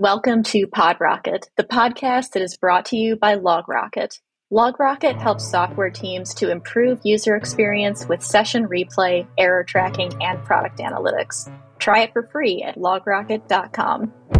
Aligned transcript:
Welcome 0.00 0.44
to 0.44 0.66
PodRocket, 0.66 1.42
the 1.58 1.64
podcast 1.64 2.30
that 2.30 2.42
is 2.42 2.56
brought 2.56 2.86
to 2.86 2.96
you 2.96 3.16
by 3.16 3.36
LogRocket. 3.36 4.18
LogRocket 4.50 5.20
helps 5.20 5.50
software 5.50 5.90
teams 5.90 6.32
to 6.36 6.50
improve 6.50 7.00
user 7.04 7.36
experience 7.36 8.06
with 8.08 8.22
session 8.22 8.66
replay, 8.66 9.26
error 9.36 9.62
tracking, 9.62 10.10
and 10.22 10.42
product 10.42 10.78
analytics. 10.78 11.54
Try 11.78 12.04
it 12.04 12.14
for 12.14 12.26
free 12.32 12.62
at 12.62 12.76
logrocket.com. 12.76 14.39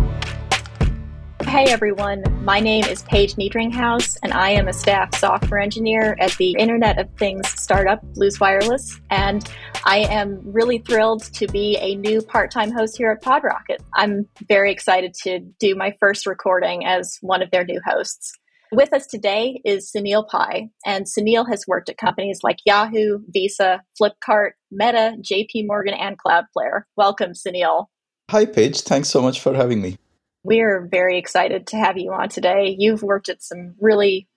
Hey 1.50 1.64
everyone, 1.64 2.22
my 2.44 2.60
name 2.60 2.84
is 2.84 3.02
Paige 3.02 3.34
Niedringhaus, 3.34 4.16
and 4.22 4.32
I 4.32 4.50
am 4.50 4.68
a 4.68 4.72
staff 4.72 5.12
software 5.16 5.58
engineer 5.58 6.16
at 6.20 6.30
the 6.36 6.52
Internet 6.52 7.00
of 7.00 7.12
Things 7.18 7.48
startup 7.48 8.00
Blues 8.14 8.38
Wireless. 8.38 9.00
And 9.10 9.44
I 9.84 10.06
am 10.08 10.40
really 10.44 10.78
thrilled 10.78 11.24
to 11.34 11.48
be 11.48 11.76
a 11.78 11.96
new 11.96 12.22
part 12.22 12.52
time 12.52 12.70
host 12.70 12.96
here 12.96 13.10
at 13.10 13.24
PodRocket. 13.24 13.78
I'm 13.94 14.28
very 14.48 14.70
excited 14.70 15.12
to 15.24 15.40
do 15.58 15.74
my 15.74 15.92
first 15.98 16.24
recording 16.24 16.86
as 16.86 17.18
one 17.20 17.42
of 17.42 17.50
their 17.50 17.64
new 17.64 17.80
hosts. 17.84 18.32
With 18.70 18.92
us 18.92 19.08
today 19.08 19.60
is 19.64 19.90
Sunil 19.90 20.28
Pai, 20.28 20.70
and 20.86 21.04
Sunil 21.04 21.48
has 21.50 21.64
worked 21.66 21.88
at 21.88 21.98
companies 21.98 22.38
like 22.44 22.58
Yahoo, 22.64 23.18
Visa, 23.28 23.82
Flipkart, 24.00 24.50
Meta, 24.70 25.16
JP 25.20 25.66
Morgan, 25.66 25.94
and 25.94 26.16
Cloudflare. 26.16 26.82
Welcome, 26.96 27.32
Sunil. 27.32 27.86
Hi, 28.30 28.46
Paige. 28.46 28.82
Thanks 28.82 29.08
so 29.08 29.20
much 29.20 29.40
for 29.40 29.52
having 29.52 29.82
me. 29.82 29.98
We're 30.42 30.88
very 30.90 31.18
excited 31.18 31.66
to 31.68 31.76
have 31.76 31.98
you 31.98 32.12
on 32.12 32.28
today. 32.28 32.74
You've 32.78 33.02
worked 33.02 33.28
at 33.28 33.42
some 33.42 33.74
really 33.80 34.28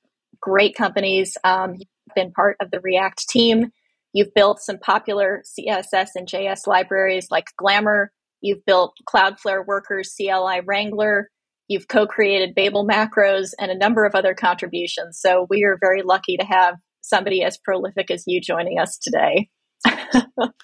great 0.42 0.76
companies. 0.76 1.38
Um, 1.44 1.76
you've 1.76 2.16
been 2.16 2.32
part 2.32 2.58
of 2.62 2.72
the 2.72 2.82
React 2.82 3.28
team. 3.30 3.72
You've 4.12 4.34
built 4.34 4.62
some 4.62 4.78
popular 4.78 5.44
CSS-in-JS 5.46 6.68
libraries 6.68 7.28
like 7.32 7.48
Glamor. 7.58 8.12
You've 8.42 8.66
built 8.66 8.94
Cloudflare 9.10 9.66
Workers 9.66 10.14
CLI 10.16 10.62
Wrangler. 10.66 11.30
You've 11.70 11.88
co 11.88 12.06
created 12.06 12.54
Babel 12.54 12.86
macros 12.86 13.52
and 13.58 13.72
a 13.72 13.78
number 13.78 14.06
of 14.06 14.14
other 14.14 14.36
contributions. 14.36 15.20
So 15.20 15.48
we 15.50 15.64
are 15.64 15.78
very 15.80 16.04
lucky 16.04 16.36
to 16.36 16.46
have 16.46 16.76
somebody 17.02 17.44
as 17.44 17.58
prolific 17.58 18.12
as 18.12 18.26
you 18.28 18.42
joining 18.42 18.80
us 18.80 18.98
today. 18.98 19.50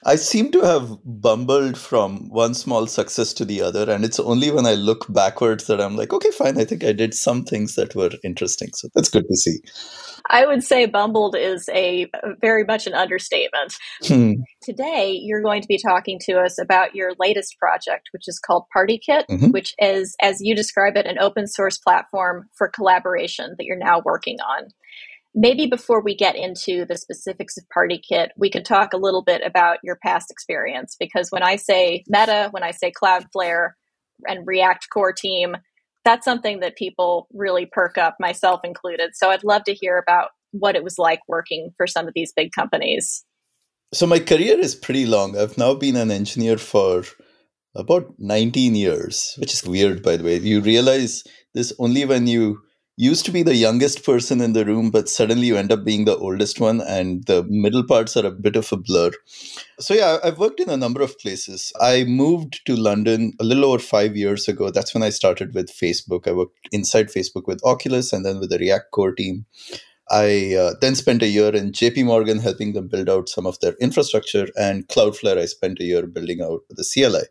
I 0.05 0.15
seem 0.15 0.51
to 0.51 0.61
have 0.61 0.97
bumbled 1.03 1.77
from 1.77 2.29
one 2.29 2.53
small 2.53 2.87
success 2.87 3.33
to 3.33 3.45
the 3.45 3.61
other, 3.61 3.89
and 3.89 4.05
it's 4.05 4.19
only 4.19 4.51
when 4.51 4.65
I 4.65 4.73
look 4.73 5.05
backwards 5.09 5.67
that 5.67 5.81
I'm 5.81 5.95
like, 5.95 6.13
okay, 6.13 6.31
fine, 6.31 6.59
I 6.59 6.65
think 6.65 6.83
I 6.83 6.93
did 6.93 7.13
some 7.13 7.43
things 7.43 7.75
that 7.75 7.95
were 7.95 8.11
interesting. 8.23 8.69
So 8.73 8.87
that's 8.95 9.09
good 9.09 9.25
to 9.27 9.35
see. 9.35 9.59
I 10.29 10.45
would 10.45 10.63
say 10.63 10.85
bumbled 10.85 11.35
is 11.35 11.67
a 11.69 12.07
very 12.41 12.63
much 12.63 12.87
an 12.87 12.93
understatement. 12.93 13.75
Hmm. 14.03 14.33
Today, 14.61 15.19
you're 15.21 15.41
going 15.41 15.61
to 15.61 15.67
be 15.67 15.79
talking 15.79 16.19
to 16.23 16.39
us 16.39 16.59
about 16.59 16.95
your 16.95 17.13
latest 17.19 17.57
project, 17.57 18.09
which 18.11 18.27
is 18.27 18.39
called 18.39 18.65
PartyKit, 18.75 19.25
mm-hmm. 19.27 19.51
which 19.51 19.73
is, 19.79 20.15
as 20.21 20.39
you 20.39 20.55
describe 20.55 20.97
it, 20.97 21.07
an 21.07 21.19
open 21.19 21.47
source 21.47 21.77
platform 21.77 22.47
for 22.57 22.67
collaboration 22.67 23.55
that 23.57 23.65
you're 23.65 23.77
now 23.77 24.01
working 24.05 24.37
on 24.41 24.69
maybe 25.35 25.67
before 25.67 26.01
we 26.01 26.15
get 26.15 26.35
into 26.35 26.85
the 26.85 26.97
specifics 26.97 27.57
of 27.57 27.63
PartyKit, 27.75 28.29
we 28.37 28.49
can 28.49 28.63
talk 28.63 28.93
a 28.93 28.97
little 28.97 29.23
bit 29.23 29.41
about 29.45 29.77
your 29.83 29.97
past 30.03 30.31
experience. 30.31 30.95
Because 30.99 31.29
when 31.29 31.43
I 31.43 31.55
say 31.55 32.03
Meta, 32.07 32.49
when 32.51 32.63
I 32.63 32.71
say 32.71 32.91
Cloudflare 32.91 33.71
and 34.27 34.45
React 34.45 34.87
Core 34.91 35.13
Team, 35.13 35.55
that's 36.05 36.25
something 36.25 36.59
that 36.61 36.75
people 36.75 37.27
really 37.33 37.65
perk 37.65 37.97
up, 37.97 38.15
myself 38.19 38.61
included. 38.63 39.11
So 39.13 39.29
I'd 39.29 39.43
love 39.43 39.63
to 39.65 39.73
hear 39.73 39.97
about 39.97 40.29
what 40.51 40.75
it 40.75 40.83
was 40.83 40.97
like 40.97 41.19
working 41.27 41.71
for 41.77 41.85
some 41.87 42.07
of 42.07 42.13
these 42.15 42.33
big 42.35 42.51
companies. 42.51 43.23
So 43.93 44.07
my 44.07 44.19
career 44.19 44.57
is 44.57 44.75
pretty 44.75 45.05
long. 45.05 45.37
I've 45.37 45.57
now 45.57 45.73
been 45.73 45.95
an 45.95 46.11
engineer 46.11 46.57
for 46.57 47.03
about 47.75 48.13
19 48.17 48.75
years, 48.75 49.35
which 49.37 49.53
is 49.53 49.63
weird, 49.63 50.01
by 50.01 50.17
the 50.17 50.23
way. 50.23 50.37
You 50.37 50.61
realize 50.61 51.23
this 51.53 51.73
only 51.79 52.05
when 52.05 52.27
you 52.27 52.61
used 52.99 53.25
to 53.25 53.31
be 53.31 53.43
the 53.43 53.55
youngest 53.55 54.03
person 54.03 54.41
in 54.41 54.51
the 54.51 54.65
room, 54.65 54.91
but 54.91 55.07
suddenly 55.07 55.47
you 55.47 55.55
end 55.55 55.71
up 55.71 55.85
being 55.85 56.03
the 56.03 56.17
oldest 56.17 56.59
one, 56.59 56.81
and 56.81 57.23
the 57.27 57.43
middle 57.47 57.85
parts 57.85 58.17
are 58.17 58.25
a 58.25 58.31
bit 58.31 58.57
of 58.57 58.73
a 58.73 58.77
blur. 58.77 59.11
So, 59.79 59.93
yeah, 59.93 60.17
I've 60.21 60.37
worked 60.37 60.59
in 60.59 60.69
a 60.69 60.75
number 60.75 61.01
of 61.01 61.17
places. 61.17 61.71
I 61.79 62.03
moved 62.03 62.65
to 62.65 62.75
London 62.75 63.31
a 63.39 63.45
little 63.45 63.63
over 63.63 63.79
five 63.79 64.17
years 64.17 64.49
ago. 64.49 64.69
That's 64.69 64.93
when 64.93 65.01
I 65.01 65.11
started 65.11 65.55
with 65.55 65.69
Facebook. 65.69 66.27
I 66.27 66.33
worked 66.33 66.67
inside 66.73 67.07
Facebook 67.07 67.47
with 67.47 67.63
Oculus 67.63 68.11
and 68.11 68.25
then 68.25 68.37
with 68.41 68.49
the 68.49 68.57
React 68.59 68.91
Core 68.91 69.13
team. 69.13 69.45
I 70.11 70.55
uh, 70.55 70.73
then 70.81 70.95
spent 70.95 71.21
a 71.21 71.27
year 71.27 71.55
in 71.55 71.71
JP 71.71 72.05
Morgan 72.05 72.39
helping 72.39 72.73
them 72.73 72.87
build 72.87 73.09
out 73.09 73.29
some 73.29 73.45
of 73.45 73.59
their 73.59 73.73
infrastructure, 73.73 74.47
and 74.57 74.87
Cloudflare, 74.87 75.37
I 75.37 75.45
spent 75.45 75.79
a 75.79 75.83
year 75.83 76.07
building 76.07 76.41
out 76.41 76.61
the 76.69 76.83
CLI. 76.83 77.23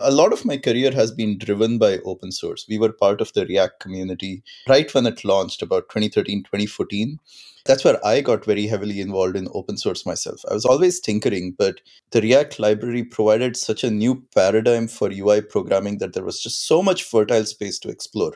A 0.00 0.10
lot 0.10 0.34
of 0.34 0.44
my 0.44 0.58
career 0.58 0.92
has 0.92 1.10
been 1.10 1.38
driven 1.38 1.78
by 1.78 1.98
open 2.04 2.32
source. 2.32 2.66
We 2.68 2.76
were 2.76 2.92
part 2.92 3.22
of 3.22 3.32
the 3.32 3.46
React 3.46 3.80
community 3.80 4.42
right 4.68 4.92
when 4.92 5.06
it 5.06 5.24
launched, 5.24 5.62
about 5.62 5.88
2013, 5.88 6.42
2014. 6.42 7.18
That's 7.64 7.84
where 7.84 8.04
I 8.06 8.20
got 8.20 8.44
very 8.44 8.66
heavily 8.66 9.00
involved 9.00 9.34
in 9.34 9.48
open 9.52 9.78
source 9.78 10.04
myself. 10.04 10.40
I 10.50 10.54
was 10.54 10.66
always 10.66 11.00
tinkering, 11.00 11.54
but 11.58 11.80
the 12.10 12.20
React 12.20 12.60
library 12.60 13.02
provided 13.02 13.56
such 13.56 13.82
a 13.82 13.90
new 13.90 14.22
paradigm 14.34 14.88
for 14.88 15.10
UI 15.10 15.40
programming 15.40 15.98
that 15.98 16.12
there 16.12 16.24
was 16.24 16.42
just 16.42 16.68
so 16.68 16.82
much 16.82 17.02
fertile 17.02 17.46
space 17.46 17.78
to 17.80 17.88
explore. 17.88 18.34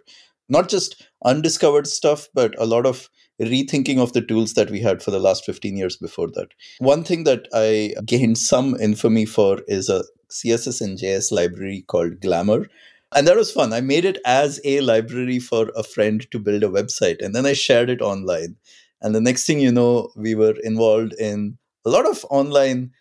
Not 0.49 0.69
just 0.69 1.07
undiscovered 1.25 1.87
stuff, 1.87 2.29
but 2.35 2.59
a 2.59 2.67
lot 2.67 2.87
of 2.87 3.09
rethinking 3.41 3.99
of 3.99 4.13
the 4.13 4.23
tools 4.23 4.55
that 4.55 4.71
we 4.71 4.81
had 4.81 5.03
for 5.03 5.11
the 5.11 5.19
last 5.19 5.45
15 5.45 5.77
years 5.77 5.97
before 5.97 6.29
that. 6.33 6.49
One 6.79 7.05
thing 7.05 7.25
that 7.25 7.49
I 7.55 7.95
gained 8.05 8.39
some 8.39 8.79
infamy 8.81 9.27
for 9.27 9.61
is 9.67 9.89
a 9.89 10.05
CSS-in-JS 10.31 11.33
library 11.33 11.85
called 11.87 12.21
Glamor. 12.21 12.67
And 13.13 13.27
that 13.27 13.37
was 13.37 13.51
fun. 13.51 13.73
I 13.73 13.81
made 13.81 14.05
it 14.05 14.19
as 14.25 14.61
a 14.65 14.81
library 14.83 15.41
for 15.41 15.73
a 15.75 15.83
friend 15.83 16.31
to 16.31 16.39
build 16.39 16.63
a 16.63 16.69
website, 16.69 17.21
and 17.21 17.35
then 17.35 17.45
I 17.45 17.55
shared 17.55 17.91
it 17.91 18.01
online. 18.01 18.55
And 19.03 19.15
the 19.15 19.21
next 19.21 19.47
thing 19.47 19.59
you 19.59 19.73
know, 19.73 20.13
we 20.15 20.37
were 20.37 20.55
involved 20.63 21.15
in 21.15 21.59
a 21.85 21.91
lot 21.91 22.07
of 22.07 22.25
online, 22.31 22.93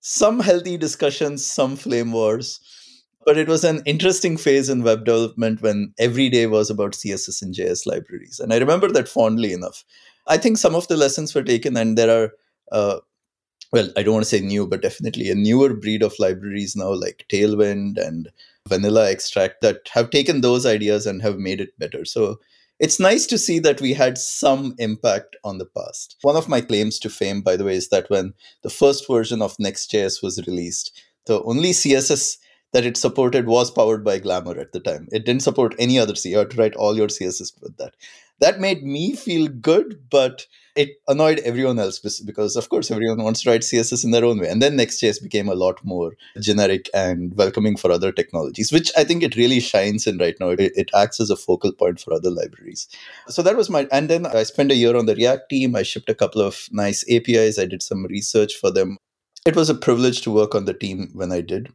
some 0.00 0.40
healthy 0.40 0.78
discussions, 0.78 1.44
some 1.44 1.76
flame 1.76 2.12
wars. 2.12 2.60
But 3.24 3.36
it 3.36 3.48
was 3.48 3.64
an 3.64 3.82
interesting 3.84 4.36
phase 4.36 4.68
in 4.68 4.82
web 4.82 5.04
development 5.04 5.62
when 5.62 5.92
every 5.98 6.28
day 6.30 6.46
was 6.46 6.70
about 6.70 6.92
CSS-in-JS 6.92 7.86
libraries. 7.86 8.40
And 8.40 8.52
I 8.52 8.58
remember 8.58 8.88
that 8.92 9.08
fondly 9.08 9.52
enough. 9.52 9.84
I 10.26 10.38
think 10.38 10.58
some 10.58 10.74
of 10.74 10.88
the 10.88 10.96
lessons 10.96 11.34
were 11.34 11.42
taken, 11.42 11.76
and 11.76 11.98
there 11.98 12.10
are, 12.24 12.32
uh, 12.72 13.00
well, 13.72 13.90
I 13.96 14.02
don't 14.02 14.14
want 14.14 14.24
to 14.24 14.30
say 14.30 14.40
new, 14.40 14.66
but 14.66 14.82
definitely 14.82 15.30
a 15.30 15.34
newer 15.34 15.74
breed 15.74 16.02
of 16.02 16.14
libraries 16.18 16.74
now, 16.76 16.92
like 16.92 17.26
Tailwind 17.30 17.98
and 17.98 18.30
Vanilla 18.68 19.10
Extract, 19.10 19.60
that 19.60 19.88
have 19.92 20.10
taken 20.10 20.40
those 20.40 20.64
ideas 20.64 21.06
and 21.06 21.20
have 21.22 21.36
made 21.36 21.60
it 21.60 21.78
better. 21.78 22.04
So 22.04 22.38
it's 22.78 22.98
nice 22.98 23.26
to 23.26 23.36
see 23.36 23.58
that 23.58 23.82
we 23.82 23.92
had 23.92 24.16
some 24.16 24.74
impact 24.78 25.36
on 25.44 25.58
the 25.58 25.66
past. 25.66 26.16
One 26.22 26.36
of 26.36 26.48
my 26.48 26.62
claims 26.62 26.98
to 27.00 27.10
fame, 27.10 27.42
by 27.42 27.56
the 27.56 27.64
way, 27.64 27.76
is 27.76 27.90
that 27.90 28.08
when 28.08 28.32
the 28.62 28.70
first 28.70 29.06
version 29.06 29.42
of 29.42 29.54
Next.js 29.58 30.22
was 30.22 30.46
released, 30.46 30.98
the 31.26 31.42
only 31.42 31.72
CSS 31.72 32.38
that 32.72 32.86
it 32.86 32.96
supported 32.96 33.46
was 33.46 33.70
powered 33.70 34.04
by 34.04 34.18
Glamor 34.18 34.58
at 34.58 34.72
the 34.72 34.80
time. 34.80 35.08
It 35.10 35.24
didn't 35.24 35.42
support 35.42 35.74
any 35.78 35.98
other 35.98 36.14
C. 36.14 36.30
You 36.30 36.38
had 36.38 36.50
to 36.50 36.56
write 36.56 36.76
all 36.76 36.96
your 36.96 37.08
CSS 37.08 37.60
with 37.60 37.76
that. 37.78 37.94
That 38.40 38.60
made 38.60 38.82
me 38.82 39.14
feel 39.14 39.48
good, 39.48 40.08
but 40.08 40.46
it 40.74 40.96
annoyed 41.08 41.40
everyone 41.40 41.78
else 41.78 41.98
because, 41.98 42.56
of 42.56 42.68
course, 42.70 42.90
everyone 42.90 43.22
wants 43.22 43.42
to 43.42 43.50
write 43.50 43.60
CSS 43.60 44.02
in 44.02 44.12
their 44.12 44.24
own 44.24 44.38
way. 44.38 44.48
And 44.48 44.62
then 44.62 44.76
Next.js 44.76 45.22
became 45.22 45.48
a 45.48 45.54
lot 45.54 45.84
more 45.84 46.12
generic 46.38 46.88
and 46.94 47.36
welcoming 47.36 47.76
for 47.76 47.90
other 47.90 48.12
technologies, 48.12 48.72
which 48.72 48.90
I 48.96 49.04
think 49.04 49.22
it 49.22 49.36
really 49.36 49.60
shines 49.60 50.06
in 50.06 50.16
right 50.16 50.36
now. 50.40 50.50
It, 50.50 50.72
it 50.74 50.90
acts 50.94 51.20
as 51.20 51.28
a 51.28 51.36
focal 51.36 51.72
point 51.72 52.00
for 52.00 52.14
other 52.14 52.30
libraries. 52.30 52.88
So 53.28 53.42
that 53.42 53.56
was 53.56 53.68
my, 53.68 53.86
and 53.92 54.08
then 54.08 54.24
I 54.24 54.44
spent 54.44 54.72
a 54.72 54.76
year 54.76 54.96
on 54.96 55.04
the 55.04 55.16
React 55.16 55.50
team. 55.50 55.76
I 55.76 55.82
shipped 55.82 56.08
a 56.08 56.14
couple 56.14 56.40
of 56.40 56.68
nice 56.70 57.04
APIs. 57.10 57.58
I 57.58 57.66
did 57.66 57.82
some 57.82 58.06
research 58.06 58.54
for 58.54 58.70
them. 58.70 58.96
It 59.44 59.56
was 59.56 59.68
a 59.68 59.74
privilege 59.74 60.22
to 60.22 60.30
work 60.30 60.54
on 60.54 60.64
the 60.64 60.74
team 60.74 61.10
when 61.12 61.32
I 61.32 61.40
did 61.42 61.70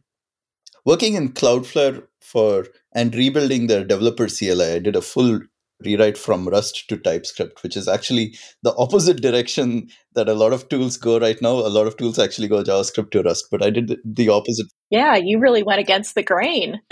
working 0.86 1.14
in 1.14 1.32
Cloudflare 1.32 2.02
for 2.20 2.66
and 2.92 3.14
rebuilding 3.14 3.66
their 3.66 3.84
developer 3.84 4.28
CLI, 4.28 4.74
I 4.74 4.78
did 4.78 4.96
a 4.96 5.02
full 5.02 5.40
rewrite 5.84 6.16
from 6.16 6.48
Rust 6.48 6.88
to 6.88 6.96
TypeScript, 6.96 7.62
which 7.62 7.76
is 7.76 7.86
actually 7.86 8.34
the 8.62 8.74
opposite 8.76 9.20
direction 9.20 9.88
that 10.14 10.28
a 10.28 10.34
lot 10.34 10.54
of 10.54 10.68
tools 10.70 10.96
go 10.96 11.18
right 11.18 11.40
now. 11.42 11.52
A 11.52 11.68
lot 11.68 11.86
of 11.86 11.98
tools 11.98 12.18
actually 12.18 12.48
go 12.48 12.62
JavaScript 12.62 13.10
to 13.10 13.22
Rust, 13.22 13.48
but 13.50 13.62
I 13.62 13.68
did 13.68 13.98
the 14.04 14.30
opposite. 14.30 14.68
Yeah, 14.88 15.16
you 15.16 15.38
really 15.38 15.62
went 15.62 15.80
against 15.80 16.14
the 16.14 16.22
grain. 16.22 16.80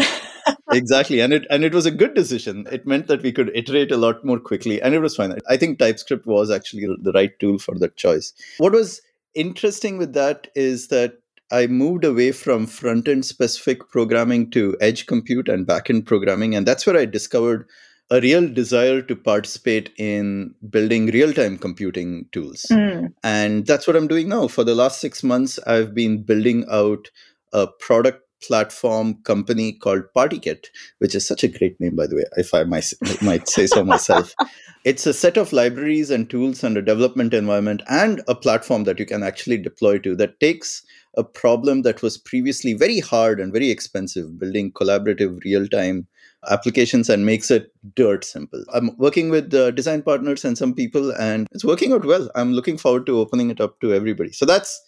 exactly 0.73 1.21
and 1.21 1.33
it 1.33 1.47
and 1.49 1.65
it 1.65 1.73
was 1.73 1.87
a 1.87 1.91
good 1.91 2.13
decision 2.15 2.67
it 2.71 2.87
meant 2.87 3.07
that 3.07 3.23
we 3.23 3.33
could 3.33 3.51
iterate 3.55 3.91
a 3.91 3.97
lot 3.97 4.23
more 4.25 4.39
quickly 4.39 4.81
and 4.83 4.95
it 4.95 4.99
was 4.99 5.17
fine 5.17 5.35
i 5.49 5.57
think 5.57 5.79
typescript 5.79 6.27
was 6.27 6.51
actually 6.51 6.87
the 7.03 7.13
right 7.13 7.33
tool 7.41 7.59
for 7.59 7.79
that 7.79 7.97
choice 7.97 8.35
what 8.59 8.73
was 8.73 9.01
interesting 9.35 9.97
with 9.97 10.13
that 10.13 10.49
is 10.55 10.89
that 10.89 11.15
I 11.55 11.69
moved 11.69 12.05
away 12.05 12.33
from 12.33 12.67
front 12.67 13.07
end 13.07 13.25
specific 13.25 13.89
programming 13.89 14.51
to 14.51 14.77
edge 14.81 15.07
compute 15.07 15.49
and 15.49 15.65
backend 15.65 16.05
programming. 16.05 16.57
And 16.57 16.67
that's 16.67 16.85
where 16.85 16.97
I 16.97 17.05
discovered 17.05 17.69
a 18.11 18.21
real 18.21 18.49
desire 18.49 19.01
to 19.03 19.15
participate 19.15 19.91
in 19.97 20.53
building 20.69 21.07
real 21.07 21.33
time 21.33 21.57
computing 21.57 22.27
tools. 22.33 22.67
Mm. 22.73 23.15
And 23.23 23.67
that's 23.67 23.87
what 23.87 23.95
I'm 23.95 24.09
doing 24.09 24.29
now. 24.29 24.49
For 24.49 24.65
the 24.65 24.75
last 24.75 25.01
six 25.01 25.23
months, 25.23 25.61
I've 25.65 25.95
been 25.95 26.25
building 26.25 26.67
out 26.69 27.09
a 27.53 27.69
product 27.69 28.23
platform 28.43 29.23
company 29.23 29.75
called 29.75 30.03
PartyKit, 30.15 30.67
which 30.99 31.15
is 31.15 31.27
such 31.27 31.45
a 31.45 31.49
great 31.49 31.81
name, 31.81 31.95
by 31.95 32.09
the 32.09 32.17
way, 32.17 32.25
if 32.37 32.53
I 32.53 32.65
might, 32.65 32.93
might 33.23 33.49
say 33.49 33.67
so 33.67 33.85
myself. 33.85 34.35
It's 34.85 35.07
a 35.07 35.15
set 35.15 35.39
of 35.39 35.55
libraries 35.55 36.11
and 36.11 36.29
tools 36.29 36.63
and 36.63 36.77
a 36.77 36.83
development 36.83 37.33
environment 37.33 37.81
and 37.89 38.21
a 38.29 38.35
platform 38.35 38.85
that 38.85 38.99
you 38.99 39.07
can 39.07 39.23
actually 39.23 39.57
deploy 39.57 39.97
to 40.01 40.15
that 40.17 40.41
takes 40.41 40.83
a 41.17 41.25
problem 41.25 41.83
that 41.83 42.03
was 42.03 42.19
previously 42.19 42.73
very 42.73 43.01
hard 43.01 43.41
and 43.41 43.53
very 43.53 43.71
expensive, 43.71 44.39
building 44.39 44.73
collaborative 44.73 45.43
real 45.45 45.69
time 45.69 46.07
applications 46.51 47.09
and 47.09 47.25
makes 47.25 47.51
it 47.51 47.73
dirt 47.95 48.25
simple. 48.25 48.63
I'm 48.73 48.97
working 48.99 49.31
with 49.31 49.53
uh, 49.55 49.71
design 49.71 50.03
partners 50.03 50.45
and 50.45 50.59
some 50.59 50.75
people, 50.75 51.13
and 51.13 51.47
it's 51.53 51.65
working 51.65 51.93
out 51.93 52.05
well. 52.05 52.31
I'm 52.35 52.53
looking 52.53 52.77
forward 52.77 53.07
to 53.07 53.19
opening 53.19 53.51
it 53.51 53.61
up 53.61 53.81
to 53.81 53.95
everybody. 53.95 54.33
So 54.33 54.45
that's 54.45 54.81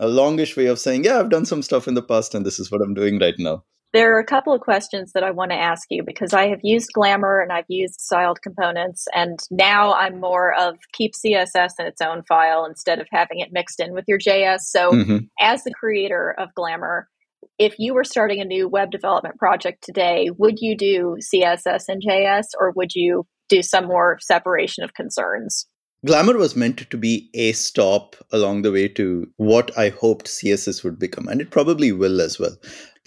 a 0.00 0.08
longish 0.08 0.56
way 0.56 0.66
of 0.66 0.78
saying, 0.78 1.04
yeah, 1.04 1.18
I've 1.18 1.30
done 1.30 1.46
some 1.46 1.62
stuff 1.62 1.88
in 1.88 1.94
the 1.94 2.02
past, 2.02 2.34
and 2.34 2.44
this 2.44 2.58
is 2.58 2.70
what 2.70 2.80
I'm 2.80 2.94
doing 2.94 3.18
right 3.18 3.34
now. 3.38 3.64
There 3.96 4.14
are 4.14 4.20
a 4.20 4.26
couple 4.26 4.52
of 4.52 4.60
questions 4.60 5.12
that 5.12 5.24
I 5.24 5.30
want 5.30 5.52
to 5.52 5.56
ask 5.56 5.86
you 5.88 6.02
because 6.02 6.34
I 6.34 6.48
have 6.48 6.60
used 6.62 6.90
Glamor 6.92 7.40
and 7.40 7.50
I've 7.50 7.64
used 7.66 7.98
styled 7.98 8.42
components, 8.42 9.06
and 9.14 9.38
now 9.50 9.94
I'm 9.94 10.20
more 10.20 10.52
of 10.52 10.76
keep 10.92 11.14
CSS 11.14 11.70
in 11.78 11.86
its 11.86 12.02
own 12.02 12.22
file 12.28 12.66
instead 12.66 13.00
of 13.00 13.06
having 13.10 13.40
it 13.40 13.54
mixed 13.54 13.80
in 13.80 13.94
with 13.94 14.04
your 14.06 14.18
JS. 14.18 14.64
So, 14.64 14.90
mm-hmm. 14.90 15.16
as 15.40 15.64
the 15.64 15.72
creator 15.72 16.34
of 16.36 16.50
Glamor, 16.54 17.08
if 17.58 17.76
you 17.78 17.94
were 17.94 18.04
starting 18.04 18.42
a 18.42 18.44
new 18.44 18.68
web 18.68 18.90
development 18.90 19.38
project 19.38 19.82
today, 19.82 20.28
would 20.36 20.58
you 20.58 20.76
do 20.76 21.16
CSS-in-JS 21.32 22.48
or 22.60 22.72
would 22.72 22.94
you 22.94 23.26
do 23.48 23.62
some 23.62 23.86
more 23.86 24.18
separation 24.20 24.84
of 24.84 24.92
concerns? 24.92 25.66
Glamor 26.04 26.36
was 26.36 26.54
meant 26.54 26.90
to 26.90 26.98
be 26.98 27.30
a 27.32 27.52
stop 27.52 28.14
along 28.30 28.60
the 28.60 28.72
way 28.72 28.88
to 28.88 29.26
what 29.38 29.76
I 29.78 29.88
hoped 29.88 30.26
CSS 30.26 30.84
would 30.84 30.98
become, 30.98 31.28
and 31.28 31.40
it 31.40 31.50
probably 31.50 31.92
will 31.92 32.20
as 32.20 32.38
well. 32.38 32.56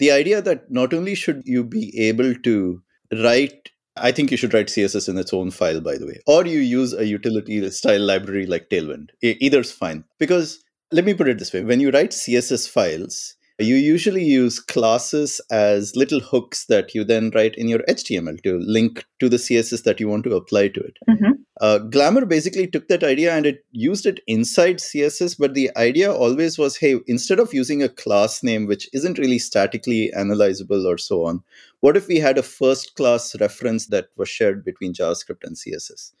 The 0.00 0.10
idea 0.10 0.42
that 0.42 0.70
not 0.70 0.92
only 0.92 1.14
should 1.14 1.42
you 1.44 1.62
be 1.62 1.96
able 2.08 2.34
to 2.34 2.82
write, 3.22 3.70
I 3.96 4.12
think 4.12 4.30
you 4.30 4.36
should 4.38 4.54
write 4.54 4.68
CSS 4.68 5.08
in 5.08 5.18
its 5.18 5.34
own 5.34 5.50
file, 5.50 5.80
by 5.80 5.98
the 5.98 6.06
way, 6.06 6.20
or 6.26 6.46
you 6.46 6.60
use 6.60 6.94
a 6.94 7.06
utility 7.06 7.70
style 7.70 8.00
library 8.00 8.46
like 8.46 8.70
Tailwind. 8.70 9.10
Either's 9.22 9.70
fine. 9.70 10.04
Because 10.18 10.64
let 10.90 11.04
me 11.04 11.14
put 11.14 11.28
it 11.28 11.38
this 11.38 11.52
way 11.52 11.62
when 11.62 11.80
you 11.80 11.90
write 11.90 12.10
CSS 12.10 12.68
files, 12.68 13.36
you 13.62 13.76
usually 13.76 14.24
use 14.24 14.58
classes 14.58 15.40
as 15.50 15.94
little 15.96 16.20
hooks 16.20 16.66
that 16.66 16.94
you 16.94 17.04
then 17.04 17.30
write 17.34 17.54
in 17.56 17.68
your 17.68 17.80
HTML 17.88 18.42
to 18.42 18.58
link 18.58 19.04
to 19.18 19.28
the 19.28 19.36
CSS 19.36 19.84
that 19.84 20.00
you 20.00 20.08
want 20.08 20.24
to 20.24 20.34
apply 20.34 20.68
to 20.68 20.80
it. 20.80 20.98
Mm-hmm. 21.08 21.32
Uh, 21.60 21.78
Glamor 21.78 22.26
basically 22.26 22.66
took 22.66 22.88
that 22.88 23.04
idea 23.04 23.34
and 23.34 23.44
it 23.44 23.64
used 23.70 24.06
it 24.06 24.20
inside 24.26 24.76
CSS, 24.76 25.36
but 25.38 25.54
the 25.54 25.70
idea 25.76 26.12
always 26.12 26.58
was 26.58 26.76
hey, 26.76 27.00
instead 27.06 27.38
of 27.38 27.52
using 27.52 27.82
a 27.82 27.88
class 27.88 28.42
name 28.42 28.66
which 28.66 28.88
isn't 28.92 29.18
really 29.18 29.38
statically 29.38 30.10
analyzable 30.16 30.86
or 30.86 30.96
so 30.96 31.26
on, 31.26 31.42
what 31.80 31.96
if 31.96 32.08
we 32.08 32.16
had 32.16 32.38
a 32.38 32.42
first 32.42 32.94
class 32.94 33.38
reference 33.40 33.86
that 33.86 34.08
was 34.16 34.28
shared 34.28 34.64
between 34.64 34.94
JavaScript 34.94 35.44
and 35.44 35.56
CSS? 35.56 36.12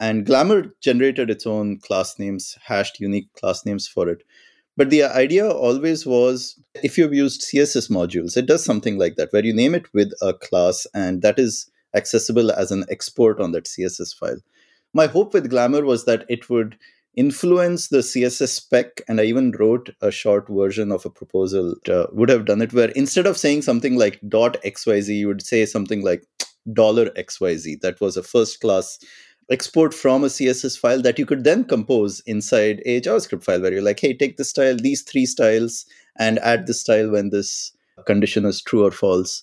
And 0.00 0.24
Glamor 0.24 0.74
generated 0.80 1.28
its 1.28 1.46
own 1.46 1.78
class 1.78 2.18
names, 2.18 2.56
hashed 2.64 3.00
unique 3.00 3.32
class 3.34 3.66
names 3.66 3.86
for 3.86 4.08
it. 4.08 4.22
But 4.80 4.88
the 4.88 5.02
idea 5.02 5.46
always 5.46 6.06
was 6.06 6.58
if 6.82 6.96
you've 6.96 7.12
used 7.12 7.42
CSS 7.42 7.90
modules, 7.90 8.34
it 8.34 8.46
does 8.46 8.64
something 8.64 8.96
like 8.96 9.16
that, 9.16 9.30
where 9.30 9.44
you 9.44 9.52
name 9.52 9.74
it 9.74 9.92
with 9.92 10.10
a 10.22 10.32
class 10.32 10.86
and 10.94 11.20
that 11.20 11.38
is 11.38 11.70
accessible 11.94 12.50
as 12.50 12.70
an 12.70 12.86
export 12.88 13.42
on 13.42 13.52
that 13.52 13.66
CSS 13.66 14.16
file. 14.16 14.38
My 14.94 15.06
hope 15.06 15.34
with 15.34 15.50
Glamor 15.50 15.84
was 15.84 16.06
that 16.06 16.24
it 16.30 16.48
would 16.48 16.78
influence 17.16 17.88
the 17.88 17.98
css 17.98 18.50
spec 18.50 19.02
and 19.08 19.20
i 19.20 19.24
even 19.24 19.50
wrote 19.58 19.90
a 20.00 20.12
short 20.12 20.46
version 20.48 20.92
of 20.92 21.04
a 21.04 21.10
proposal 21.10 21.74
uh, 21.88 22.06
would 22.12 22.28
have 22.28 22.44
done 22.44 22.62
it 22.62 22.72
where 22.72 22.90
instead 22.90 23.26
of 23.26 23.36
saying 23.36 23.60
something 23.62 23.98
like 23.98 24.20
dot 24.28 24.56
xyz 24.62 25.08
you 25.08 25.26
would 25.26 25.42
say 25.42 25.66
something 25.66 26.04
like 26.04 26.24
dollar 26.72 27.06
xyz 27.10 27.80
that 27.80 28.00
was 28.00 28.16
a 28.16 28.22
first 28.22 28.60
class 28.60 28.96
export 29.50 29.92
from 29.92 30.22
a 30.24 30.28
css 30.28 30.78
file 30.78 31.02
that 31.02 31.18
you 31.18 31.26
could 31.26 31.44
then 31.44 31.64
compose 31.64 32.20
inside 32.20 32.80
a 32.86 33.00
javascript 33.00 33.42
file 33.42 33.60
where 33.60 33.72
you're 33.72 33.82
like 33.82 33.98
hey 34.00 34.12
take 34.14 34.36
this 34.36 34.50
style 34.50 34.76
these 34.76 35.02
three 35.02 35.26
styles 35.26 35.86
and 36.16 36.38
add 36.40 36.66
this 36.66 36.80
style 36.80 37.10
when 37.10 37.30
this 37.30 37.72
condition 38.06 38.44
is 38.44 38.62
true 38.62 38.84
or 38.84 38.90
false. 38.90 39.42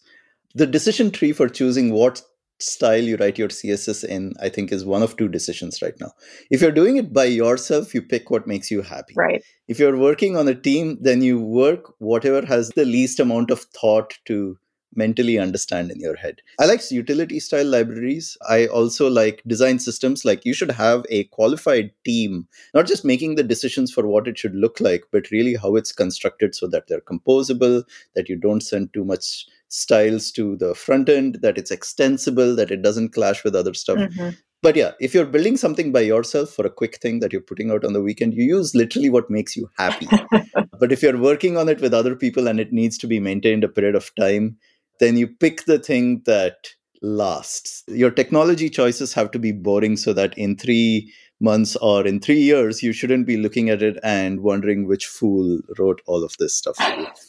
The 0.55 0.67
decision 0.67 1.11
tree 1.11 1.33
for 1.33 1.49
choosing 1.49 1.91
what 1.91 2.21
style 2.59 3.03
you 3.03 3.17
write 3.17 3.37
your 3.37 3.49
css 3.49 4.03
in 4.03 4.33
i 4.41 4.49
think 4.49 4.71
is 4.71 4.83
one 4.83 5.03
of 5.03 5.15
two 5.15 5.27
decisions 5.27 5.79
right 5.79 5.93
now. 5.99 6.11
If 6.49 6.59
you're 6.59 6.71
doing 6.71 6.97
it 6.97 7.13
by 7.13 7.25
yourself 7.25 7.93
you 7.93 8.01
pick 8.01 8.31
what 8.31 8.47
makes 8.47 8.71
you 8.71 8.81
happy. 8.81 9.13
Right. 9.15 9.43
If 9.67 9.77
you're 9.77 9.95
working 9.95 10.35
on 10.35 10.47
a 10.47 10.55
team 10.55 10.97
then 10.99 11.21
you 11.21 11.39
work 11.39 11.93
whatever 11.99 12.43
has 12.47 12.69
the 12.69 12.85
least 12.85 13.19
amount 13.19 13.51
of 13.51 13.61
thought 13.79 14.17
to 14.25 14.57
mentally 14.97 15.37
understand 15.37 15.91
in 15.91 15.99
your 15.99 16.15
head. 16.15 16.41
I 16.59 16.65
like 16.65 16.89
utility 16.91 17.39
style 17.39 17.65
libraries. 17.65 18.37
I 18.49 18.67
also 18.67 19.09
like 19.09 19.43
design 19.47 19.79
systems. 19.79 20.25
Like 20.25 20.43
you 20.45 20.53
should 20.53 20.71
have 20.71 21.05
a 21.09 21.25
qualified 21.25 21.91
team, 22.05 22.47
not 22.73 22.87
just 22.87 23.05
making 23.05 23.35
the 23.35 23.43
decisions 23.43 23.91
for 23.91 24.07
what 24.07 24.27
it 24.27 24.37
should 24.37 24.55
look 24.55 24.79
like, 24.79 25.03
but 25.11 25.31
really 25.31 25.55
how 25.55 25.75
it's 25.75 25.91
constructed 25.91 26.55
so 26.55 26.67
that 26.67 26.87
they're 26.87 27.01
composable, 27.01 27.83
that 28.15 28.27
you 28.27 28.35
don't 28.35 28.61
send 28.61 28.93
too 28.93 29.05
much 29.05 29.45
styles 29.69 30.31
to 30.31 30.55
the 30.57 30.73
front 30.73 31.09
end, 31.09 31.39
that 31.41 31.57
it's 31.57 31.71
extensible, 31.71 32.55
that 32.55 32.71
it 32.71 32.81
doesn't 32.81 33.13
clash 33.13 33.43
with 33.43 33.55
other 33.55 33.73
stuff. 33.73 33.97
Mm-hmm. 33.97 34.29
But 34.63 34.75
yeah, 34.75 34.93
if 34.99 35.13
you're 35.13 35.25
building 35.25 35.55
something 35.55 35.91
by 35.91 36.01
yourself 36.01 36.49
for 36.49 36.65
a 36.65 36.71
quick 36.71 36.99
thing 36.99 37.19
that 37.19 37.31
you're 37.31 37.41
putting 37.41 37.69
out 37.69 37.85
on 37.85 37.93
the 37.93 38.01
weekend, 38.01 38.33
you 38.33 38.43
use 38.43 38.73
literally 38.73 39.09
what 39.09 39.29
makes 39.29 39.55
you 39.55 39.69
happy. 39.77 40.07
but 40.79 40.91
if 40.91 41.03
you're 41.03 41.17
working 41.17 41.57
on 41.57 41.69
it 41.69 41.79
with 41.79 41.93
other 41.93 42.15
people 42.15 42.47
and 42.47 42.59
it 42.59 42.73
needs 42.73 42.97
to 42.97 43.07
be 43.07 43.19
maintained 43.19 43.63
a 43.63 43.69
period 43.69 43.95
of 43.95 44.13
time, 44.15 44.57
then 44.99 45.17
you 45.17 45.27
pick 45.27 45.65
the 45.65 45.79
thing 45.79 46.21
that 46.25 46.55
lasts. 47.01 47.83
Your 47.87 48.11
technology 48.11 48.69
choices 48.69 49.13
have 49.13 49.31
to 49.31 49.39
be 49.39 49.51
boring 49.51 49.97
so 49.97 50.13
that 50.13 50.37
in 50.37 50.55
three 50.55 51.13
months 51.39 51.75
or 51.77 52.05
in 52.05 52.19
three 52.19 52.41
years, 52.41 52.81
you 52.81 52.91
shouldn't 52.91 53.27
be 53.27 53.37
looking 53.37 53.69
at 53.69 53.81
it 53.81 53.99
and 54.03 54.41
wondering 54.41 54.87
which 54.87 55.05
fool 55.05 55.59
wrote 55.77 56.01
all 56.07 56.23
of 56.23 56.35
this 56.39 56.55
stuff. 56.55 56.77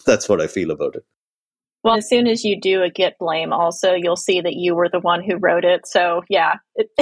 That's 0.07 0.29
what 0.29 0.41
I 0.41 0.47
feel 0.47 0.71
about 0.71 0.97
it. 0.97 1.05
Well, 1.85 1.97
as 1.97 2.09
soon 2.09 2.27
as 2.27 2.45
you 2.45 2.61
do 2.61 2.83
a 2.83 2.91
git 2.91 3.15
blame, 3.21 3.53
also, 3.53 3.95
you'll 3.95 4.17
see 4.17 4.41
that 4.41 4.55
you 4.55 4.75
were 4.75 4.89
the 4.89 4.99
one 4.99 5.23
who 5.23 5.37
wrote 5.37 5.65
it. 5.65 5.87
So, 5.87 6.23
yeah. 6.29 6.55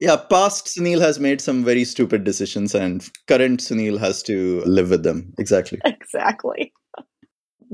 yeah, 0.00 0.16
past 0.16 0.66
Sunil 0.66 1.02
has 1.02 1.20
made 1.20 1.42
some 1.42 1.62
very 1.62 1.84
stupid 1.84 2.24
decisions, 2.24 2.74
and 2.74 3.06
current 3.28 3.60
Sunil 3.60 3.98
has 3.98 4.22
to 4.24 4.62
live 4.64 4.88
with 4.88 5.02
them. 5.02 5.34
Exactly. 5.38 5.78
Exactly 5.84 6.72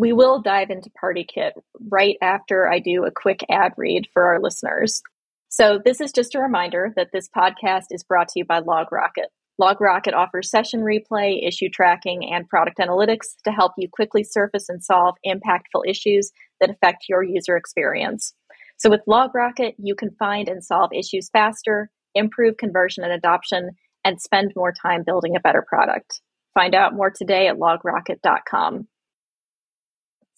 we 0.03 0.13
will 0.13 0.43
dive 0.43 0.69
into 0.69 0.91
PartyKit 1.01 1.53
right 1.89 2.17
after 2.21 2.69
I 2.69 2.81
do 2.81 3.05
a 3.05 3.13
quick 3.13 3.45
ad 3.49 3.71
read 3.77 4.09
for 4.13 4.25
our 4.25 4.41
listeners. 4.41 5.01
So, 5.49 5.79
this 5.85 6.01
is 6.01 6.11
just 6.11 6.35
a 6.35 6.41
reminder 6.41 6.93
that 6.97 7.11
this 7.13 7.29
podcast 7.29 7.85
is 7.93 8.03
brought 8.03 8.27
to 8.31 8.41
you 8.41 8.45
by 8.45 8.63
LogRocket. 8.63 9.29
LogRocket 9.61 10.13
offers 10.13 10.51
session 10.51 10.81
replay, 10.81 11.47
issue 11.47 11.69
tracking, 11.69 12.29
and 12.35 12.49
product 12.49 12.79
analytics 12.79 13.37
to 13.45 13.53
help 13.53 13.75
you 13.79 13.87
quickly 13.93 14.25
surface 14.25 14.69
and 14.69 14.83
solve 14.83 15.15
impactful 15.25 15.87
issues 15.87 16.33
that 16.61 16.71
affect 16.71 17.05
your 17.09 17.23
user 17.23 17.57
experience. 17.57 18.35
So, 18.79 18.91
with 18.91 19.03
LogRocket, 19.09 19.75
you 19.79 19.95
can 19.95 20.11
find 20.19 20.49
and 20.49 20.65
solve 20.65 20.91
issues 20.93 21.31
faster, 21.33 21.91
improve 22.17 22.57
conversion 22.57 23.05
and 23.05 23.13
adoption, 23.13 23.71
and 24.05 24.21
spend 24.21 24.51
more 24.57 24.73
time 24.73 25.05
building 25.07 25.37
a 25.37 25.41
better 25.41 25.65
product. 25.65 26.23
Find 26.55 26.75
out 26.75 26.93
more 26.93 27.13
today 27.17 27.47
at 27.47 27.59
logrocket.com. 27.59 28.89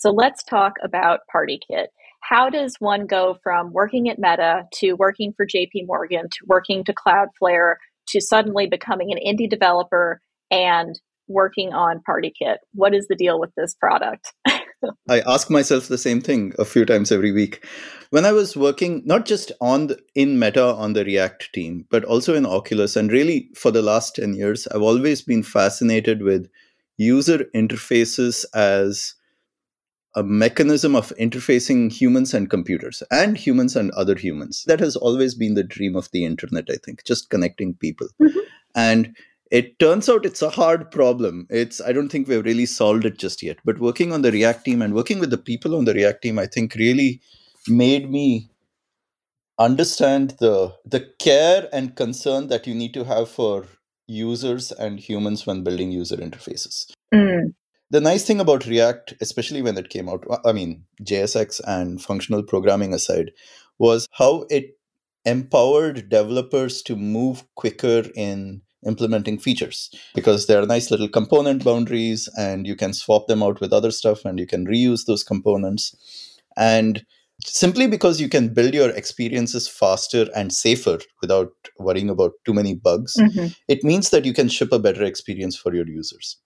So 0.04 0.10
let's 0.10 0.44
talk 0.44 0.74
about 0.84 1.20
PartyKit. 1.34 1.86
How 2.20 2.50
does 2.50 2.76
one 2.78 3.06
go 3.06 3.38
from 3.42 3.72
working 3.72 4.10
at 4.10 4.18
Meta 4.18 4.64
to 4.80 4.92
working 4.92 5.32
for 5.34 5.46
JP 5.46 5.86
Morgan 5.86 6.24
to 6.24 6.38
working 6.44 6.84
to 6.84 6.92
Cloudflare 6.92 7.76
to 8.08 8.20
suddenly 8.20 8.66
becoming 8.66 9.12
an 9.12 9.18
indie 9.26 9.48
developer 9.48 10.20
and 10.50 10.94
working 11.26 11.72
on 11.72 12.02
PartyKit? 12.06 12.56
What 12.74 12.94
is 12.94 13.06
the 13.08 13.16
deal 13.16 13.40
with 13.40 13.48
this 13.56 13.74
product? 13.76 14.30
I 15.08 15.20
ask 15.26 15.48
myself 15.48 15.88
the 15.88 15.96
same 15.96 16.20
thing 16.20 16.52
a 16.58 16.66
few 16.66 16.84
times 16.84 17.10
every 17.10 17.32
week. 17.32 17.66
When 18.10 18.26
I 18.26 18.32
was 18.32 18.58
working 18.58 19.00
not 19.06 19.24
just 19.24 19.52
on 19.62 19.86
the, 19.86 19.98
in 20.14 20.38
Meta 20.38 20.74
on 20.74 20.92
the 20.92 21.06
React 21.06 21.48
team, 21.54 21.86
but 21.90 22.04
also 22.04 22.34
in 22.34 22.44
Oculus, 22.44 22.94
and 22.94 23.10
really 23.10 23.48
for 23.56 23.70
the 23.70 23.80
last 23.80 24.16
10 24.16 24.34
years, 24.34 24.66
I've 24.66 24.82
always 24.82 25.22
been 25.22 25.42
fascinated 25.42 26.20
with 26.20 26.50
user 26.98 27.46
interfaces 27.54 28.44
as 28.54 29.14
a 30.14 30.22
mechanism 30.22 30.94
of 30.94 31.12
interfacing 31.18 31.92
humans 31.92 32.34
and 32.34 32.48
computers 32.48 33.02
and 33.10 33.36
humans 33.36 33.74
and 33.74 33.90
other 33.92 34.14
humans. 34.14 34.64
That 34.66 34.80
has 34.80 34.96
always 34.96 35.34
been 35.34 35.54
the 35.54 35.64
dream 35.64 35.96
of 35.96 36.10
the 36.12 36.24
internet, 36.24 36.68
I 36.70 36.76
think, 36.76 37.04
just 37.04 37.30
connecting 37.30 37.74
people. 37.74 38.08
Mm-hmm. 38.22 38.38
And 38.76 39.16
it 39.50 39.78
turns 39.78 40.08
out 40.08 40.24
it's 40.24 40.42
a 40.42 40.50
hard 40.50 40.90
problem. 40.90 41.46
It's 41.50 41.80
I 41.80 41.92
don't 41.92 42.08
think 42.08 42.28
we've 42.28 42.44
really 42.44 42.66
solved 42.66 43.04
it 43.04 43.18
just 43.18 43.42
yet. 43.42 43.58
But 43.64 43.78
working 43.78 44.12
on 44.12 44.22
the 44.22 44.32
React 44.32 44.64
team 44.64 44.82
and 44.82 44.94
working 44.94 45.18
with 45.18 45.30
the 45.30 45.38
people 45.38 45.76
on 45.76 45.84
the 45.84 45.94
React 45.94 46.22
team, 46.22 46.38
I 46.38 46.46
think 46.46 46.74
really 46.74 47.20
made 47.68 48.10
me 48.10 48.50
understand 49.58 50.36
the 50.40 50.74
the 50.84 51.08
care 51.18 51.68
and 51.72 51.94
concern 51.94 52.48
that 52.48 52.66
you 52.66 52.74
need 52.74 52.94
to 52.94 53.04
have 53.04 53.28
for 53.28 53.66
users 54.06 54.72
and 54.72 54.98
humans 54.98 55.46
when 55.46 55.62
building 55.62 55.92
user 55.92 56.16
interfaces. 56.16 56.90
Mm. 57.14 57.54
The 57.90 58.00
nice 58.00 58.24
thing 58.24 58.40
about 58.40 58.66
React, 58.66 59.14
especially 59.20 59.62
when 59.62 59.76
it 59.78 59.90
came 59.90 60.08
out, 60.08 60.24
I 60.44 60.52
mean, 60.52 60.84
JSX 61.02 61.60
and 61.66 62.00
functional 62.00 62.42
programming 62.42 62.94
aside, 62.94 63.30
was 63.78 64.08
how 64.12 64.46
it 64.50 64.78
empowered 65.24 66.08
developers 66.08 66.82
to 66.82 66.96
move 66.96 67.44
quicker 67.54 68.04
in 68.14 68.62
implementing 68.86 69.38
features 69.38 69.90
because 70.14 70.46
there 70.46 70.62
are 70.62 70.66
nice 70.66 70.90
little 70.90 71.08
component 71.08 71.64
boundaries 71.64 72.28
and 72.38 72.66
you 72.66 72.76
can 72.76 72.92
swap 72.92 73.26
them 73.26 73.42
out 73.42 73.60
with 73.60 73.72
other 73.72 73.90
stuff 73.90 74.24
and 74.24 74.38
you 74.38 74.46
can 74.46 74.66
reuse 74.66 75.06
those 75.06 75.24
components. 75.24 75.94
And 76.56 77.04
simply 77.44 77.86
because 77.86 78.20
you 78.20 78.28
can 78.28 78.52
build 78.52 78.74
your 78.74 78.90
experiences 78.90 79.66
faster 79.66 80.28
and 80.36 80.52
safer 80.52 80.98
without 81.20 81.52
worrying 81.78 82.10
about 82.10 82.32
too 82.44 82.52
many 82.52 82.74
bugs, 82.74 83.14
mm-hmm. 83.18 83.46
it 83.68 83.82
means 83.82 84.10
that 84.10 84.24
you 84.24 84.32
can 84.32 84.48
ship 84.48 84.72
a 84.72 84.78
better 84.78 85.04
experience 85.04 85.56
for 85.56 85.74
your 85.74 85.86
users. 85.86 86.36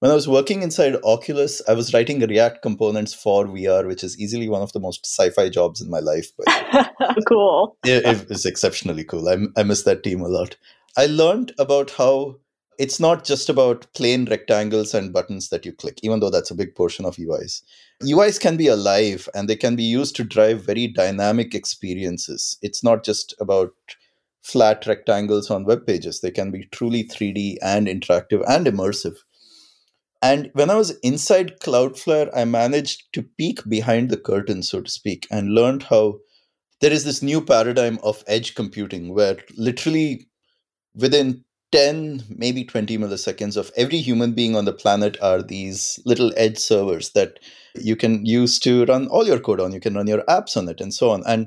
When 0.00 0.10
I 0.10 0.14
was 0.14 0.28
working 0.28 0.62
inside 0.62 0.96
Oculus, 1.04 1.62
I 1.66 1.72
was 1.72 1.94
writing 1.94 2.20
React 2.20 2.60
components 2.60 3.14
for 3.14 3.46
VR, 3.46 3.86
which 3.86 4.04
is 4.04 4.20
easily 4.20 4.46
one 4.46 4.60
of 4.60 4.72
the 4.72 4.80
most 4.80 5.06
sci-fi 5.06 5.48
jobs 5.48 5.80
in 5.80 5.88
my 5.88 6.00
life. 6.00 6.30
But 6.36 7.24
cool. 7.26 7.78
it, 7.82 8.04
it 8.04 8.28
was 8.28 8.44
exceptionally 8.44 9.04
cool. 9.04 9.26
I, 9.26 9.38
I 9.58 9.62
miss 9.62 9.84
that 9.84 10.02
team 10.02 10.20
a 10.20 10.28
lot. 10.28 10.56
I 10.98 11.06
learned 11.06 11.52
about 11.58 11.92
how 11.92 12.36
it's 12.78 13.00
not 13.00 13.24
just 13.24 13.48
about 13.48 13.86
plain 13.94 14.26
rectangles 14.26 14.92
and 14.92 15.14
buttons 15.14 15.48
that 15.48 15.64
you 15.64 15.72
click, 15.72 15.98
even 16.02 16.20
though 16.20 16.28
that's 16.28 16.50
a 16.50 16.54
big 16.54 16.74
portion 16.74 17.06
of 17.06 17.16
UIs. 17.16 17.62
UIs 18.02 18.38
can 18.38 18.58
be 18.58 18.66
alive 18.66 19.30
and 19.34 19.48
they 19.48 19.56
can 19.56 19.76
be 19.76 19.82
used 19.82 20.14
to 20.16 20.24
drive 20.24 20.66
very 20.66 20.88
dynamic 20.88 21.54
experiences. 21.54 22.58
It's 22.60 22.84
not 22.84 23.02
just 23.02 23.34
about 23.40 23.72
flat 24.42 24.86
rectangles 24.86 25.50
on 25.50 25.64
web 25.64 25.86
pages, 25.86 26.20
they 26.20 26.30
can 26.30 26.50
be 26.50 26.66
truly 26.66 27.02
3D 27.02 27.56
and 27.62 27.86
interactive 27.86 28.44
and 28.46 28.66
immersive. 28.66 29.16
And 30.26 30.50
when 30.54 30.70
I 30.70 30.74
was 30.74 30.90
inside 31.04 31.60
Cloudflare, 31.60 32.30
I 32.34 32.44
managed 32.44 33.04
to 33.12 33.22
peek 33.22 33.60
behind 33.68 34.10
the 34.10 34.16
curtain, 34.16 34.64
so 34.64 34.80
to 34.80 34.90
speak, 34.90 35.28
and 35.30 35.54
learned 35.54 35.84
how 35.84 36.18
there 36.80 36.92
is 36.92 37.04
this 37.04 37.22
new 37.22 37.40
paradigm 37.40 38.00
of 38.02 38.24
edge 38.26 38.56
computing 38.56 39.14
where 39.14 39.36
literally 39.56 40.26
within 40.96 41.44
10, 41.70 42.24
maybe 42.28 42.64
20 42.64 42.98
milliseconds 42.98 43.56
of 43.56 43.70
every 43.76 43.98
human 43.98 44.32
being 44.32 44.56
on 44.56 44.64
the 44.64 44.72
planet 44.72 45.16
are 45.22 45.44
these 45.44 46.00
little 46.04 46.32
edge 46.36 46.58
servers 46.58 47.10
that 47.10 47.38
you 47.76 47.94
can 47.94 48.26
use 48.26 48.58
to 48.58 48.84
run 48.86 49.06
all 49.06 49.28
your 49.28 49.38
code 49.38 49.60
on. 49.60 49.72
You 49.72 49.80
can 49.80 49.94
run 49.94 50.08
your 50.08 50.24
apps 50.24 50.56
on 50.56 50.68
it 50.68 50.80
and 50.80 50.92
so 50.92 51.10
on. 51.10 51.22
And 51.24 51.46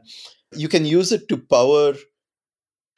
you 0.56 0.70
can 0.70 0.86
use 0.86 1.12
it 1.12 1.28
to 1.28 1.38
power 1.38 1.96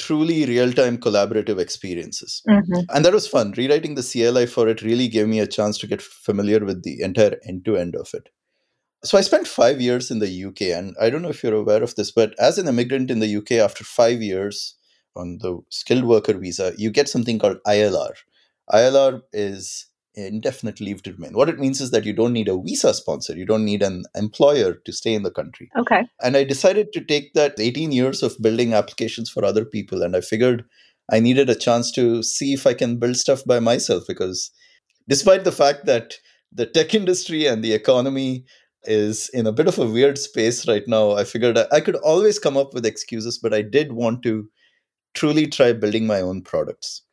truly 0.02 0.46
real 0.46 0.74
time 0.74 0.98
collaborative 0.98 1.60
experiences. 1.60 2.42
Mm-hmm. 2.50 2.82
And 2.90 3.06
that 3.06 3.14
was 3.14 3.28
fun. 3.28 3.54
Rewriting 3.56 3.96
the 3.96 4.04
CLI 4.04 4.46
for 4.48 4.68
it 4.68 4.82
really 4.82 5.08
gave 5.08 5.28
me 5.28 5.40
a 5.40 5.48
chance 5.48 5.78
to 5.80 5.88
get 5.88 6.02
familiar 6.02 6.60
with 6.66 6.84
the 6.84 7.02
entire 7.02 7.38
end 7.48 7.66
to 7.66 7.78
end 7.78 7.96
of 7.96 8.10
it. 8.14 8.30
So 9.04 9.18
I 9.18 9.22
spent 9.22 9.48
five 9.48 9.82
years 9.82 10.12
in 10.12 10.20
the 10.20 10.46
UK, 10.46 10.62
and 10.78 10.96
I 11.02 11.10
don't 11.10 11.24
know 11.24 11.30
if 11.30 11.44
you're 11.44 11.56
aware 11.56 11.82
of 11.82 11.96
this, 11.96 12.12
but 12.12 12.36
as 12.40 12.58
an 12.58 12.68
immigrant 12.68 13.10
in 13.10 13.20
the 13.20 13.36
UK, 13.36 13.54
after 13.54 13.84
five 13.84 14.22
years 14.22 14.76
on 15.16 15.40
the 15.42 15.60
skilled 15.70 16.06
worker 16.06 16.38
visa, 16.38 16.74
you 16.78 16.92
get 16.92 17.10
something 17.10 17.40
called 17.40 17.58
ILR. 17.66 18.14
ILR 18.72 19.22
is 19.34 19.88
indefinite 20.16 20.80
leave 20.80 21.02
to 21.04 21.14
remain. 21.14 21.34
What 21.34 21.50
it 21.50 21.60
means 21.60 21.80
is 21.80 21.92
that 21.92 22.06
you 22.06 22.14
don't 22.14 22.34
need 22.34 22.48
a 22.48 22.58
visa 22.58 22.94
sponsor, 22.94 23.36
you 23.36 23.46
don't 23.46 23.66
need 23.66 23.82
an 23.82 24.04
employer 24.16 24.74
to 24.74 24.92
stay 24.92 25.14
in 25.14 25.24
the 25.24 25.32
country. 25.32 25.70
Okay. 25.78 26.04
And 26.22 26.36
I 26.36 26.44
decided 26.44 26.94
to 26.94 27.04
take 27.04 27.34
that 27.34 27.60
18 27.60 27.92
years 27.92 28.22
of 28.22 28.42
building 28.42 28.74
applications 28.74 29.30
for 29.30 29.46
other 29.46 29.66
people, 29.66 30.04
and 30.04 30.16
I 30.16 30.22
figured 30.22 30.66
I 31.12 31.20
needed 31.20 31.50
a 31.50 31.56
chance 31.56 31.92
to 31.94 32.24
see 32.24 32.54
if 32.54 32.66
I 32.66 32.74
can 32.74 32.98
build 32.98 33.18
stuff 33.18 33.44
by 33.46 33.60
myself 33.60 34.04
because 34.08 34.52
despite 35.08 35.44
the 35.44 35.52
fact 35.52 35.86
that 35.86 36.16
the 36.52 36.66
tech 36.66 36.94
industry 37.02 37.46
and 37.46 37.64
the 37.64 37.74
economy 37.74 38.46
is 38.84 39.30
in 39.30 39.46
a 39.46 39.52
bit 39.52 39.68
of 39.68 39.78
a 39.78 39.86
weird 39.86 40.18
space 40.18 40.68
right 40.68 40.88
now, 40.88 41.12
I 41.12 41.24
figured 41.24 41.58
I 41.72 41.82
could 41.82 41.98
always 41.98 42.40
come 42.40 42.58
up 42.58 42.74
with 42.74 42.86
excuses, 42.86 43.38
but 43.38 43.54
I 43.54 43.62
did 43.62 43.92
want 43.92 44.24
to 44.24 44.50
truly 45.14 45.48
try 45.48 45.74
building 45.74 46.08
my 46.08 46.22
own 46.22 46.42
products. 46.42 47.04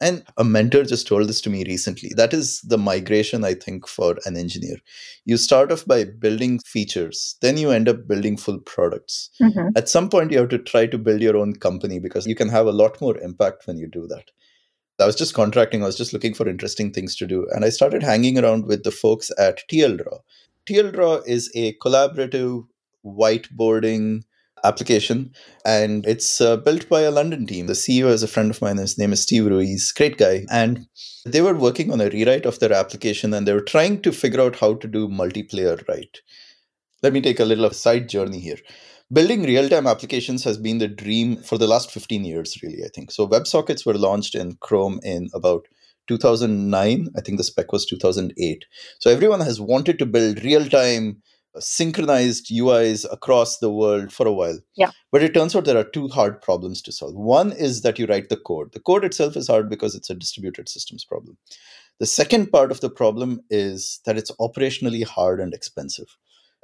And 0.00 0.24
a 0.36 0.44
mentor 0.44 0.84
just 0.84 1.06
told 1.06 1.28
this 1.28 1.40
to 1.42 1.50
me 1.50 1.64
recently. 1.64 2.10
That 2.16 2.34
is 2.34 2.60
the 2.62 2.76
migration, 2.76 3.44
I 3.44 3.54
think, 3.54 3.86
for 3.86 4.16
an 4.24 4.36
engineer. 4.36 4.76
You 5.24 5.36
start 5.36 5.70
off 5.70 5.86
by 5.86 6.04
building 6.04 6.58
features, 6.58 7.36
then 7.40 7.56
you 7.56 7.70
end 7.70 7.88
up 7.88 8.08
building 8.08 8.36
full 8.36 8.58
products. 8.58 9.30
Mm-hmm. 9.40 9.68
At 9.76 9.88
some 9.88 10.10
point, 10.10 10.32
you 10.32 10.38
have 10.38 10.48
to 10.50 10.58
try 10.58 10.86
to 10.86 10.98
build 10.98 11.20
your 11.20 11.36
own 11.36 11.54
company 11.54 12.00
because 12.00 12.26
you 12.26 12.34
can 12.34 12.48
have 12.48 12.66
a 12.66 12.72
lot 12.72 13.00
more 13.00 13.16
impact 13.18 13.66
when 13.66 13.78
you 13.78 13.86
do 13.86 14.06
that. 14.08 14.30
I 15.00 15.06
was 15.06 15.16
just 15.16 15.34
contracting, 15.34 15.82
I 15.82 15.86
was 15.86 15.96
just 15.96 16.12
looking 16.12 16.34
for 16.34 16.48
interesting 16.48 16.92
things 16.92 17.16
to 17.16 17.26
do. 17.26 17.46
And 17.52 17.64
I 17.64 17.68
started 17.68 18.02
hanging 18.02 18.38
around 18.38 18.66
with 18.66 18.84
the 18.84 18.92
folks 18.92 19.30
at 19.38 19.62
TLDraw. 19.68 20.20
TLDraw 20.66 21.26
is 21.26 21.50
a 21.54 21.74
collaborative 21.74 22.66
whiteboarding 23.04 24.22
application 24.64 25.32
and 25.64 26.06
it's 26.06 26.40
uh, 26.40 26.56
built 26.56 26.88
by 26.88 27.02
a 27.02 27.10
london 27.10 27.46
team. 27.46 27.66
The 27.66 27.74
ceo 27.74 28.08
is 28.08 28.22
a 28.22 28.28
friend 28.28 28.50
of 28.50 28.60
mine 28.60 28.78
his 28.78 28.98
name 28.98 29.12
is 29.12 29.22
steve 29.22 29.46
ruiz 29.46 29.92
great 29.92 30.18
guy 30.18 30.46
and 30.50 30.86
they 31.24 31.42
were 31.42 31.56
working 31.56 31.92
on 31.92 32.00
a 32.00 32.10
rewrite 32.10 32.46
of 32.46 32.58
their 32.58 32.72
application 32.72 33.34
and 33.34 33.46
they 33.46 33.52
were 33.52 33.60
trying 33.60 34.00
to 34.02 34.12
figure 34.12 34.40
out 34.40 34.56
how 34.56 34.74
to 34.74 34.88
do 34.88 35.08
multiplayer 35.08 35.76
right 35.88 36.20
let 37.04 37.12
me 37.12 37.20
take 37.20 37.38
a 37.38 37.44
little 37.44 37.70
side 37.70 38.08
journey 38.08 38.40
here. 38.40 38.56
Building 39.12 39.42
real-time 39.42 39.86
applications 39.86 40.42
has 40.44 40.56
been 40.56 40.78
the 40.78 40.88
dream 40.88 41.36
for 41.36 41.58
the 41.58 41.66
last 41.66 41.90
15 41.90 42.24
years 42.24 42.58
really 42.62 42.82
i 42.82 42.88
think. 42.94 43.12
So 43.12 43.28
websockets 43.28 43.84
were 43.84 43.98
launched 44.06 44.34
in 44.34 44.56
chrome 44.60 45.00
in 45.02 45.28
about 45.34 45.66
2009 46.08 47.08
i 47.16 47.20
think 47.20 47.36
the 47.38 47.44
spec 47.44 47.72
was 47.72 47.86
2008 47.86 48.64
so 48.98 49.10
everyone 49.10 49.40
has 49.40 49.58
wanted 49.58 49.98
to 49.98 50.06
build 50.06 50.44
real-time 50.44 51.22
synchronized 51.58 52.50
UIs 52.50 53.06
across 53.12 53.58
the 53.58 53.70
world 53.70 54.12
for 54.12 54.26
a 54.26 54.32
while. 54.32 54.58
Yeah. 54.76 54.90
But 55.12 55.22
it 55.22 55.34
turns 55.34 55.54
out 55.54 55.64
there 55.64 55.78
are 55.78 55.84
two 55.84 56.08
hard 56.08 56.40
problems 56.42 56.82
to 56.82 56.92
solve. 56.92 57.14
One 57.14 57.52
is 57.52 57.82
that 57.82 57.98
you 57.98 58.06
write 58.06 58.28
the 58.28 58.36
code. 58.36 58.72
The 58.72 58.80
code 58.80 59.04
itself 59.04 59.36
is 59.36 59.48
hard 59.48 59.68
because 59.68 59.94
it's 59.94 60.10
a 60.10 60.14
distributed 60.14 60.68
systems 60.68 61.04
problem. 61.04 61.36
The 62.00 62.06
second 62.06 62.50
part 62.50 62.72
of 62.72 62.80
the 62.80 62.90
problem 62.90 63.40
is 63.50 64.00
that 64.04 64.16
it's 64.16 64.32
operationally 64.40 65.04
hard 65.04 65.40
and 65.40 65.54
expensive. 65.54 66.16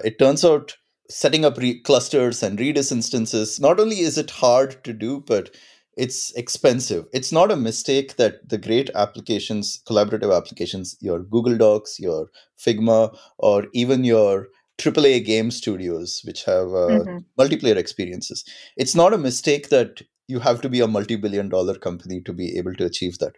It 0.02 0.18
turns 0.18 0.44
out 0.44 0.76
setting 1.08 1.44
up 1.44 1.56
re- 1.56 1.80
clusters 1.80 2.42
and 2.42 2.58
Redis 2.58 2.92
instances, 2.92 3.60
not 3.60 3.78
only 3.78 4.00
is 4.00 4.18
it 4.18 4.30
hard 4.30 4.82
to 4.84 4.92
do, 4.92 5.22
but 5.26 5.50
it's 5.96 6.32
expensive. 6.32 7.06
It's 7.12 7.32
not 7.32 7.50
a 7.50 7.56
mistake 7.56 8.16
that 8.16 8.48
the 8.48 8.58
great 8.58 8.90
applications, 8.94 9.82
collaborative 9.88 10.34
applications, 10.34 10.96
your 11.00 11.20
Google 11.20 11.58
Docs, 11.58 12.00
your 12.00 12.30
Figma, 12.58 13.16
or 13.38 13.66
even 13.74 14.04
your 14.04 14.48
AAA 14.80 15.24
game 15.24 15.50
studios 15.50 16.22
which 16.24 16.44
have 16.44 16.68
uh, 16.68 16.88
mm-hmm. 16.90 17.18
multiplayer 17.38 17.76
experiences. 17.76 18.44
It's 18.76 18.94
not 18.94 19.12
a 19.12 19.18
mistake 19.18 19.68
that 19.68 20.02
you 20.28 20.40
have 20.40 20.60
to 20.62 20.68
be 20.68 20.80
a 20.80 20.88
multi-billion 20.88 21.48
dollar 21.48 21.74
company 21.74 22.20
to 22.22 22.32
be 22.32 22.56
able 22.56 22.74
to 22.74 22.86
achieve 22.86 23.18
that. 23.18 23.34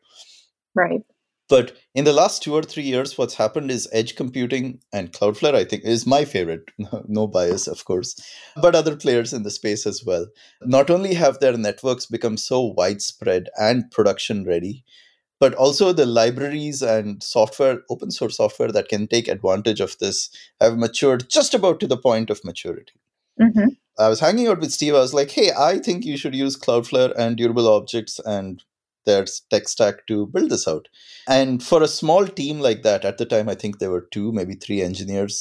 Right. 0.74 1.02
But 1.48 1.76
in 1.94 2.04
the 2.04 2.12
last 2.12 2.42
two 2.42 2.54
or 2.54 2.62
three 2.62 2.84
years, 2.84 3.18
what's 3.18 3.34
happened 3.34 3.70
is 3.70 3.88
edge 3.92 4.16
computing 4.16 4.80
and 4.92 5.12
Cloudflare, 5.12 5.54
I 5.54 5.64
think, 5.64 5.84
is 5.84 6.06
my 6.06 6.24
favorite. 6.24 6.70
no 7.08 7.26
bias, 7.26 7.66
of 7.66 7.84
course, 7.84 8.18
but 8.62 8.74
other 8.74 8.96
players 8.96 9.32
in 9.32 9.42
the 9.42 9.50
space 9.50 9.86
as 9.86 10.02
well. 10.04 10.26
Not 10.62 10.88
only 10.88 11.14
have 11.14 11.40
their 11.40 11.56
networks 11.58 12.06
become 12.06 12.36
so 12.36 12.72
widespread 12.76 13.48
and 13.58 13.90
production 13.90 14.46
ready, 14.46 14.84
but 15.42 15.54
also 15.54 15.92
the 15.92 16.06
libraries 16.06 16.82
and 16.82 17.20
software 17.20 17.78
open 17.90 18.12
source 18.12 18.36
software 18.36 18.70
that 18.70 18.88
can 18.88 19.08
take 19.08 19.26
advantage 19.26 19.80
of 19.80 19.96
this 19.98 20.30
have 20.60 20.78
matured 20.78 21.28
just 21.28 21.52
about 21.52 21.80
to 21.80 21.88
the 21.88 21.96
point 21.96 22.30
of 22.30 22.44
maturity. 22.44 22.92
Mm-hmm. 23.40 23.70
i 23.98 24.08
was 24.12 24.20
hanging 24.20 24.46
out 24.46 24.60
with 24.60 24.72
steve. 24.74 24.94
I 24.94 24.98
was 24.98 25.14
like 25.18 25.30
hey 25.36 25.50
i 25.58 25.78
think 25.78 26.04
you 26.04 26.16
should 26.16 26.36
use 26.40 26.58
cloudflare 26.66 27.12
and 27.18 27.36
durable 27.36 27.66
objects 27.66 28.20
and 28.36 28.62
their 29.06 29.24
tech 29.50 29.68
stack 29.68 30.06
to 30.06 30.26
build 30.26 30.50
this 30.50 30.68
out. 30.68 30.88
And 31.26 31.60
for 31.70 31.82
a 31.82 31.88
small 31.88 32.28
team 32.40 32.60
like 32.60 32.82
that 32.84 33.04
at 33.04 33.18
the 33.18 33.26
time 33.34 33.48
i 33.48 33.56
think 33.62 33.78
there 33.78 33.90
were 33.96 34.06
two 34.18 34.30
maybe 34.40 34.54
three 34.66 34.80
engineers. 34.90 35.38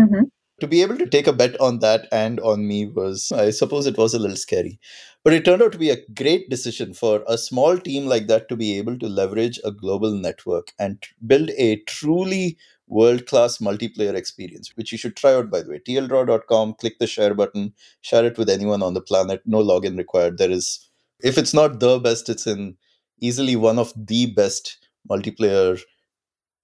Mm-hmm. 0.00 0.22
To 0.60 0.66
be 0.66 0.80
able 0.82 0.96
to 1.02 1.10
take 1.16 1.26
a 1.26 1.38
bet 1.40 1.60
on 1.60 1.80
that 1.80 2.08
and 2.10 2.40
on 2.52 2.66
me 2.66 2.86
was, 2.86 3.30
I 3.30 3.50
suppose 3.50 3.86
it 3.86 3.98
was 3.98 4.14
a 4.14 4.18
little 4.18 4.36
scary. 4.44 4.80
But 5.28 5.34
it 5.34 5.44
turned 5.44 5.60
out 5.60 5.72
to 5.72 5.78
be 5.78 5.90
a 5.90 6.06
great 6.14 6.48
decision 6.48 6.94
for 6.94 7.22
a 7.28 7.36
small 7.36 7.76
team 7.76 8.06
like 8.06 8.28
that 8.28 8.48
to 8.48 8.56
be 8.56 8.78
able 8.78 8.98
to 8.98 9.10
leverage 9.10 9.60
a 9.62 9.70
global 9.70 10.12
network 10.12 10.72
and 10.78 11.04
build 11.26 11.50
a 11.50 11.76
truly 11.80 12.56
world 12.86 13.26
class 13.26 13.58
multiplayer 13.58 14.14
experience, 14.14 14.74
which 14.74 14.90
you 14.90 14.96
should 14.96 15.16
try 15.16 15.34
out, 15.34 15.50
by 15.50 15.60
the 15.60 15.68
way. 15.68 15.80
TLDraw.com, 15.80 16.76
click 16.80 16.98
the 16.98 17.06
share 17.06 17.34
button, 17.34 17.74
share 18.00 18.24
it 18.24 18.38
with 18.38 18.48
anyone 18.48 18.82
on 18.82 18.94
the 18.94 19.02
planet, 19.02 19.42
no 19.44 19.58
login 19.58 19.98
required. 19.98 20.38
There 20.38 20.50
is, 20.50 20.88
if 21.22 21.36
it's 21.36 21.52
not 21.52 21.78
the 21.78 21.98
best, 21.98 22.30
it's 22.30 22.46
in 22.46 22.78
easily 23.20 23.54
one 23.54 23.78
of 23.78 23.92
the 23.94 24.32
best 24.32 24.78
multiplayer 25.10 25.78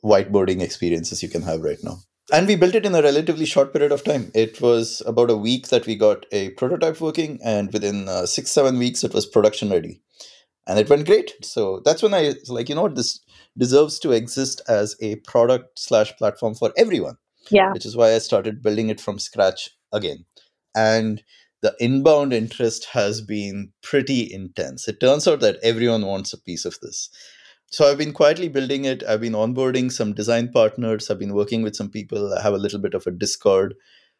whiteboarding 0.02 0.62
experiences 0.62 1.22
you 1.22 1.28
can 1.28 1.42
have 1.42 1.60
right 1.60 1.84
now 1.84 1.98
and 2.32 2.46
we 2.46 2.56
built 2.56 2.74
it 2.74 2.86
in 2.86 2.94
a 2.94 3.02
relatively 3.02 3.44
short 3.44 3.72
period 3.72 3.92
of 3.92 4.04
time 4.04 4.30
it 4.34 4.60
was 4.60 5.02
about 5.06 5.30
a 5.30 5.36
week 5.36 5.68
that 5.68 5.86
we 5.86 5.94
got 5.94 6.24
a 6.32 6.50
prototype 6.50 7.00
working 7.00 7.38
and 7.44 7.72
within 7.72 8.08
uh, 8.08 8.24
six 8.26 8.50
seven 8.50 8.78
weeks 8.78 9.04
it 9.04 9.12
was 9.12 9.26
production 9.26 9.70
ready 9.70 10.00
and 10.66 10.78
it 10.78 10.88
went 10.88 11.06
great 11.06 11.34
so 11.42 11.80
that's 11.84 12.02
when 12.02 12.14
i 12.14 12.22
was 12.22 12.48
like 12.48 12.68
you 12.68 12.74
know 12.74 12.82
what 12.82 12.94
this 12.94 13.20
deserves 13.56 13.98
to 14.00 14.12
exist 14.12 14.60
as 14.68 14.96
a 15.00 15.16
product 15.16 15.78
slash 15.78 16.16
platform 16.16 16.54
for 16.54 16.72
everyone. 16.76 17.16
Yeah. 17.50 17.72
Which 17.72 17.86
is 17.86 17.96
why 17.96 18.14
I 18.14 18.18
started 18.18 18.62
building 18.62 18.88
it 18.88 19.00
from 19.00 19.18
scratch 19.18 19.70
again. 19.92 20.24
And 20.74 21.22
the 21.62 21.74
inbound 21.78 22.32
interest 22.32 22.86
has 22.92 23.20
been 23.20 23.72
pretty 23.82 24.32
intense. 24.32 24.88
It 24.88 25.00
turns 25.00 25.28
out 25.28 25.40
that 25.40 25.58
everyone 25.62 26.04
wants 26.04 26.32
a 26.32 26.40
piece 26.40 26.64
of 26.64 26.78
this. 26.80 27.10
So 27.70 27.90
I've 27.90 27.98
been 27.98 28.12
quietly 28.12 28.48
building 28.48 28.84
it. 28.84 29.02
I've 29.08 29.20
been 29.20 29.32
onboarding 29.32 29.90
some 29.90 30.12
design 30.12 30.50
partners. 30.52 31.10
I've 31.10 31.18
been 31.18 31.34
working 31.34 31.62
with 31.62 31.74
some 31.74 31.90
people. 31.90 32.32
I 32.32 32.42
have 32.42 32.54
a 32.54 32.58
little 32.58 32.78
bit 32.78 32.94
of 32.94 33.06
a 33.06 33.10
Discord. 33.10 33.74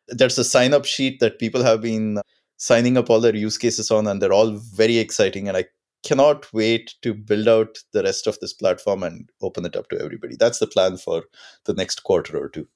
There's 0.09 0.39
a 0.39 0.45
sign 0.45 0.75
up 0.75 0.85
sheet 0.85 1.21
that 1.21 1.39
people 1.39 1.63
have 1.63 1.81
been 1.81 2.21
signing 2.57 2.97
up 2.97 3.11
all 3.11 3.21
their 3.21 3.37
use 3.37 3.57
cases 3.57 3.91
on, 3.91 4.07
and 4.07 4.21
they're 4.21 4.33
all 4.33 4.53
very 4.53 4.99
exciting. 4.99 5.49
And 5.49 5.57
I 5.57 5.67
cannot 6.05 6.53
wait 6.53 6.95
to 7.03 7.15
build 7.15 7.49
out 7.49 7.79
the 7.93 8.03
rest 8.03 8.27
of 8.27 8.39
this 8.41 8.53
platform 8.53 9.03
and 9.03 9.31
open 9.41 9.65
it 9.65 9.77
up 9.77 9.89
to 9.89 10.01
everybody. 10.01 10.37
That's 10.37 10.59
the 10.59 10.67
plan 10.67 10.97
for 10.97 11.25
the 11.65 11.75
next 11.75 12.03
quarter 12.03 12.37
or 12.37 12.49
two. 12.49 12.69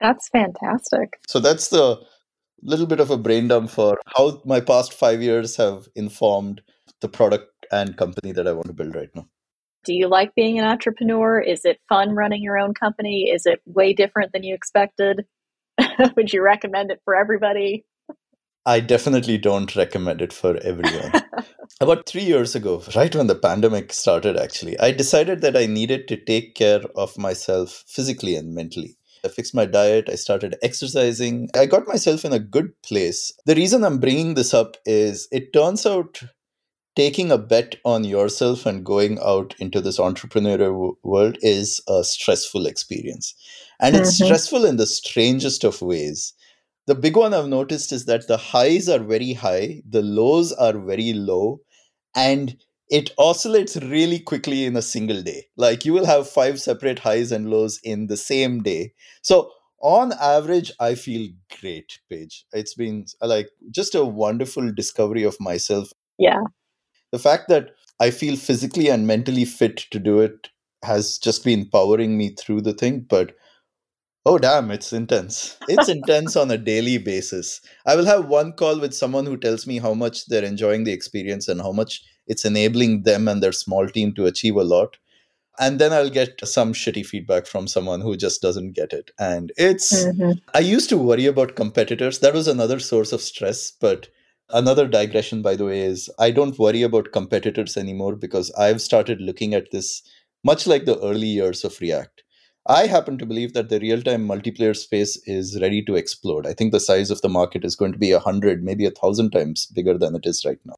That's 0.00 0.28
fantastic. 0.28 1.20
So 1.26 1.40
that's 1.40 1.68
the 1.68 2.00
little 2.62 2.86
bit 2.86 3.00
of 3.00 3.10
a 3.10 3.18
brain 3.18 3.48
dump 3.48 3.70
for 3.70 3.98
how 4.16 4.40
my 4.44 4.60
past 4.60 4.92
five 4.92 5.22
years 5.22 5.56
have 5.56 5.88
informed 5.94 6.62
the 7.00 7.08
product 7.08 7.66
and 7.70 7.96
company 7.96 8.32
that 8.32 8.46
I 8.48 8.52
want 8.52 8.66
to 8.66 8.72
build 8.72 8.94
right 8.94 9.14
now. 9.14 9.26
Do 9.84 9.94
you 9.94 10.08
like 10.08 10.34
being 10.34 10.58
an 10.58 10.64
entrepreneur? 10.64 11.40
Is 11.40 11.64
it 11.64 11.80
fun 11.88 12.14
running 12.14 12.42
your 12.42 12.58
own 12.58 12.74
company? 12.74 13.30
Is 13.30 13.46
it 13.46 13.62
way 13.64 13.94
different 13.94 14.32
than 14.32 14.42
you 14.42 14.54
expected? 14.54 15.24
Would 16.16 16.32
you 16.32 16.42
recommend 16.42 16.90
it 16.90 17.00
for 17.04 17.16
everybody? 17.16 17.84
I 18.66 18.80
definitely 18.80 19.38
don't 19.38 19.74
recommend 19.74 20.20
it 20.20 20.32
for 20.32 20.58
everyone. 20.58 21.12
About 21.80 22.06
three 22.06 22.24
years 22.24 22.54
ago, 22.54 22.82
right 22.94 23.14
when 23.14 23.26
the 23.26 23.34
pandemic 23.34 23.92
started, 23.94 24.36
actually, 24.36 24.78
I 24.78 24.92
decided 24.92 25.40
that 25.40 25.56
I 25.56 25.64
needed 25.64 26.08
to 26.08 26.16
take 26.18 26.54
care 26.54 26.82
of 26.94 27.16
myself 27.16 27.84
physically 27.86 28.36
and 28.36 28.54
mentally. 28.54 28.98
I 29.24 29.28
fixed 29.28 29.54
my 29.54 29.64
diet, 29.64 30.08
I 30.10 30.16
started 30.16 30.56
exercising, 30.62 31.48
I 31.56 31.64
got 31.66 31.88
myself 31.88 32.24
in 32.24 32.34
a 32.34 32.38
good 32.38 32.70
place. 32.82 33.32
The 33.46 33.54
reason 33.54 33.82
I'm 33.82 33.98
bringing 33.98 34.34
this 34.34 34.52
up 34.52 34.76
is 34.84 35.26
it 35.32 35.54
turns 35.54 35.86
out 35.86 36.22
taking 37.00 37.32
a 37.32 37.38
bet 37.38 37.76
on 37.86 38.04
yourself 38.04 38.66
and 38.66 38.84
going 38.84 39.18
out 39.24 39.54
into 39.58 39.80
this 39.80 39.98
entrepreneurial 39.98 40.92
world 41.02 41.38
is 41.40 41.80
a 41.88 42.04
stressful 42.04 42.66
experience. 42.66 43.34
And 43.80 43.96
it's 43.96 44.16
mm-hmm. 44.16 44.26
stressful 44.26 44.66
in 44.66 44.76
the 44.76 44.86
strangest 44.86 45.64
of 45.64 45.80
ways. 45.80 46.34
The 46.86 46.94
big 46.94 47.16
one 47.16 47.32
I've 47.32 47.48
noticed 47.48 47.90
is 47.90 48.04
that 48.04 48.28
the 48.28 48.36
highs 48.36 48.86
are 48.86 48.98
very 48.98 49.32
high, 49.32 49.80
the 49.88 50.02
lows 50.02 50.52
are 50.52 50.78
very 50.78 51.14
low, 51.14 51.62
and 52.14 52.54
it 52.90 53.12
oscillates 53.16 53.76
really 53.76 54.18
quickly 54.18 54.66
in 54.66 54.76
a 54.76 54.82
single 54.82 55.22
day. 55.22 55.46
Like 55.56 55.86
you 55.86 55.94
will 55.94 56.04
have 56.04 56.28
five 56.28 56.60
separate 56.60 56.98
highs 56.98 57.32
and 57.32 57.48
lows 57.48 57.80
in 57.82 58.08
the 58.08 58.18
same 58.18 58.62
day. 58.62 58.92
So, 59.22 59.50
on 59.80 60.12
average, 60.20 60.70
I 60.78 60.96
feel 60.96 61.30
great, 61.62 61.98
Paige. 62.10 62.44
It's 62.52 62.74
been 62.74 63.06
like 63.22 63.48
just 63.70 63.94
a 63.94 64.04
wonderful 64.04 64.70
discovery 64.70 65.22
of 65.22 65.40
myself. 65.40 65.90
Yeah. 66.18 66.40
The 67.12 67.18
fact 67.18 67.48
that 67.48 67.70
I 68.00 68.10
feel 68.10 68.36
physically 68.36 68.88
and 68.88 69.06
mentally 69.06 69.44
fit 69.44 69.76
to 69.90 69.98
do 69.98 70.20
it 70.20 70.48
has 70.82 71.18
just 71.18 71.44
been 71.44 71.68
powering 71.68 72.16
me 72.16 72.30
through 72.30 72.62
the 72.62 72.72
thing. 72.72 73.00
But 73.08 73.32
Oh, 74.26 74.36
damn, 74.36 74.70
it's 74.70 74.92
intense. 74.92 75.56
It's 75.66 75.88
intense 75.88 76.36
on 76.36 76.50
a 76.50 76.58
daily 76.58 76.98
basis. 76.98 77.62
I 77.86 77.96
will 77.96 78.04
have 78.04 78.26
one 78.26 78.52
call 78.52 78.78
with 78.78 78.94
someone 78.94 79.24
who 79.24 79.38
tells 79.38 79.66
me 79.66 79.78
how 79.78 79.94
much 79.94 80.26
they're 80.26 80.44
enjoying 80.44 80.84
the 80.84 80.92
experience 80.92 81.48
and 81.48 81.60
how 81.60 81.72
much 81.72 82.04
it's 82.26 82.44
enabling 82.44 83.04
them 83.04 83.28
and 83.28 83.42
their 83.42 83.52
small 83.52 83.88
team 83.88 84.14
to 84.14 84.26
achieve 84.26 84.56
a 84.56 84.62
lot. 84.62 84.98
And 85.58 85.78
then 85.78 85.92
I'll 85.92 86.10
get 86.10 86.38
some 86.46 86.74
shitty 86.74 87.06
feedback 87.06 87.46
from 87.46 87.66
someone 87.66 88.02
who 88.02 88.16
just 88.16 88.42
doesn't 88.42 88.72
get 88.72 88.92
it. 88.92 89.10
And 89.18 89.52
it's, 89.56 90.04
mm-hmm. 90.04 90.38
I 90.54 90.60
used 90.60 90.90
to 90.90 90.98
worry 90.98 91.24
about 91.24 91.56
competitors. 91.56 92.18
That 92.18 92.34
was 92.34 92.46
another 92.46 92.78
source 92.78 93.12
of 93.12 93.22
stress. 93.22 93.70
But 93.70 94.08
another 94.52 94.86
digression, 94.86 95.42
by 95.42 95.56
the 95.56 95.64
way, 95.64 95.80
is 95.80 96.10
I 96.18 96.30
don't 96.30 96.58
worry 96.58 96.82
about 96.82 97.12
competitors 97.12 97.76
anymore 97.76 98.16
because 98.16 98.50
I've 98.52 98.80
started 98.80 99.20
looking 99.20 99.54
at 99.54 99.70
this 99.70 100.02
much 100.42 100.66
like 100.66 100.84
the 100.84 100.98
early 101.00 101.26
years 101.26 101.64
of 101.64 101.78
React 101.80 102.22
I 102.66 102.86
happen 102.86 103.16
to 103.18 103.26
believe 103.26 103.54
that 103.54 103.68
the 103.68 103.80
real 103.80 104.02
time 104.02 104.28
multiplayer 104.28 104.76
space 104.76 105.20
is 105.26 105.60
ready 105.60 105.82
to 105.84 105.94
explode. 105.94 106.46
I 106.46 106.52
think 106.52 106.72
the 106.72 106.80
size 106.80 107.10
of 107.10 107.20
the 107.22 107.28
market 107.28 107.64
is 107.64 107.74
going 107.74 107.92
to 107.92 107.98
be 107.98 108.12
a 108.12 108.18
hundred, 108.18 108.62
maybe 108.62 108.84
a 108.84 108.90
thousand 108.90 109.30
times 109.30 109.66
bigger 109.66 109.96
than 109.96 110.14
it 110.14 110.26
is 110.26 110.44
right 110.44 110.58
now. 110.64 110.76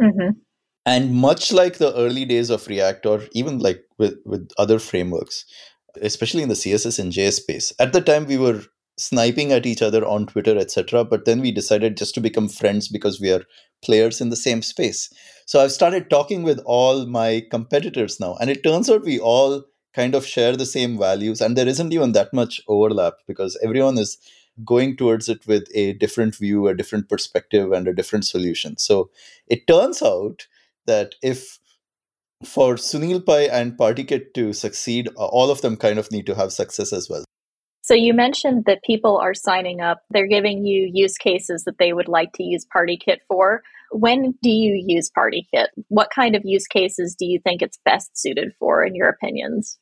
Mm-hmm. 0.00 0.38
And 0.86 1.14
much 1.14 1.52
like 1.52 1.78
the 1.78 1.94
early 1.94 2.24
days 2.24 2.50
of 2.50 2.66
React, 2.66 3.06
or 3.06 3.22
even 3.32 3.58
like 3.58 3.82
with, 3.98 4.18
with 4.24 4.50
other 4.58 4.78
frameworks, 4.78 5.44
especially 6.00 6.42
in 6.42 6.48
the 6.48 6.54
CSS-in-JS 6.54 7.32
space, 7.34 7.72
at 7.78 7.92
the 7.92 8.00
time 8.00 8.26
we 8.26 8.38
were 8.38 8.62
sniping 9.00 9.50
at 9.52 9.66
each 9.66 9.82
other 9.82 10.04
on 10.06 10.26
Twitter, 10.26 10.56
etc. 10.58 11.04
But 11.04 11.24
then 11.24 11.40
we 11.40 11.50
decided 11.52 11.96
just 11.96 12.14
to 12.14 12.20
become 12.20 12.48
friends 12.48 12.88
because 12.88 13.20
we 13.20 13.32
are 13.32 13.44
players 13.82 14.20
in 14.20 14.28
the 14.28 14.36
same 14.36 14.62
space. 14.62 15.10
So 15.46 15.60
I've 15.60 15.72
started 15.72 16.10
talking 16.10 16.42
with 16.42 16.60
all 16.64 17.06
my 17.06 17.42
competitors 17.50 18.20
now, 18.20 18.36
and 18.40 18.50
it 18.50 18.62
turns 18.62 18.90
out 18.90 19.02
we 19.02 19.18
all 19.18 19.64
kind 19.94 20.14
of 20.14 20.26
share 20.26 20.56
the 20.56 20.66
same 20.66 20.98
values 20.98 21.40
and 21.40 21.56
there 21.56 21.66
isn't 21.66 21.92
even 21.92 22.12
that 22.12 22.32
much 22.32 22.60
overlap 22.68 23.14
because 23.26 23.58
everyone 23.62 23.98
is 23.98 24.18
going 24.64 24.96
towards 24.96 25.28
it 25.28 25.46
with 25.46 25.64
a 25.74 25.94
different 25.94 26.36
view 26.36 26.68
a 26.68 26.74
different 26.74 27.08
perspective 27.08 27.72
and 27.72 27.88
a 27.88 27.94
different 27.94 28.24
solution 28.24 28.76
so 28.76 29.10
it 29.48 29.66
turns 29.66 30.02
out 30.02 30.46
that 30.86 31.14
if 31.22 31.58
for 32.44 32.74
sunil 32.74 33.24
pai 33.24 33.48
and 33.48 33.76
partykit 33.76 34.32
to 34.34 34.52
succeed 34.52 35.08
all 35.16 35.50
of 35.50 35.60
them 35.62 35.76
kind 35.76 35.98
of 35.98 36.10
need 36.12 36.26
to 36.26 36.34
have 36.34 36.52
success 36.52 36.92
as 36.92 37.08
well 37.08 37.24
so 37.90 37.96
you 37.96 38.14
mentioned 38.14 38.66
that 38.66 38.84
people 38.84 39.18
are 39.18 39.34
signing 39.34 39.80
up. 39.80 40.02
They're 40.10 40.28
giving 40.28 40.64
you 40.64 40.88
use 40.94 41.14
cases 41.18 41.64
that 41.64 41.78
they 41.80 41.92
would 41.92 42.06
like 42.06 42.32
to 42.34 42.44
use 42.44 42.64
partykit 42.72 43.16
for. 43.26 43.62
When 43.90 44.32
do 44.44 44.48
you 44.48 44.80
use 44.86 45.10
partykit 45.10 45.66
what 45.88 46.10
kind 46.14 46.36
of 46.36 46.42
use 46.44 46.68
cases 46.68 47.16
do 47.18 47.26
you 47.26 47.40
think 47.42 47.62
it's 47.62 47.80
best 47.84 48.16
suited 48.16 48.52
for 48.60 48.84
in 48.84 48.94
your 48.94 49.08
opinions? 49.08 49.76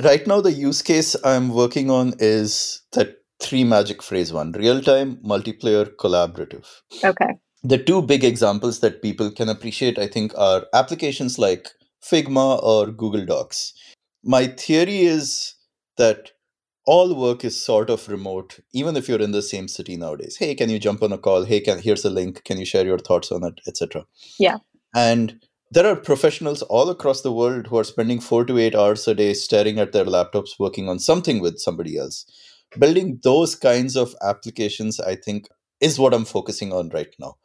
Right 0.00 0.24
now 0.28 0.40
the 0.40 0.52
use 0.52 0.80
case 0.80 1.16
i'm 1.24 1.48
working 1.48 1.90
on 1.90 2.14
is 2.20 2.82
that 2.92 3.16
three 3.42 3.64
magic 3.64 4.00
phrase 4.00 4.32
one 4.32 4.52
real 4.52 4.80
time 4.80 5.16
multiplayer 5.24 5.90
collaborative. 5.96 6.68
Okay. 7.02 7.32
The 7.64 7.78
two 7.78 8.00
big 8.00 8.22
examples 8.22 8.78
that 8.78 9.02
people 9.02 9.32
can 9.32 9.48
appreciate 9.48 9.98
i 9.98 10.06
think 10.06 10.32
are 10.38 10.66
applications 10.72 11.36
like 11.36 11.66
figma 12.00 12.62
or 12.62 12.86
google 12.86 13.26
docs. 13.26 13.72
My 14.22 14.46
theory 14.46 15.00
is 15.00 15.56
that 15.96 16.30
all 16.86 17.14
work 17.14 17.44
is 17.44 17.62
sort 17.62 17.90
of 17.90 18.08
remote 18.08 18.60
even 18.72 18.96
if 18.96 19.08
you're 19.08 19.20
in 19.20 19.32
the 19.32 19.42
same 19.42 19.68
city 19.68 19.96
nowadays. 19.96 20.36
Hey 20.36 20.54
can 20.54 20.70
you 20.70 20.78
jump 20.78 21.02
on 21.02 21.12
a 21.12 21.18
call? 21.18 21.44
Hey 21.44 21.60
can 21.60 21.78
here's 21.78 22.04
a 22.04 22.10
link. 22.10 22.44
Can 22.44 22.58
you 22.58 22.64
share 22.64 22.86
your 22.86 22.98
thoughts 22.98 23.32
on 23.32 23.44
it 23.44 23.60
etc 23.66 24.04
yeah. 24.38 24.58
And 24.94 25.40
there 25.70 25.86
are 25.86 25.96
professionals 25.96 26.62
all 26.62 26.90
across 26.90 27.22
the 27.22 27.32
world 27.32 27.66
who 27.66 27.76
are 27.78 27.84
spending 27.84 28.20
four 28.20 28.44
to 28.44 28.58
eight 28.58 28.74
hours 28.74 29.06
a 29.08 29.14
day 29.14 29.34
staring 29.34 29.78
at 29.78 29.92
their 29.92 30.04
laptops 30.04 30.58
working 30.58 30.88
on 30.88 30.98
something 30.98 31.40
with 31.40 31.58
somebody 31.58 31.98
else. 31.98 32.24
Building 32.78 33.18
those 33.22 33.54
kinds 33.54 33.96
of 33.96 34.14
applications, 34.22 35.00
I 35.00 35.16
think, 35.16 35.48
is 35.80 35.98
what 35.98 36.14
I'm 36.14 36.24
focusing 36.24 36.72
on 36.72 36.90
right 36.90 37.14
now. 37.18 37.36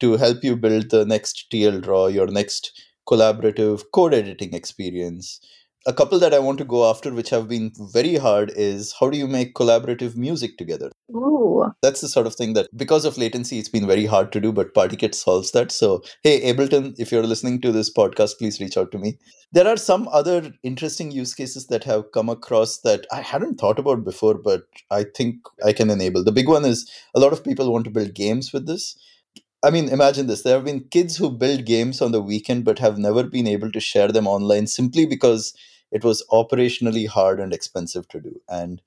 To 0.00 0.16
help 0.16 0.42
you 0.42 0.56
build 0.56 0.90
the 0.90 1.04
next 1.04 1.46
TLDraw, 1.52 2.12
your 2.12 2.26
next 2.26 2.72
collaborative 3.08 3.84
code 3.92 4.14
editing 4.14 4.54
experience, 4.54 5.40
a 5.88 5.92
couple 5.94 6.18
that 6.18 6.34
I 6.34 6.38
want 6.38 6.58
to 6.58 6.66
go 6.66 6.88
after, 6.88 7.14
which 7.14 7.30
have 7.30 7.48
been 7.48 7.72
very 7.92 8.16
hard, 8.16 8.52
is 8.54 8.94
how 9.00 9.08
do 9.08 9.16
you 9.16 9.26
make 9.26 9.54
collaborative 9.54 10.16
music 10.16 10.58
together? 10.58 10.90
Ooh. 11.10 11.64
That's 11.80 12.02
the 12.02 12.08
sort 12.08 12.26
of 12.26 12.34
thing 12.34 12.52
that, 12.52 12.68
because 12.76 13.06
of 13.06 13.16
latency, 13.16 13.58
it's 13.58 13.70
been 13.70 13.86
very 13.86 14.04
hard 14.04 14.30
to 14.32 14.40
do, 14.40 14.52
but 14.52 14.74
PartyKit 14.74 15.14
solves 15.14 15.52
that. 15.52 15.72
So, 15.72 16.02
hey, 16.22 16.52
Ableton, 16.52 16.94
if 16.98 17.10
you're 17.10 17.22
listening 17.22 17.62
to 17.62 17.72
this 17.72 17.90
podcast, 17.90 18.36
please 18.38 18.60
reach 18.60 18.76
out 18.76 18.92
to 18.92 18.98
me. 18.98 19.16
There 19.50 19.66
are 19.66 19.78
some 19.78 20.08
other 20.08 20.52
interesting 20.62 21.10
use 21.10 21.34
cases 21.34 21.68
that 21.68 21.84
have 21.84 22.12
come 22.12 22.28
across 22.28 22.80
that 22.80 23.06
I 23.10 23.22
hadn't 23.22 23.58
thought 23.58 23.78
about 23.78 24.04
before, 24.04 24.34
but 24.34 24.64
I 24.90 25.06
think 25.16 25.36
I 25.64 25.72
can 25.72 25.88
enable. 25.88 26.22
The 26.22 26.32
big 26.32 26.48
one 26.48 26.66
is 26.66 26.90
a 27.14 27.20
lot 27.20 27.32
of 27.32 27.42
people 27.42 27.72
want 27.72 27.86
to 27.86 27.90
build 27.90 28.14
games 28.14 28.52
with 28.52 28.66
this. 28.66 28.94
I 29.64 29.70
mean, 29.70 29.88
imagine 29.88 30.28
this. 30.28 30.42
There 30.42 30.54
have 30.54 30.64
been 30.64 30.84
kids 30.90 31.16
who 31.16 31.30
build 31.30 31.64
games 31.64 32.00
on 32.00 32.12
the 32.12 32.22
weekend 32.22 32.64
but 32.64 32.78
have 32.78 32.98
never 32.98 33.24
been 33.24 33.48
able 33.48 33.72
to 33.72 33.80
share 33.80 34.08
them 34.08 34.26
online 34.26 34.68
simply 34.68 35.04
because 35.04 35.52
it 35.90 36.04
was 36.04 36.24
operationally 36.30 37.06
hard 37.06 37.40
and 37.40 37.52
expensive 37.52 38.08
to 38.08 38.20
do. 38.20 38.40
And 38.48 38.82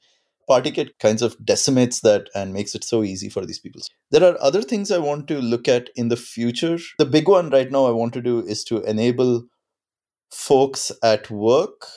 Partykit 0.49 0.99
kinds 0.99 1.21
of 1.21 1.37
decimates 1.45 2.01
that 2.01 2.29
and 2.35 2.53
makes 2.53 2.75
it 2.75 2.83
so 2.83 3.03
easy 3.03 3.29
for 3.29 3.45
these 3.45 3.59
people. 3.59 3.81
There 4.09 4.23
are 4.23 4.37
other 4.41 4.61
things 4.61 4.91
I 4.91 4.97
want 4.97 5.27
to 5.29 5.39
look 5.39 5.67
at 5.67 5.89
in 5.95 6.09
the 6.09 6.17
future. 6.17 6.77
The 6.97 7.05
big 7.05 7.27
one 7.27 7.49
right 7.49 7.71
now 7.71 7.85
I 7.85 7.91
want 7.91 8.13
to 8.13 8.21
do 8.21 8.39
is 8.39 8.63
to 8.65 8.81
enable 8.83 9.45
folks 10.31 10.91
at 11.03 11.29
work 11.29 11.87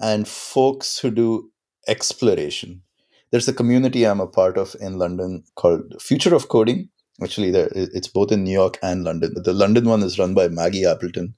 and 0.00 0.26
folks 0.26 0.98
who 0.98 1.10
do 1.10 1.50
exploration. 1.86 2.82
There's 3.30 3.48
a 3.48 3.52
community 3.52 4.06
I'm 4.06 4.20
a 4.20 4.26
part 4.26 4.58
of 4.58 4.76
in 4.80 4.98
London 4.98 5.44
called 5.56 6.00
Future 6.00 6.34
of 6.34 6.48
Coding. 6.48 6.88
Actually, 7.22 7.52
there 7.52 7.68
it's 7.72 8.08
both 8.08 8.32
in 8.32 8.44
New 8.44 8.52
York 8.52 8.78
and 8.82 9.04
London. 9.04 9.34
The 9.36 9.52
London 9.52 9.88
one 9.88 10.02
is 10.02 10.18
run 10.18 10.34
by 10.34 10.48
Maggie 10.48 10.84
Appleton, 10.84 11.34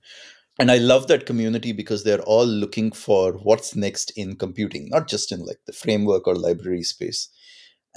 and 0.58 0.70
i 0.70 0.78
love 0.78 1.06
that 1.06 1.26
community 1.26 1.72
because 1.72 2.04
they're 2.04 2.22
all 2.22 2.46
looking 2.46 2.90
for 2.90 3.32
what's 3.32 3.76
next 3.76 4.10
in 4.16 4.36
computing 4.36 4.88
not 4.88 5.08
just 5.08 5.32
in 5.32 5.40
like 5.40 5.60
the 5.66 5.72
framework 5.72 6.26
or 6.26 6.34
library 6.34 6.82
space. 6.82 7.28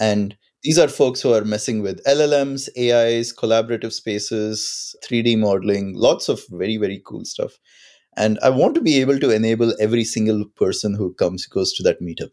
And 0.02 0.38
these 0.64 0.80
are 0.80 0.88
folks 0.88 1.22
who 1.22 1.34
are 1.34 1.44
messing 1.44 1.82
with 1.82 2.04
llms 2.06 2.70
ais 2.78 3.34
collaborative 3.34 3.94
spaces 3.94 4.96
3d 5.06 5.38
modeling 5.38 5.94
lots 5.94 6.30
of 6.30 6.46
very 6.50 6.78
very 6.78 7.02
cool 7.06 7.26
stuff. 7.26 7.60
And 8.18 8.40
i 8.44 8.50
want 8.50 8.76
to 8.76 8.82
be 8.82 9.00
able 9.00 9.20
to 9.20 9.32
enable 9.32 9.74
every 9.80 10.04
single 10.04 10.46
person 10.56 10.94
who 10.94 11.14
comes 11.14 11.46
goes 11.46 11.74
to 11.74 11.84
that 11.84 12.02
meetup. 12.02 12.32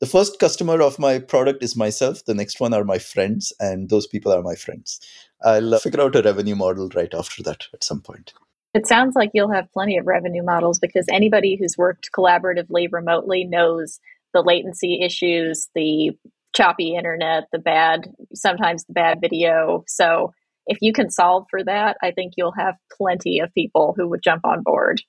The 0.00 0.06
first 0.06 0.38
customer 0.38 0.82
of 0.82 0.98
my 0.98 1.18
product 1.18 1.62
is 1.62 1.76
myself. 1.76 2.24
The 2.26 2.34
next 2.34 2.60
one 2.60 2.74
are 2.74 2.84
my 2.84 2.98
friends 2.98 3.52
and 3.60 3.88
those 3.88 4.06
people 4.06 4.32
are 4.32 4.42
my 4.42 4.54
friends. 4.54 5.00
I'll 5.42 5.74
uh, 5.74 5.78
figure 5.78 6.02
out 6.02 6.16
a 6.16 6.22
revenue 6.22 6.56
model 6.56 6.90
right 6.94 7.14
after 7.14 7.42
that 7.44 7.64
at 7.72 7.84
some 7.84 8.00
point 8.02 8.34
it 8.74 8.86
sounds 8.88 9.14
like 9.14 9.30
you'll 9.32 9.52
have 9.52 9.72
plenty 9.72 9.96
of 9.96 10.06
revenue 10.06 10.42
models 10.42 10.80
because 10.80 11.06
anybody 11.10 11.56
who's 11.56 11.78
worked 11.78 12.10
collaboratively 12.16 12.88
remotely 12.90 13.44
knows 13.44 14.00
the 14.32 14.42
latency 14.42 15.00
issues, 15.00 15.68
the 15.76 16.10
choppy 16.54 16.96
internet, 16.96 17.44
the 17.52 17.58
bad, 17.58 18.12
sometimes 18.34 18.84
the 18.84 18.92
bad 18.92 19.20
video. 19.20 19.84
So 19.86 20.32
if 20.66 20.78
you 20.80 20.92
can 20.92 21.08
solve 21.08 21.46
for 21.50 21.62
that, 21.62 21.96
I 22.02 22.10
think 22.10 22.34
you'll 22.36 22.54
have 22.58 22.74
plenty 22.96 23.38
of 23.38 23.54
people 23.54 23.94
who 23.96 24.08
would 24.08 24.22
jump 24.22 24.44
on 24.44 24.62
board. 24.62 25.00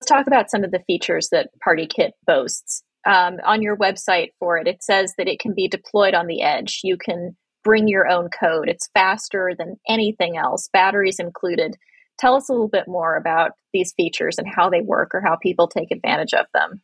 Let's 0.00 0.10
talk 0.10 0.26
about 0.26 0.50
some 0.50 0.62
of 0.62 0.70
the 0.70 0.82
features 0.86 1.28
that 1.30 1.50
PartyKit 1.66 2.10
boasts. 2.26 2.82
Um, 3.06 3.38
on 3.44 3.62
your 3.62 3.76
website 3.76 4.28
for 4.38 4.58
it, 4.58 4.66
it 4.66 4.82
says 4.82 5.14
that 5.16 5.28
it 5.28 5.40
can 5.40 5.54
be 5.54 5.68
deployed 5.68 6.14
on 6.14 6.26
the 6.26 6.42
edge. 6.42 6.80
You 6.84 6.98
can 6.98 7.36
bring 7.64 7.88
your 7.88 8.06
own 8.06 8.28
code. 8.28 8.68
It's 8.68 8.90
faster 8.92 9.52
than 9.58 9.76
anything 9.88 10.36
else, 10.36 10.68
batteries 10.72 11.18
included. 11.18 11.76
Tell 12.20 12.36
us 12.36 12.48
a 12.48 12.52
little 12.52 12.68
bit 12.68 12.86
more 12.86 13.16
about 13.16 13.52
these 13.72 13.94
features 13.96 14.36
and 14.38 14.46
how 14.46 14.68
they 14.68 14.82
work 14.82 15.14
or 15.14 15.22
how 15.22 15.36
people 15.36 15.66
take 15.66 15.90
advantage 15.90 16.34
of 16.34 16.46
them. 16.52 16.82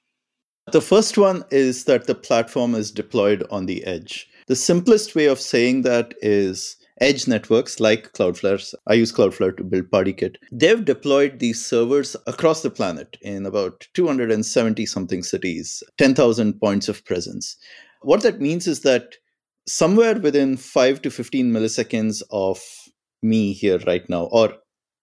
The 0.72 0.80
first 0.80 1.18
one 1.18 1.44
is 1.50 1.84
that 1.84 2.06
the 2.06 2.14
platform 2.14 2.74
is 2.74 2.90
deployed 2.90 3.44
on 3.50 3.66
the 3.66 3.84
edge. 3.84 4.26
The 4.48 4.56
simplest 4.56 5.14
way 5.14 5.26
of 5.26 5.38
saying 5.38 5.82
that 5.82 6.14
is 6.22 6.76
edge 7.00 7.28
networks 7.28 7.78
like 7.78 8.12
Cloudflare. 8.14 8.74
I 8.86 8.94
use 8.94 9.12
Cloudflare 9.12 9.56
to 9.58 9.64
build 9.64 9.90
PartyKit. 9.90 10.36
They've 10.50 10.84
deployed 10.84 11.38
these 11.38 11.64
servers 11.64 12.16
across 12.26 12.62
the 12.62 12.70
planet 12.70 13.16
in 13.20 13.44
about 13.44 13.86
270 13.94 14.86
something 14.86 15.22
cities, 15.22 15.82
10,000 15.98 16.58
points 16.58 16.88
of 16.88 17.04
presence. 17.04 17.56
What 18.02 18.22
that 18.22 18.40
means 18.40 18.66
is 18.66 18.80
that 18.80 19.16
somewhere 19.68 20.18
within 20.18 20.56
5 20.56 21.02
to 21.02 21.10
15 21.10 21.52
milliseconds 21.52 22.22
of 22.30 22.62
me 23.22 23.52
here 23.52 23.78
right 23.86 24.08
now, 24.08 24.24
or 24.32 24.54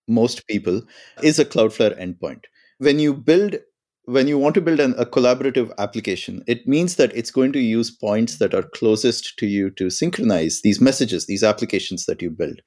most 0.07 0.45
people 0.47 0.81
is 1.21 1.39
a 1.39 1.45
Cloudflare 1.45 1.99
endpoint. 1.99 2.43
When 2.79 2.99
you 2.99 3.13
build 3.13 3.57
when 4.05 4.27
you 4.27 4.37
want 4.37 4.53
to 4.55 4.61
build 4.61 4.81
an, 4.81 4.93
a 4.97 5.05
collaborative 5.05 5.71
application, 5.77 6.43
it 6.45 6.67
means 6.67 6.95
that 6.97 7.15
it's 7.15 7.31
going 7.31 7.53
to 7.53 7.59
use 7.59 7.89
points 7.89 8.37
that 8.37 8.53
are 8.53 8.63
closest 8.63 9.37
to 9.37 9.47
you 9.47 9.69
to 9.71 9.89
synchronize 9.89 10.59
these 10.61 10.81
messages, 10.81 11.25
these 11.25 11.43
applications 11.43 12.05
that 12.05 12.21
you 12.21 12.29
build. 12.29 12.59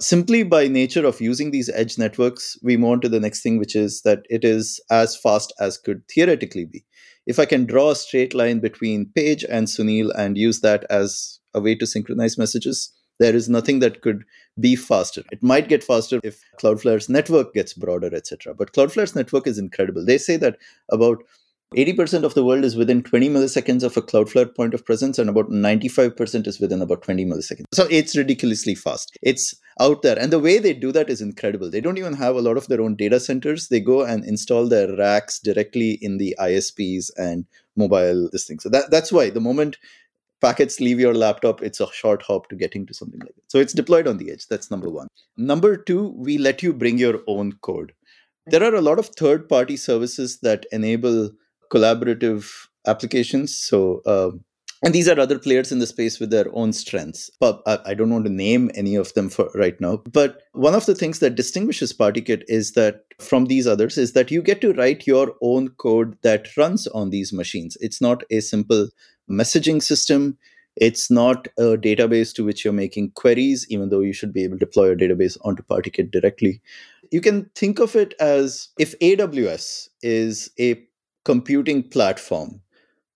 Simply 0.00 0.44
by 0.44 0.68
nature 0.68 1.04
of 1.04 1.20
using 1.20 1.50
these 1.50 1.68
edge 1.70 1.98
networks, 1.98 2.56
we 2.62 2.76
move 2.76 2.90
on 2.90 3.00
to 3.00 3.08
the 3.08 3.18
next 3.18 3.42
thing, 3.42 3.58
which 3.58 3.74
is 3.74 4.02
that 4.02 4.20
it 4.30 4.44
is 4.44 4.80
as 4.90 5.16
fast 5.16 5.52
as 5.58 5.78
could 5.78 6.02
theoretically 6.08 6.64
be. 6.64 6.84
If 7.26 7.38
I 7.38 7.46
can 7.46 7.64
draw 7.64 7.90
a 7.90 7.96
straight 7.96 8.34
line 8.34 8.60
between 8.60 9.10
Paige 9.14 9.44
and 9.48 9.66
Sunil 9.66 10.12
and 10.16 10.38
use 10.38 10.60
that 10.60 10.84
as 10.90 11.40
a 11.54 11.60
way 11.60 11.74
to 11.76 11.86
synchronize 11.86 12.38
messages, 12.38 12.92
there 13.18 13.34
is 13.34 13.48
nothing 13.48 13.78
that 13.80 14.02
could 14.02 14.24
be 14.58 14.76
faster. 14.76 15.22
It 15.30 15.42
might 15.42 15.68
get 15.68 15.84
faster 15.84 16.20
if 16.22 16.40
Cloudflare's 16.60 17.08
network 17.08 17.54
gets 17.54 17.74
broader, 17.74 18.14
etc. 18.14 18.54
But 18.54 18.72
Cloudflare's 18.72 19.14
network 19.14 19.46
is 19.46 19.58
incredible. 19.58 20.04
They 20.04 20.18
say 20.18 20.36
that 20.38 20.58
about 20.90 21.22
80% 21.76 22.22
of 22.22 22.34
the 22.34 22.44
world 22.44 22.64
is 22.64 22.76
within 22.76 23.02
20 23.02 23.28
milliseconds 23.30 23.82
of 23.82 23.96
a 23.96 24.02
Cloudflare 24.02 24.54
point 24.54 24.74
of 24.74 24.84
presence, 24.84 25.18
and 25.18 25.28
about 25.28 25.50
95% 25.50 26.46
is 26.46 26.60
within 26.60 26.80
about 26.80 27.02
20 27.02 27.24
milliseconds. 27.26 27.64
So 27.72 27.86
it's 27.90 28.16
ridiculously 28.16 28.74
fast. 28.74 29.16
It's 29.22 29.54
out 29.80 30.02
there. 30.02 30.18
And 30.18 30.32
the 30.32 30.38
way 30.38 30.58
they 30.58 30.72
do 30.72 30.92
that 30.92 31.10
is 31.10 31.20
incredible. 31.20 31.70
They 31.70 31.80
don't 31.80 31.98
even 31.98 32.14
have 32.14 32.36
a 32.36 32.40
lot 32.40 32.56
of 32.56 32.68
their 32.68 32.80
own 32.80 32.94
data 32.94 33.18
centers. 33.18 33.68
They 33.68 33.80
go 33.80 34.04
and 34.04 34.24
install 34.24 34.68
their 34.68 34.94
racks 34.96 35.40
directly 35.40 35.98
in 36.00 36.18
the 36.18 36.36
ISPs 36.40 37.10
and 37.16 37.44
mobile 37.76 38.28
this 38.30 38.46
thing. 38.46 38.60
So 38.60 38.68
that, 38.68 38.90
that's 38.92 39.12
why 39.12 39.30
the 39.30 39.40
moment 39.40 39.78
packets 40.44 40.78
leave 40.86 41.00
your 41.00 41.14
laptop, 41.14 41.62
it's 41.62 41.80
a 41.80 41.90
short 41.92 42.22
hop 42.22 42.48
to 42.50 42.56
getting 42.62 42.86
to 42.86 42.94
something 42.94 43.20
like 43.20 43.34
that. 43.34 43.50
So 43.50 43.58
it's 43.58 43.72
deployed 43.72 44.06
on 44.06 44.18
the 44.18 44.30
edge. 44.30 44.46
That's 44.48 44.70
number 44.70 44.90
one. 44.90 45.08
Number 45.38 45.76
two, 45.76 46.14
we 46.16 46.38
let 46.38 46.62
you 46.62 46.72
bring 46.74 46.98
your 46.98 47.20
own 47.26 47.52
code. 47.68 47.92
There 48.46 48.62
are 48.62 48.74
a 48.74 48.82
lot 48.82 48.98
of 48.98 49.06
third 49.20 49.48
party 49.48 49.78
services 49.78 50.40
that 50.40 50.66
enable 50.70 51.30
collaborative 51.72 52.50
applications. 52.86 53.56
So, 53.56 54.02
uh, 54.04 54.32
and 54.84 54.94
these 54.94 55.08
are 55.08 55.18
other 55.18 55.38
players 55.38 55.72
in 55.72 55.78
the 55.78 55.86
space 55.86 56.20
with 56.20 56.28
their 56.28 56.44
own 56.52 56.74
strengths. 56.74 57.30
But 57.40 57.62
I 57.66 57.94
don't 57.94 58.10
want 58.10 58.26
to 58.26 58.30
name 58.30 58.70
any 58.74 58.96
of 58.96 59.14
them 59.14 59.30
for 59.30 59.48
right 59.54 59.80
now. 59.80 60.02
But 60.12 60.42
one 60.52 60.74
of 60.74 60.84
the 60.84 60.94
things 60.94 61.20
that 61.20 61.36
distinguishes 61.36 61.94
PartyKit 61.94 62.42
is 62.48 62.72
that 62.72 62.96
from 63.18 63.46
these 63.46 63.66
others 63.66 63.96
is 63.96 64.12
that 64.12 64.30
you 64.30 64.42
get 64.42 64.60
to 64.60 64.74
write 64.74 65.06
your 65.06 65.32
own 65.40 65.70
code 65.70 66.18
that 66.22 66.54
runs 66.58 66.86
on 66.88 67.08
these 67.08 67.32
machines. 67.32 67.78
It's 67.80 68.02
not 68.02 68.24
a 68.30 68.40
simple 68.40 68.88
messaging 69.30 69.82
system. 69.82 70.36
It's 70.76 71.10
not 71.10 71.46
a 71.56 71.76
database 71.76 72.34
to 72.34 72.44
which 72.44 72.64
you're 72.64 72.72
making 72.72 73.12
queries, 73.12 73.66
even 73.68 73.90
though 73.90 74.00
you 74.00 74.12
should 74.12 74.32
be 74.32 74.44
able 74.44 74.58
to 74.58 74.66
deploy 74.66 74.90
a 74.90 74.96
database 74.96 75.36
onto 75.44 75.62
PartyKit 75.62 76.10
directly. 76.10 76.60
You 77.10 77.20
can 77.20 77.48
think 77.54 77.78
of 77.78 77.94
it 77.94 78.14
as 78.18 78.68
if 78.78 78.98
AWS 78.98 79.88
is 80.02 80.50
a 80.58 80.82
computing 81.24 81.88
platform, 81.88 82.60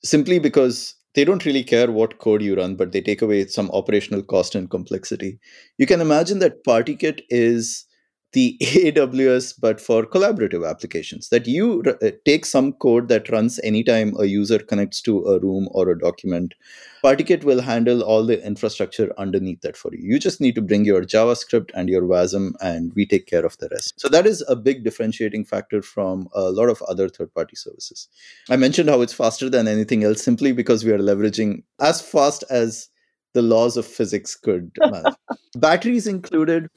simply 0.04 0.38
because 0.38 0.94
they 1.14 1.24
don't 1.24 1.44
really 1.44 1.64
care 1.64 1.90
what 1.90 2.18
code 2.18 2.42
you 2.42 2.54
run, 2.54 2.76
but 2.76 2.92
they 2.92 3.00
take 3.00 3.22
away 3.22 3.46
some 3.46 3.70
operational 3.72 4.22
cost 4.22 4.54
and 4.54 4.70
complexity. 4.70 5.40
You 5.78 5.86
can 5.86 6.00
imagine 6.00 6.38
that 6.38 6.62
PartyKit 6.64 7.22
is 7.28 7.86
the 8.32 8.56
AWS, 8.62 9.54
but 9.58 9.80
for 9.80 10.04
collaborative 10.04 10.68
applications, 10.68 11.28
that 11.30 11.46
you 11.46 11.82
r- 11.86 11.98
uh, 12.02 12.10
take 12.24 12.44
some 12.44 12.72
code 12.74 13.08
that 13.08 13.30
runs 13.30 13.58
anytime 13.60 14.14
a 14.18 14.26
user 14.26 14.58
connects 14.58 15.00
to 15.02 15.24
a 15.24 15.38
room 15.38 15.68
or 15.70 15.88
a 15.90 15.98
document. 15.98 16.54
PartyKit 17.02 17.44
will 17.44 17.62
handle 17.62 18.02
all 18.02 18.26
the 18.26 18.44
infrastructure 18.44 19.12
underneath 19.18 19.60
that 19.62 19.76
for 19.76 19.94
you. 19.94 20.00
You 20.02 20.18
just 20.18 20.40
need 20.40 20.56
to 20.56 20.62
bring 20.62 20.84
your 20.84 21.02
JavaScript 21.02 21.70
and 21.74 21.88
your 21.88 22.02
WASM, 22.02 22.52
and 22.60 22.92
we 22.94 23.06
take 23.06 23.26
care 23.26 23.46
of 23.46 23.56
the 23.58 23.68
rest. 23.70 24.00
So 24.00 24.08
that 24.08 24.26
is 24.26 24.44
a 24.48 24.56
big 24.56 24.84
differentiating 24.84 25.44
factor 25.44 25.80
from 25.80 26.28
a 26.34 26.50
lot 26.50 26.68
of 26.68 26.82
other 26.82 27.08
third 27.08 27.32
party 27.34 27.56
services. 27.56 28.08
I 28.50 28.56
mentioned 28.56 28.90
how 28.90 29.00
it's 29.00 29.12
faster 29.14 29.48
than 29.48 29.68
anything 29.68 30.04
else 30.04 30.22
simply 30.22 30.52
because 30.52 30.84
we 30.84 30.92
are 30.92 30.98
leveraging 30.98 31.62
as 31.80 32.02
fast 32.02 32.44
as 32.50 32.88
the 33.34 33.42
laws 33.42 33.76
of 33.76 33.86
physics 33.86 34.34
could. 34.34 34.72
Batteries 35.56 36.06
included 36.06 36.68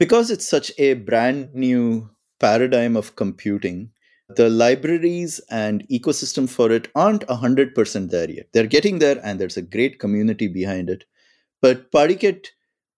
because 0.00 0.30
it's 0.30 0.48
such 0.48 0.72
a 0.78 0.94
brand 0.94 1.54
new 1.54 2.08
paradigm 2.40 2.96
of 2.96 3.14
computing, 3.16 3.90
the 4.34 4.48
libraries 4.48 5.40
and 5.50 5.86
ecosystem 5.88 6.48
for 6.48 6.72
it 6.72 6.88
aren't 6.94 7.26
100% 7.26 8.10
there 8.10 8.30
yet. 8.30 8.46
They're 8.52 8.66
getting 8.66 8.98
there, 8.98 9.20
and 9.22 9.38
there's 9.38 9.58
a 9.58 9.62
great 9.62 9.98
community 9.98 10.48
behind 10.48 10.88
it. 10.88 11.04
But 11.60 11.92
PartyKit 11.92 12.46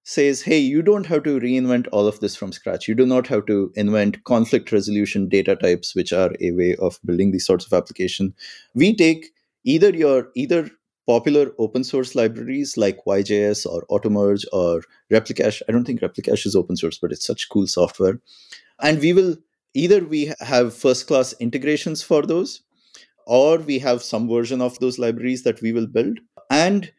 says, 0.04 0.42
hey, 0.42 0.58
you 0.58 0.80
don't 0.80 1.06
have 1.06 1.24
to 1.24 1.40
reinvent 1.40 1.88
all 1.90 2.06
of 2.06 2.20
this 2.20 2.36
from 2.36 2.52
scratch. 2.52 2.86
You 2.86 2.94
do 2.94 3.06
not 3.06 3.26
have 3.26 3.46
to 3.46 3.72
invent 3.74 4.22
conflict 4.22 4.70
resolution 4.70 5.28
data 5.28 5.56
types, 5.56 5.96
which 5.96 6.12
are 6.12 6.30
a 6.40 6.52
way 6.52 6.76
of 6.76 7.00
building 7.04 7.32
these 7.32 7.46
sorts 7.46 7.66
of 7.66 7.72
application. 7.72 8.32
We 8.74 8.94
take 8.94 9.26
either 9.64 9.90
your 9.90 10.28
either 10.36 10.70
popular 11.12 11.52
open 11.58 11.84
source 11.84 12.14
libraries 12.14 12.78
like 12.78 13.04
YJS 13.06 13.66
or 13.66 13.84
Automerge 13.90 14.44
or 14.50 14.82
Replicache. 15.12 15.60
I 15.68 15.72
don't 15.72 15.84
think 15.84 16.00
Replicache 16.00 16.46
is 16.46 16.56
open 16.56 16.76
source, 16.76 16.96
but 16.96 17.12
it's 17.12 17.26
such 17.26 17.50
cool 17.50 17.66
software. 17.66 18.18
And 18.80 18.98
we 18.98 19.12
will 19.12 19.36
either 19.74 20.02
we 20.02 20.32
have 20.40 20.74
first 20.74 21.06
class 21.06 21.34
integrations 21.38 22.02
for 22.02 22.22
those, 22.22 22.62
or 23.26 23.58
we 23.58 23.78
have 23.80 24.02
some 24.02 24.26
version 24.26 24.62
of 24.62 24.78
those 24.78 24.98
libraries 24.98 25.42
that 25.42 25.60
we 25.60 25.72
will 25.72 25.86
build. 25.86 26.18
And 26.48 26.90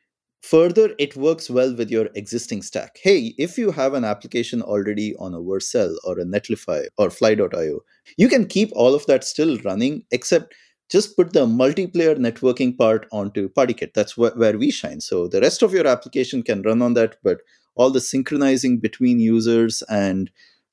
further, 0.41 0.93
it 0.99 1.15
works 1.15 1.49
well 1.49 1.75
with 1.75 1.89
your 1.89 2.09
existing 2.13 2.61
stack. 2.61 2.99
Hey, 3.01 3.33
if 3.39 3.57
you 3.57 3.71
have 3.71 3.95
an 3.95 4.05
application 4.05 4.61
already 4.61 5.15
on 5.15 5.33
a 5.33 5.39
Vercel 5.39 5.95
or 6.03 6.19
a 6.19 6.25
Netlify 6.25 6.85
or 6.99 7.09
Fly.io, 7.09 7.79
you 8.17 8.29
can 8.29 8.45
keep 8.45 8.69
all 8.73 8.93
of 8.93 9.07
that 9.07 9.23
still 9.23 9.57
running, 9.65 10.03
except 10.11 10.53
just 10.93 11.17
put 11.17 11.33
the 11.33 11.47
multiplayer 11.47 12.15
networking 12.15 12.77
part 12.77 13.07
onto 13.11 13.49
PartyKit. 13.49 13.93
That's 13.95 14.13
wh- 14.13 14.37
where 14.37 14.57
we 14.59 14.69
shine. 14.69 15.01
So 15.01 15.27
the 15.27 15.41
rest 15.41 15.63
of 15.63 15.73
your 15.73 15.87
application 15.87 16.43
can 16.43 16.61
run 16.61 16.83
on 16.83 16.93
that, 16.93 17.17
but 17.23 17.39
all 17.73 17.89
the 17.89 17.99
synchronizing 17.99 18.77
between 18.79 19.19
users 19.19 19.81
and 19.89 20.29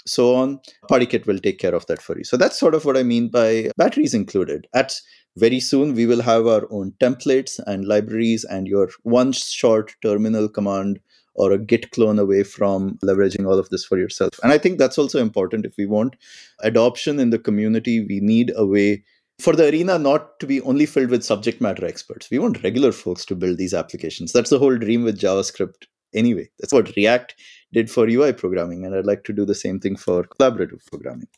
so 0.06 0.34
on, 0.34 0.60
PartyKit 0.90 1.26
will 1.26 1.38
take 1.38 1.58
care 1.58 1.74
of 1.74 1.86
that 1.86 2.02
for 2.02 2.18
you. 2.18 2.24
So 2.24 2.36
that's 2.36 2.58
sort 2.58 2.74
of 2.74 2.84
what 2.84 2.98
I 2.98 3.02
mean 3.02 3.28
by 3.28 3.70
batteries 3.78 4.12
included. 4.12 4.66
At 4.74 5.00
very 5.38 5.60
soon, 5.60 5.94
we 5.94 6.04
will 6.04 6.20
have 6.20 6.46
our 6.46 6.66
own 6.70 6.92
templates 7.00 7.58
and 7.66 7.86
libraries 7.86 8.44
and 8.44 8.68
your 8.68 8.90
one 9.04 9.32
short 9.32 9.94
terminal 10.02 10.50
command 10.50 11.00
or 11.34 11.52
a 11.52 11.58
Git 11.58 11.92
clone 11.92 12.18
away 12.18 12.42
from 12.42 12.98
leveraging 13.02 13.46
all 13.46 13.58
of 13.58 13.70
this 13.70 13.86
for 13.86 13.96
yourself. 13.96 14.38
And 14.42 14.52
I 14.52 14.58
think 14.58 14.78
that's 14.78 14.98
also 14.98 15.18
important. 15.18 15.64
If 15.64 15.74
we 15.78 15.86
want 15.86 16.16
adoption 16.60 17.18
in 17.18 17.30
the 17.30 17.38
community, 17.38 18.04
we 18.04 18.20
need 18.20 18.52
a 18.54 18.66
way 18.66 19.02
for 19.40 19.54
the 19.54 19.68
arena 19.68 19.98
not 19.98 20.38
to 20.40 20.46
be 20.46 20.60
only 20.62 20.86
filled 20.86 21.10
with 21.10 21.24
subject 21.24 21.60
matter 21.60 21.84
experts. 21.84 22.30
We 22.30 22.38
want 22.38 22.62
regular 22.62 22.92
folks 22.92 23.24
to 23.26 23.34
build 23.34 23.58
these 23.58 23.74
applications. 23.74 24.32
That's 24.32 24.50
the 24.50 24.58
whole 24.58 24.76
dream 24.76 25.02
with 25.02 25.20
JavaScript 25.20 25.86
anyway. 26.14 26.50
That's 26.58 26.72
what 26.72 26.94
React 26.96 27.34
did 27.72 27.90
for 27.90 28.06
UI 28.08 28.32
programming. 28.32 28.84
And 28.84 28.94
I'd 28.94 29.06
like 29.06 29.24
to 29.24 29.32
do 29.32 29.44
the 29.44 29.54
same 29.54 29.80
thing 29.80 29.96
for 29.96 30.24
collaborative 30.24 30.84
programming. 30.86 31.28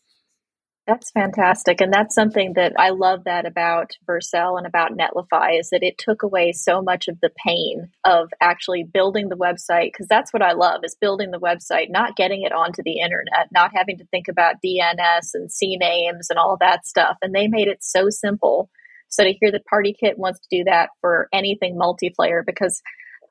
That's 0.86 1.12
fantastic. 1.12 1.80
And 1.80 1.92
that's 1.92 2.12
something 2.14 2.54
that 2.56 2.72
I 2.76 2.90
love 2.90 3.22
that 3.24 3.46
about 3.46 3.92
Vercel 4.08 4.58
and 4.58 4.66
about 4.66 4.90
Netlify 4.96 5.60
is 5.60 5.70
that 5.70 5.84
it 5.84 5.96
took 5.96 6.24
away 6.24 6.50
so 6.50 6.82
much 6.82 7.06
of 7.06 7.20
the 7.20 7.30
pain 7.46 7.88
of 8.04 8.30
actually 8.40 8.82
building 8.82 9.28
the 9.28 9.36
website. 9.36 9.92
Cause 9.96 10.08
that's 10.08 10.32
what 10.32 10.42
I 10.42 10.52
love 10.52 10.80
is 10.82 10.96
building 11.00 11.30
the 11.30 11.38
website, 11.38 11.86
not 11.88 12.16
getting 12.16 12.42
it 12.42 12.52
onto 12.52 12.82
the 12.84 12.98
internet, 12.98 13.46
not 13.52 13.70
having 13.72 13.96
to 13.98 14.06
think 14.06 14.26
about 14.26 14.56
DNS 14.64 15.30
and 15.34 15.50
CNAMEs 15.50 16.26
and 16.30 16.38
all 16.38 16.56
that 16.60 16.84
stuff. 16.84 17.16
And 17.22 17.32
they 17.32 17.46
made 17.46 17.68
it 17.68 17.84
so 17.84 18.08
simple. 18.10 18.68
So 19.08 19.22
to 19.22 19.32
hear 19.32 19.52
that 19.52 19.62
PartyKit 19.72 20.16
wants 20.16 20.40
to 20.40 20.58
do 20.58 20.64
that 20.64 20.88
for 21.00 21.28
anything 21.32 21.78
multiplayer, 21.78 22.42
because 22.44 22.82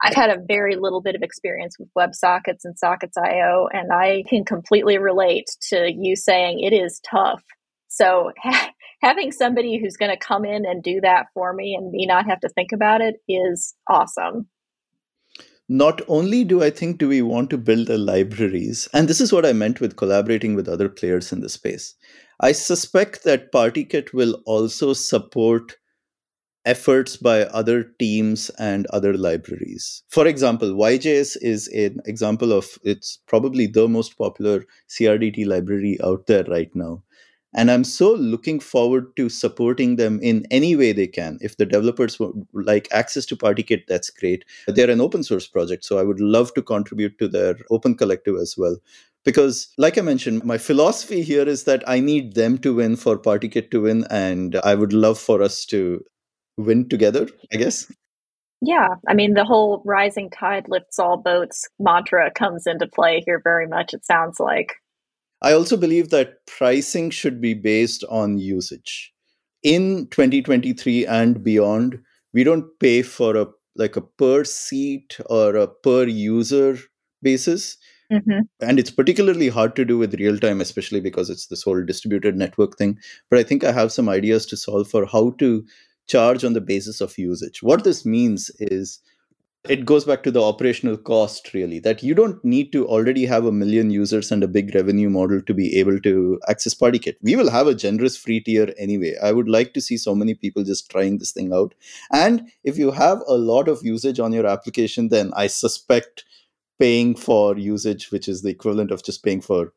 I've 0.03 0.15
had 0.15 0.29
a 0.31 0.41
very 0.47 0.75
little 0.75 1.01
bit 1.01 1.15
of 1.15 1.21
experience 1.21 1.77
with 1.77 1.89
WebSockets 1.97 2.61
and 2.63 2.77
Sockets.io, 2.77 3.67
and 3.71 3.91
I 3.91 4.23
can 4.27 4.43
completely 4.43 4.97
relate 4.97 5.47
to 5.69 5.91
you 5.91 6.15
saying 6.15 6.59
it 6.59 6.73
is 6.73 6.99
tough. 7.09 7.43
So 7.87 8.31
ha- 8.41 8.71
having 9.01 9.31
somebody 9.31 9.79
who's 9.79 9.97
going 9.97 10.11
to 10.11 10.17
come 10.17 10.45
in 10.45 10.65
and 10.65 10.81
do 10.81 11.01
that 11.01 11.27
for 11.33 11.53
me 11.53 11.75
and 11.77 11.91
me 11.91 12.05
not 12.05 12.25
have 12.25 12.39
to 12.39 12.49
think 12.49 12.71
about 12.71 13.01
it 13.01 13.17
is 13.27 13.75
awesome. 13.87 14.47
Not 15.69 16.01
only 16.07 16.43
do 16.43 16.63
I 16.63 16.69
think 16.69 16.97
do 16.97 17.07
we 17.07 17.21
want 17.21 17.49
to 17.51 17.57
build 17.57 17.87
the 17.87 17.97
libraries, 17.97 18.89
and 18.93 19.07
this 19.07 19.21
is 19.21 19.31
what 19.31 19.45
I 19.45 19.53
meant 19.53 19.79
with 19.79 19.95
collaborating 19.95 20.55
with 20.55 20.67
other 20.67 20.89
players 20.89 21.31
in 21.31 21.39
the 21.39 21.47
space. 21.47 21.95
I 22.41 22.51
suspect 22.51 23.23
that 23.23 23.51
PartyKit 23.53 24.13
will 24.13 24.41
also 24.45 24.93
support 24.93 25.77
efforts 26.65 27.17
by 27.17 27.43
other 27.45 27.83
teams 27.99 28.49
and 28.59 28.85
other 28.87 29.13
libraries. 29.13 30.03
For 30.09 30.27
example, 30.27 30.69
YJS 30.69 31.37
is 31.41 31.67
an 31.69 31.99
example 32.05 32.51
of 32.53 32.77
it's 32.83 33.19
probably 33.27 33.67
the 33.67 33.87
most 33.87 34.17
popular 34.17 34.65
CRDT 34.89 35.45
library 35.45 35.97
out 36.03 36.27
there 36.27 36.43
right 36.43 36.69
now. 36.75 37.03
And 37.53 37.69
I'm 37.69 37.83
so 37.83 38.13
looking 38.13 38.61
forward 38.61 39.13
to 39.17 39.27
supporting 39.27 39.97
them 39.97 40.19
in 40.21 40.45
any 40.51 40.75
way 40.75 40.93
they 40.93 41.07
can. 41.07 41.37
If 41.41 41.57
the 41.57 41.65
developers 41.65 42.17
like 42.53 42.87
access 42.91 43.25
to 43.25 43.35
PartyKit, 43.35 43.87
that's 43.87 44.09
great. 44.09 44.45
They're 44.67 44.89
an 44.89 45.01
open 45.01 45.23
source 45.23 45.47
project, 45.47 45.83
so 45.83 45.97
I 45.97 46.03
would 46.03 46.21
love 46.21 46.53
to 46.53 46.61
contribute 46.61 47.19
to 47.19 47.27
their 47.27 47.57
open 47.69 47.95
collective 47.95 48.37
as 48.37 48.55
well. 48.57 48.77
Because, 49.25 49.67
like 49.77 49.97
I 49.97 50.01
mentioned, 50.01 50.45
my 50.45 50.57
philosophy 50.57 51.21
here 51.21 51.47
is 51.47 51.65
that 51.65 51.83
I 51.87 51.99
need 51.99 52.35
them 52.35 52.57
to 52.59 52.73
win 52.73 52.95
for 52.95 53.19
PartyKit 53.19 53.69
to 53.71 53.81
win, 53.81 54.05
and 54.09 54.55
I 54.63 54.73
would 54.73 54.93
love 54.93 55.19
for 55.19 55.43
us 55.43 55.65
to 55.65 56.03
win 56.61 56.89
together, 56.89 57.27
I 57.53 57.57
guess. 57.57 57.91
Yeah, 58.61 58.89
I 59.07 59.15
mean, 59.15 59.33
the 59.33 59.45
whole 59.45 59.81
rising 59.85 60.29
tide 60.29 60.67
lifts 60.69 60.99
all 60.99 61.17
boats 61.17 61.67
mantra 61.79 62.29
comes 62.31 62.67
into 62.67 62.87
play 62.87 63.23
here 63.25 63.41
very 63.43 63.67
much, 63.67 63.93
it 63.93 64.05
sounds 64.05 64.39
like. 64.39 64.73
I 65.41 65.53
also 65.53 65.75
believe 65.75 66.09
that 66.09 66.45
pricing 66.45 67.09
should 67.09 67.41
be 67.41 67.55
based 67.55 68.03
on 68.09 68.37
usage. 68.37 69.11
In 69.63 70.07
2023 70.11 71.07
and 71.07 71.43
beyond, 71.43 71.99
we 72.33 72.43
don't 72.43 72.67
pay 72.79 73.01
for 73.01 73.35
a 73.35 73.47
like 73.75 73.95
a 73.95 74.01
per 74.01 74.43
seat 74.43 75.17
or 75.27 75.55
a 75.55 75.67
per 75.67 76.03
user 76.03 76.77
basis. 77.21 77.77
Mm-hmm. 78.11 78.41
And 78.59 78.77
it's 78.77 78.91
particularly 78.91 79.47
hard 79.47 79.75
to 79.77 79.85
do 79.85 79.97
with 79.97 80.19
real 80.19 80.37
time, 80.37 80.59
especially 80.59 80.99
because 80.99 81.29
it's 81.29 81.47
this 81.47 81.63
whole 81.63 81.83
distributed 81.83 82.35
network 82.35 82.77
thing. 82.77 82.97
But 83.29 83.39
I 83.39 83.43
think 83.43 83.63
I 83.63 83.71
have 83.71 83.91
some 83.91 84.09
ideas 84.09 84.45
to 84.47 84.57
solve 84.57 84.89
for 84.89 85.05
how 85.05 85.31
to 85.39 85.65
charge 86.11 86.43
on 86.43 86.53
the 86.53 86.67
basis 86.73 87.01
of 87.01 87.17
usage. 87.17 87.63
What 87.63 87.83
this 87.83 88.05
means 88.05 88.51
is 88.59 88.99
it 89.69 89.85
goes 89.85 90.05
back 90.05 90.23
to 90.23 90.31
the 90.31 90.41
operational 90.41 90.97
cost 90.97 91.53
really 91.53 91.77
that 91.79 92.01
you 92.01 92.15
don't 92.15 92.43
need 92.43 92.71
to 92.71 92.87
already 92.87 93.25
have 93.25 93.45
a 93.45 93.51
million 93.51 93.91
users 93.91 94.31
and 94.31 94.43
a 94.43 94.47
big 94.47 94.73
revenue 94.73 95.09
model 95.09 95.39
to 95.43 95.53
be 95.53 95.77
able 95.79 95.99
to 95.99 96.39
access 96.49 96.73
partykit 96.73 97.15
we 97.21 97.35
will 97.35 97.51
have 97.51 97.67
a 97.67 97.75
generous 97.75 98.17
free 98.17 98.39
tier 98.39 98.73
anyway. 98.79 99.13
I 99.21 99.31
would 99.31 99.47
like 99.47 99.73
to 99.73 99.81
see 99.81 99.97
so 99.97 100.15
many 100.15 100.33
people 100.33 100.63
just 100.63 100.89
trying 100.89 101.19
this 101.19 101.31
thing 101.31 101.53
out. 101.53 101.75
And 102.11 102.51
if 102.63 102.77
you 102.77 102.91
have 102.91 103.21
a 103.27 103.35
lot 103.35 103.67
of 103.67 103.83
usage 103.83 104.19
on 104.19 104.33
your 104.33 104.47
application 104.47 105.09
then 105.09 105.31
i 105.35 105.47
suspect 105.47 106.25
paying 106.79 107.15
for 107.15 107.57
usage 107.57 108.11
which 108.11 108.27
is 108.27 108.41
the 108.41 108.49
equivalent 108.49 108.89
of 108.89 109.03
just 109.03 109.23
paying 109.23 109.41
for 109.41 109.73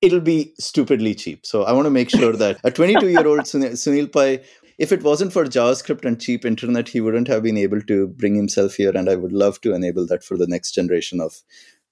it'll 0.00 0.20
be 0.20 0.52
stupidly 0.60 1.14
cheap. 1.14 1.44
So 1.44 1.64
i 1.64 1.72
want 1.72 1.86
to 1.86 1.90
make 1.90 2.10
sure 2.10 2.34
that 2.34 2.60
a 2.62 2.70
22 2.70 3.08
year 3.08 3.26
old 3.26 3.40
sunil 3.40 4.12
pai 4.12 4.44
if 4.78 4.92
it 4.92 5.02
wasn't 5.02 5.32
for 5.32 5.44
JavaScript 5.44 6.04
and 6.04 6.20
cheap 6.20 6.44
internet, 6.44 6.88
he 6.88 7.00
wouldn't 7.00 7.28
have 7.28 7.42
been 7.42 7.56
able 7.56 7.80
to 7.82 8.08
bring 8.08 8.34
himself 8.34 8.74
here. 8.74 8.92
And 8.96 9.08
I 9.08 9.16
would 9.16 9.32
love 9.32 9.60
to 9.62 9.74
enable 9.74 10.06
that 10.06 10.24
for 10.24 10.36
the 10.36 10.46
next 10.46 10.72
generation 10.72 11.20
of 11.20 11.42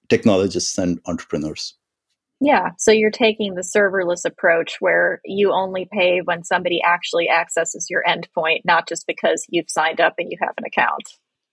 technologists 0.09 0.77
and 0.77 0.99
entrepreneurs. 1.05 1.75
Yeah, 2.39 2.71
so 2.77 2.91
you're 2.91 3.09
taking 3.09 3.55
the 3.55 3.61
serverless 3.61 4.25
approach 4.25 4.77
where 4.81 5.21
you 5.23 5.53
only 5.53 5.87
pay 5.89 6.19
when 6.19 6.43
somebody 6.43 6.81
actually 6.83 7.29
accesses 7.29 7.87
your 7.89 8.03
endpoint, 8.05 8.61
not 8.65 8.87
just 8.87 9.07
because 9.07 9.45
you've 9.47 9.69
signed 9.69 10.01
up 10.01 10.15
and 10.17 10.29
you 10.29 10.37
have 10.41 10.53
an 10.57 10.65
account. 10.65 11.03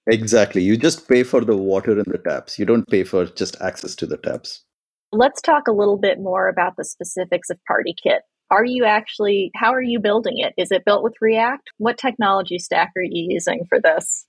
Exactly. 0.08 0.62
You 0.62 0.76
just 0.76 1.08
pay 1.08 1.22
for 1.22 1.44
the 1.44 1.56
water 1.56 1.92
in 1.92 2.04
the 2.06 2.18
taps. 2.18 2.58
You 2.58 2.64
don't 2.64 2.88
pay 2.88 3.04
for 3.04 3.26
just 3.26 3.60
access 3.60 3.94
to 3.96 4.06
the 4.06 4.16
taps. 4.16 4.64
Let's 5.12 5.40
talk 5.40 5.68
a 5.68 5.72
little 5.72 5.98
bit 5.98 6.18
more 6.18 6.48
about 6.48 6.76
the 6.76 6.84
specifics 6.84 7.50
of 7.50 7.58
PartyKit 7.70 8.20
are 8.50 8.64
you 8.64 8.84
actually 8.84 9.50
how 9.54 9.72
are 9.72 9.82
you 9.82 10.00
building 10.00 10.38
it 10.38 10.52
is 10.56 10.70
it 10.70 10.84
built 10.84 11.02
with 11.02 11.14
react 11.20 11.70
what 11.78 11.98
technology 11.98 12.58
stack 12.58 12.90
are 12.96 13.02
you 13.02 13.26
using 13.28 13.64
for 13.68 13.80
this 13.80 14.26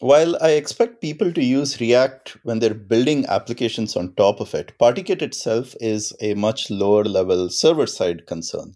while 0.00 0.36
I 0.42 0.50
expect 0.50 1.00
people 1.00 1.32
to 1.32 1.42
use 1.42 1.80
React 1.80 2.38
when 2.42 2.58
they're 2.58 2.74
building 2.74 3.24
applications 3.26 3.96
on 3.96 4.12
top 4.16 4.40
of 4.40 4.52
it, 4.52 4.76
PartyKit 4.78 5.22
itself 5.22 5.76
is 5.80 6.12
a 6.20 6.34
much 6.34 6.68
lower 6.68 7.04
level 7.04 7.48
server 7.48 7.86
side 7.86 8.26
concern. 8.26 8.74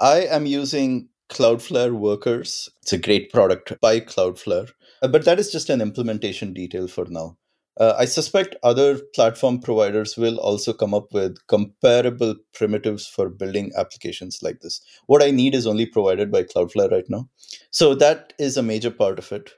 I 0.00 0.20
am 0.20 0.46
using 0.46 1.10
Cloudflare 1.28 1.92
Workers. 1.92 2.70
It's 2.82 2.92
a 2.92 2.98
great 2.98 3.30
product 3.32 3.78
by 3.82 4.00
Cloudflare, 4.00 4.70
but 5.02 5.26
that 5.26 5.38
is 5.38 5.52
just 5.52 5.68
an 5.68 5.82
implementation 5.82 6.54
detail 6.54 6.88
for 6.88 7.04
now. 7.06 7.36
Uh, 7.78 7.94
I 7.98 8.06
suspect 8.06 8.56
other 8.62 8.98
platform 9.14 9.60
providers 9.60 10.16
will 10.16 10.38
also 10.38 10.72
come 10.72 10.94
up 10.94 11.12
with 11.12 11.36
comparable 11.46 12.34
primitives 12.54 13.06
for 13.06 13.28
building 13.28 13.70
applications 13.76 14.42
like 14.42 14.60
this. 14.60 14.80
What 15.06 15.22
I 15.22 15.30
need 15.30 15.54
is 15.54 15.66
only 15.66 15.84
provided 15.84 16.32
by 16.32 16.44
Cloudflare 16.44 16.90
right 16.90 17.04
now. 17.08 17.28
So 17.70 17.94
that 17.96 18.32
is 18.38 18.56
a 18.56 18.62
major 18.62 18.90
part 18.90 19.18
of 19.18 19.30
it. 19.30 19.50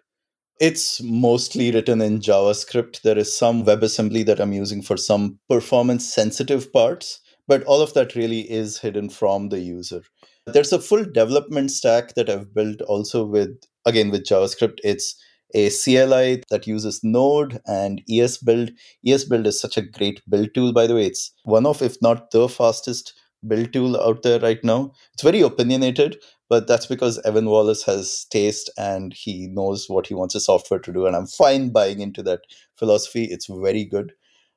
It's 0.61 1.01
mostly 1.01 1.71
written 1.71 2.01
in 2.01 2.19
JavaScript. 2.19 3.03
There 3.03 3.17
is 3.17 3.37
some 3.37 3.65
WebAssembly 3.65 4.27
that 4.27 4.41
I'm 4.41 4.53
using 4.53 4.83
for 4.83 4.97
some 4.97 5.39
performance 5.49 6.13
sensitive 6.13 6.73
parts, 6.73 7.21
but 7.47 7.63
all 7.65 7.81
of 7.81 7.95
that 7.95 8.17
really 8.17 8.51
is 8.51 8.79
hidden 8.79 9.11
from 9.11 9.51
the 9.51 9.61
user. 9.61 10.03
There's 10.47 10.73
a 10.73 10.81
full 10.81 11.05
development 11.05 11.71
stack 11.71 12.15
that 12.15 12.29
I've 12.29 12.53
built 12.53 12.81
also 12.83 13.25
with, 13.25 13.57
again, 13.87 14.11
with 14.11 14.25
JavaScript. 14.25 14.79
It's 14.83 15.15
a 15.55 15.71
CLI 15.71 16.43
that 16.51 16.67
uses 16.67 17.03
Node 17.03 17.61
and 17.67 18.03
ESBuild. 18.11 18.73
ESBuild 19.07 19.47
is 19.47 19.61
such 19.61 19.77
a 19.77 19.83
great 19.83 20.21
build 20.29 20.55
tool, 20.55 20.73
by 20.73 20.87
the 20.87 20.95
way. 20.95 21.07
It's 21.07 21.33
one 21.45 21.67
of, 21.67 21.83
if 21.83 21.97
not 22.03 22.31
the 22.31 22.49
fastest 22.49 23.15
build 23.47 23.73
tool 23.73 24.01
out 24.01 24.23
there 24.23 24.41
right 24.41 24.63
now. 24.63 24.93
It's 25.15 25.23
very 25.23 25.41
opinionated, 25.41 26.17
but 26.49 26.67
that's 26.67 26.87
because 26.87 27.19
Evan 27.21 27.47
Wallace 27.47 27.83
has 27.85 28.27
taste 28.31 28.71
and 28.77 29.13
he 29.13 29.49
knows 29.49 29.87
what 29.89 30.07
he 30.07 30.15
wants 30.15 30.35
his 30.35 30.47
software 30.47 30.81
to 30.81 30.93
do. 30.93 31.07
And 31.07 31.15
I'm 31.15 31.27
fine 31.27 31.71
buying 31.71 32.01
into 32.01 32.23
that 32.25 32.41
philosophy. 32.77 33.25
It's 33.25 33.47
very 33.47 33.85
good. 33.85 34.13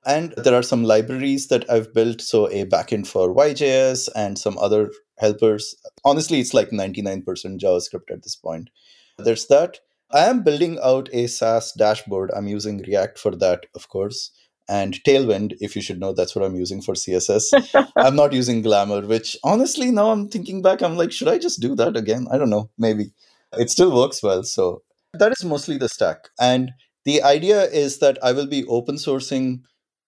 And 0.06 0.34
there 0.36 0.56
are 0.56 0.64
some 0.64 0.84
libraries 0.84 1.48
that 1.50 1.70
I've 1.70 1.94
built. 1.94 2.22
So 2.22 2.48
a 2.48 2.66
backend 2.66 3.06
for 3.08 3.34
YJS 3.36 4.10
and 4.16 4.38
some 4.38 4.58
other 4.58 4.90
helpers. 5.20 5.76
Honestly, 6.04 6.40
it's 6.40 6.56
like 6.56 6.72
99% 6.72 7.24
JavaScript 7.26 8.12
at 8.12 8.24
this 8.24 8.36
point. 8.36 8.72
There's 9.20 9.46
that. 9.48 9.80
I 10.14 10.26
am 10.26 10.44
building 10.44 10.80
out 10.84 11.10
a 11.14 11.28
SaaS 11.28 11.72
dashboard. 11.74 12.32
I'm 12.36 12.48
using 12.48 12.80
React 12.80 13.18
for 13.20 13.36
that, 13.36 13.66
of 13.76 13.90
course, 13.90 14.32
and 14.68 15.04
Tailwind, 15.04 15.58
if 15.60 15.76
you 15.76 15.82
should 15.82 16.00
know, 16.00 16.14
that's 16.14 16.36
what 16.36 16.46
I'm 16.46 16.56
using 16.56 16.82
for 16.82 16.94
CSS. 16.94 17.92
I'm 17.98 18.16
not 18.16 18.32
using 18.32 18.62
Glamor, 18.62 19.06
which 19.06 19.36
honestly, 19.44 19.92
now 19.92 20.12
I'm 20.12 20.30
thinking 20.30 20.62
back, 20.62 20.82
I'm 20.82 20.96
like, 20.96 21.12
should 21.12 21.28
I 21.28 21.38
just 21.38 21.60
do 21.60 21.76
that 21.76 21.98
again? 21.98 22.28
I 22.32 22.38
don't 22.38 22.50
know, 22.50 22.70
maybe. 22.78 23.12
It 23.58 23.70
still 23.70 23.94
works 23.94 24.24
well. 24.24 24.44
So 24.44 24.84
that 25.14 25.34
is 25.34 25.44
mostly 25.44 25.78
the 25.78 25.90
stack. 25.90 26.30
And 26.40 26.72
the 27.04 27.22
idea 27.22 27.64
is 27.66 28.00
that 28.00 28.18
I 28.24 28.32
will 28.32 28.48
be 28.48 28.64
open 28.66 28.96
sourcing 28.96 29.62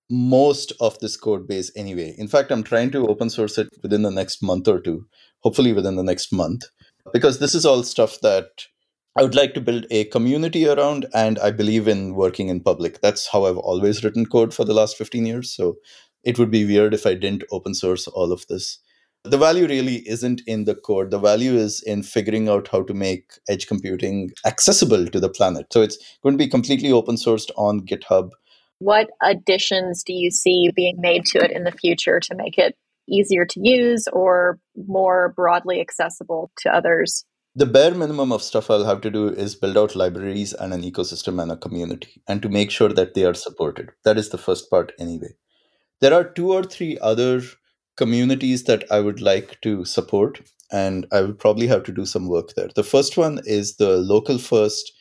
most 0.10 0.72
of 0.80 0.98
this 1.00 1.18
code 1.18 1.48
base 1.48 1.72
anyway. 1.76 2.16
In 2.18 2.28
fact, 2.28 2.52
I'm 2.52 2.64
trying 2.64 2.92
to 2.92 3.08
open 3.08 3.30
source 3.30 3.58
it 3.58 3.68
within 3.82 4.04
the 4.04 4.12
next 4.12 4.42
month 4.42 4.68
or 4.68 4.80
two, 4.80 5.08
hopefully 5.40 5.74
within 5.74 5.96
the 5.96 6.04
next 6.04 6.32
month, 6.32 6.64
because 7.12 7.40
this 7.40 7.56
is 7.56 7.66
all 7.66 7.84
stuff 7.84 8.20
that 8.22 8.68
I 9.16 9.22
would 9.22 9.36
like 9.36 9.54
to 9.54 9.62
build 9.62 9.86
a 9.92 10.06
community 10.06 10.68
around, 10.68 11.06
and 11.14 11.38
I 11.38 11.52
believe 11.52 11.88
in 11.88 12.16
working 12.16 12.50
in 12.50 12.62
public. 12.62 13.00
That's 13.02 13.28
how 13.28 13.46
I've 13.46 13.58
always 13.58 14.04
written 14.04 14.26
code 14.26 14.56
for 14.56 14.66
the 14.66 14.74
last 14.74 14.98
15 14.98 15.26
years. 15.28 15.52
So 15.52 15.76
it 16.24 16.40
would 16.40 16.50
be 16.50 16.66
weird 16.66 16.96
if 16.96 17.06
I 17.06 17.14
didn't 17.14 17.44
open 17.52 17.76
source 17.76 18.08
all 18.08 18.32
of 18.32 18.48
this. 18.48 18.80
The 19.24 19.38
value 19.38 19.68
really 19.68 19.98
isn't 20.08 20.42
in 20.48 20.66
the 20.66 20.74
code. 20.74 21.12
The 21.12 21.20
value 21.20 21.54
is 21.54 21.82
in 21.84 22.02
figuring 22.02 22.50
out 22.50 22.70
how 22.70 22.82
to 22.82 22.94
make 22.94 23.34
edge 23.48 23.68
computing 23.68 24.32
accessible 24.46 25.06
to 25.06 25.20
the 25.20 25.30
planet. 25.30 25.68
So 25.72 25.84
it's 25.84 25.98
going 26.24 26.34
to 26.34 26.44
be 26.44 26.50
completely 26.50 26.92
open 26.92 27.16
sourced 27.16 27.52
on 27.56 27.82
GitHub. 27.82 28.32
What 28.80 29.12
additions 29.22 30.04
do 30.04 30.14
you 30.14 30.32
see 30.32 30.72
being 30.76 31.00
made 31.00 31.26
to 31.28 31.38
it 31.38 31.52
in 31.52 31.66
the 31.66 31.72
future 31.72 32.20
to 32.20 32.36
make 32.36 32.58
it 32.58 32.76
easier 33.08 33.46
to 33.46 33.60
use 33.62 34.08
or 34.12 34.60
more 34.76 35.34
broadly 35.36 35.80
accessible 35.80 36.52
to 36.62 36.76
others? 36.76 37.26
The 37.56 37.68
bare 37.68 37.94
minimum 37.94 38.32
of 38.32 38.42
stuff 38.42 38.72
I'll 38.72 38.84
have 38.86 39.02
to 39.02 39.12
do 39.12 39.28
is 39.28 39.54
build 39.54 39.78
out 39.78 39.96
libraries 39.96 40.54
and 40.54 40.74
an 40.74 40.82
ecosystem 40.82 41.40
and 41.40 41.52
a 41.52 41.58
community, 41.58 42.20
and 42.28 42.42
to 42.42 42.50
make 42.50 42.72
sure 42.72 42.90
that 42.90 43.14
they 43.14 43.26
are 43.26 43.36
supported. 43.36 43.92
That 44.06 44.18
is 44.18 44.30
the 44.30 44.40
first 44.40 44.72
part, 44.72 44.92
anyway. 45.00 45.36
There 46.02 46.16
are 46.16 46.24
two 46.24 46.52
or 46.52 46.64
three 46.64 46.98
other 47.00 47.42
communities 47.96 48.64
that 48.64 48.92
I 48.92 49.02
would 49.02 49.22
like 49.22 49.62
to 49.62 49.86
support, 49.86 50.42
and 50.72 51.06
I 51.12 51.22
will 51.22 51.34
probably 51.34 51.68
have 51.68 51.84
to 51.84 51.92
do 51.92 52.08
some 52.08 52.28
work 52.28 52.56
there. 52.56 52.70
The 52.76 52.84
first 52.84 53.18
one 53.18 53.40
is 53.46 53.76
the 53.76 53.98
local 53.98 54.40
first 54.40 54.92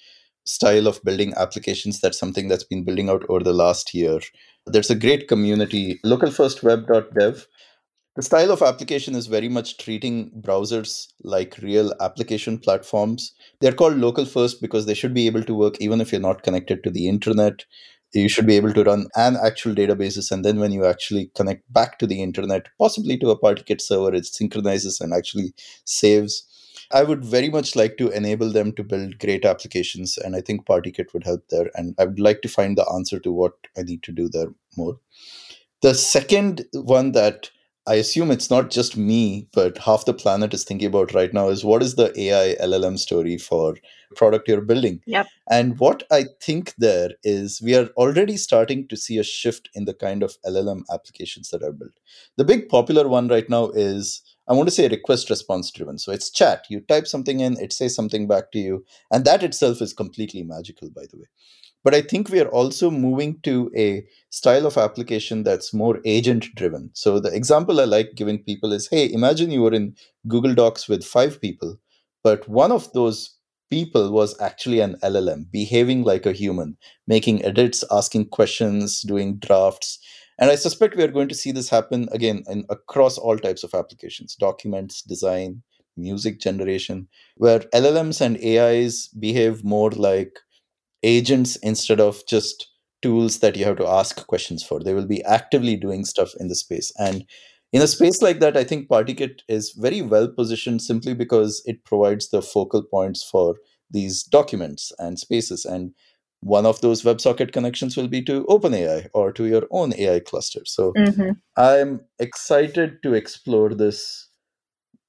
style 0.45 0.87
of 0.87 1.03
building 1.05 1.33
applications. 1.39 2.01
That's 2.03 2.19
something 2.19 2.49
that's 2.49 2.65
been 2.65 2.85
building 2.85 3.09
out 3.09 3.25
over 3.31 3.43
the 3.43 3.55
last 3.55 3.95
year. 3.95 4.21
There's 4.67 4.91
a 4.91 4.95
great 4.95 5.27
community, 5.27 6.01
localfirstweb.dev. 6.05 7.47
The 8.15 8.23
style 8.23 8.51
of 8.51 8.61
application 8.61 9.15
is 9.15 9.27
very 9.27 9.49
much 9.49 9.79
treating 9.79 10.31
browsers 10.33 11.09
like 11.23 11.57
real 11.63 11.95
application 11.99 12.59
platforms. 12.59 13.33
They're 13.61 13.73
called 13.73 13.97
local 13.97 14.27
first 14.27 14.61
because 14.61 14.85
they 14.85 14.93
should 14.93 15.15
be 15.15 15.27
able 15.27 15.43
to 15.45 15.55
work 15.55 15.81
even 15.81 16.01
if 16.01 16.13
you're 16.13 16.21
not 16.21 16.43
connected 16.43 16.85
to 16.85 16.91
the 16.91 17.09
internet. 17.09 17.65
You 18.13 18.29
should 18.29 18.47
be 18.47 18.57
able 18.57 18.75
to 18.75 18.85
run 18.85 19.07
an 19.17 19.39
actual 19.43 19.75
databases 19.75 20.31
and 20.31 20.45
then 20.45 20.61
when 20.61 20.73
you 20.73 20.85
actually 20.85 21.31
connect 21.35 21.73
back 21.73 21.99
to 22.01 22.07
the 22.07 22.23
internet 22.23 22.69
possibly 22.79 23.17
to 23.17 23.31
a 23.31 23.39
partykit 23.39 23.81
server 23.81 24.15
it 24.15 24.27
synchronizes 24.27 25.01
and 25.01 25.15
actually 25.15 25.55
saves. 25.87 26.47
I 26.91 27.05
would 27.05 27.25
very 27.25 27.49
much 27.49 27.75
like 27.75 27.97
to 27.97 28.11
enable 28.11 28.53
them 28.53 28.73
to 28.75 28.85
build 28.85 29.19
great 29.19 29.47
applications 29.47 30.19
and 30.19 30.37
i 30.37 30.43
think 30.43 30.67
partykit 30.67 31.15
would 31.15 31.25
help 31.25 31.49
there 31.49 31.71
and 31.75 31.95
i 31.99 32.05
would 32.05 32.21
like 32.21 32.43
to 32.43 32.49
find 32.49 32.77
the 32.77 32.87
answer 32.93 33.19
to 33.21 33.33
what 33.33 33.55
i 33.79 33.83
need 33.83 34.03
to 34.03 34.13
do 34.13 34.29
there 34.29 34.49
more. 34.77 34.99
The 35.81 35.95
second 35.95 36.67
one 36.75 37.13
that 37.13 37.51
I 37.85 37.95
assume 37.95 38.31
it's 38.31 38.49
not 38.49 38.71
just 38.71 38.97
me, 38.97 39.49
but 39.53 39.77
half 39.79 40.05
the 40.05 40.15
planet 40.15 40.55
is 40.55 40.63
thinking 40.63 40.87
about 40.87 41.15
right 41.15 41.35
now 41.35 41.49
is 41.49 41.65
what 41.65 41.83
is 41.83 41.97
the 41.97 42.13
AI 42.19 42.55
LLM 42.65 42.97
story 42.97 43.37
for 43.39 43.75
product 44.15 44.47
you're 44.47 44.61
building? 44.61 45.01
Yep. 45.07 45.27
And 45.51 45.79
what 45.81 46.05
I 46.13 46.27
think 46.41 46.75
there 46.79 47.11
is 47.25 47.61
we 47.61 47.75
are 47.75 47.87
already 47.97 48.37
starting 48.37 48.87
to 48.87 48.97
see 48.97 49.19
a 49.19 49.25
shift 49.25 49.69
in 49.75 49.85
the 49.85 49.95
kind 49.95 50.23
of 50.23 50.37
LLM 50.47 50.83
applications 50.93 51.51
that 51.51 51.65
are 51.65 51.73
built. 51.73 51.99
The 52.37 52.45
big 52.45 52.69
popular 52.69 53.09
one 53.09 53.27
right 53.27 53.49
now 53.51 53.71
is 53.71 54.23
I 54.49 54.55
want 54.55 54.69
to 54.69 54.75
say 54.75 54.87
request 54.89 55.29
response 55.29 55.71
driven. 55.73 55.99
So 55.99 56.13
it's 56.13 56.31
chat. 56.31 56.67
You 56.69 56.81
type 56.83 57.09
something 57.09 57.41
in, 57.41 57.59
it 57.59 57.73
says 57.73 57.97
something 57.97 58.29
back 58.29 58.53
to 58.53 58.59
you. 58.59 58.85
And 59.11 59.25
that 59.25 59.43
itself 59.43 59.83
is 59.83 59.93
completely 59.93 60.45
magical, 60.45 60.89
by 60.91 61.03
the 61.11 61.19
way. 61.19 61.27
But 61.85 61.95
I 61.95 62.03
think 62.03 62.29
we 62.29 62.41
are 62.41 62.49
also 62.49 62.91
moving 62.91 63.41
to 63.43 63.71
a 63.77 64.05
style 64.31 64.67
of 64.67 64.77
application 64.77 65.43
that's 65.43 65.75
more 65.75 65.99
agent 66.05 66.55
driven. 66.55 66.91
So 66.95 67.19
the 67.19 67.35
example 67.35 67.81
I 67.81 67.85
like 67.85 68.15
giving 68.15 68.39
people 68.39 68.73
is 68.73 68.89
hey, 68.89 69.13
imagine 69.13 69.51
you 69.51 69.63
were 69.63 69.75
in 69.75 69.97
Google 70.29 70.55
Docs 70.55 70.89
with 70.89 71.05
five 71.05 71.41
people, 71.41 71.79
but 72.23 72.49
one 72.49 72.71
of 72.71 72.93
those 72.93 73.37
people 73.73 74.13
was 74.13 74.39
actually 74.39 74.81
an 74.81 74.97
LLM, 75.03 75.51
behaving 75.51 76.05
like 76.05 76.27
a 76.27 76.33
human, 76.33 76.77
making 77.07 77.43
edits, 77.43 77.83
asking 77.91 78.29
questions, 78.29 79.01
doing 79.01 79.39
drafts. 79.39 79.99
And 80.39 80.51
I 80.51 80.57
suspect 80.57 80.95
we 80.95 81.05
are 81.05 81.17
going 81.17 81.29
to 81.29 81.35
see 81.35 81.53
this 81.53 81.71
happen 81.71 82.09
again 82.13 82.45
in, 82.49 82.65
across 82.69 83.17
all 83.17 83.39
types 83.39 83.65
of 83.65 83.75
applications 83.75 84.37
documents, 84.37 85.03
design, 85.03 85.63
music 85.97 86.39
generation, 86.39 87.09
where 87.37 87.61
LLMs 87.75 88.21
and 88.21 88.37
AIs 88.45 89.09
behave 89.09 89.65
more 89.65 89.91
like 89.91 90.39
agents 91.03 91.57
instead 91.57 92.01
of 92.01 92.25
just 92.27 92.69
tools 93.03 93.41
that 93.41 93.57
you 93.57 93.65
have 93.65 93.77
to 93.79 93.87
ask 93.87 94.27
questions 94.27 94.63
for. 94.63 94.81
They 94.81 94.95
will 94.95 95.07
be 95.07 95.25
actively 95.25 95.77
doing 95.77 96.05
stuff 96.05 96.33
in 96.39 96.49
the 96.49 96.55
space. 96.55 96.93
And 96.99 97.25
in 97.73 97.83
a 97.83 97.87
space 97.87 98.23
like 98.23 98.41
that, 98.41 98.57
I 98.57 98.65
think 98.65 98.89
PartyKit 98.89 99.41
is 99.49 99.73
very 99.73 100.03
well 100.03 100.29
positioned 100.29 100.83
simply 100.83 101.15
because 101.15 101.63
it 101.65 101.85
provides 101.85 102.29
the 102.29 102.43
focal 102.43 102.83
points 102.83 103.23
for 103.23 103.57
these 103.91 104.23
documents 104.23 104.93
and 104.99 105.19
spaces. 105.19 105.65
And 105.65 105.93
one 106.41 106.67
of 106.67 106.81
those 106.81 107.03
WebSocket 107.03 107.53
connections 107.53 107.97
will 107.97 108.09
be 108.09 108.23
to 108.23 108.45
OpenAI 108.45 109.09
or 109.15 109.33
to 109.33 109.47
your 109.47 109.67
own 109.71 109.95
AI 109.97 110.21
cluster. 110.21 110.61
So 110.65 110.93
mm-hmm. 110.97 111.31
I'm 111.57 112.01
excited 112.19 113.03
to 113.05 113.15
explore 113.15 113.75
this 113.75 114.29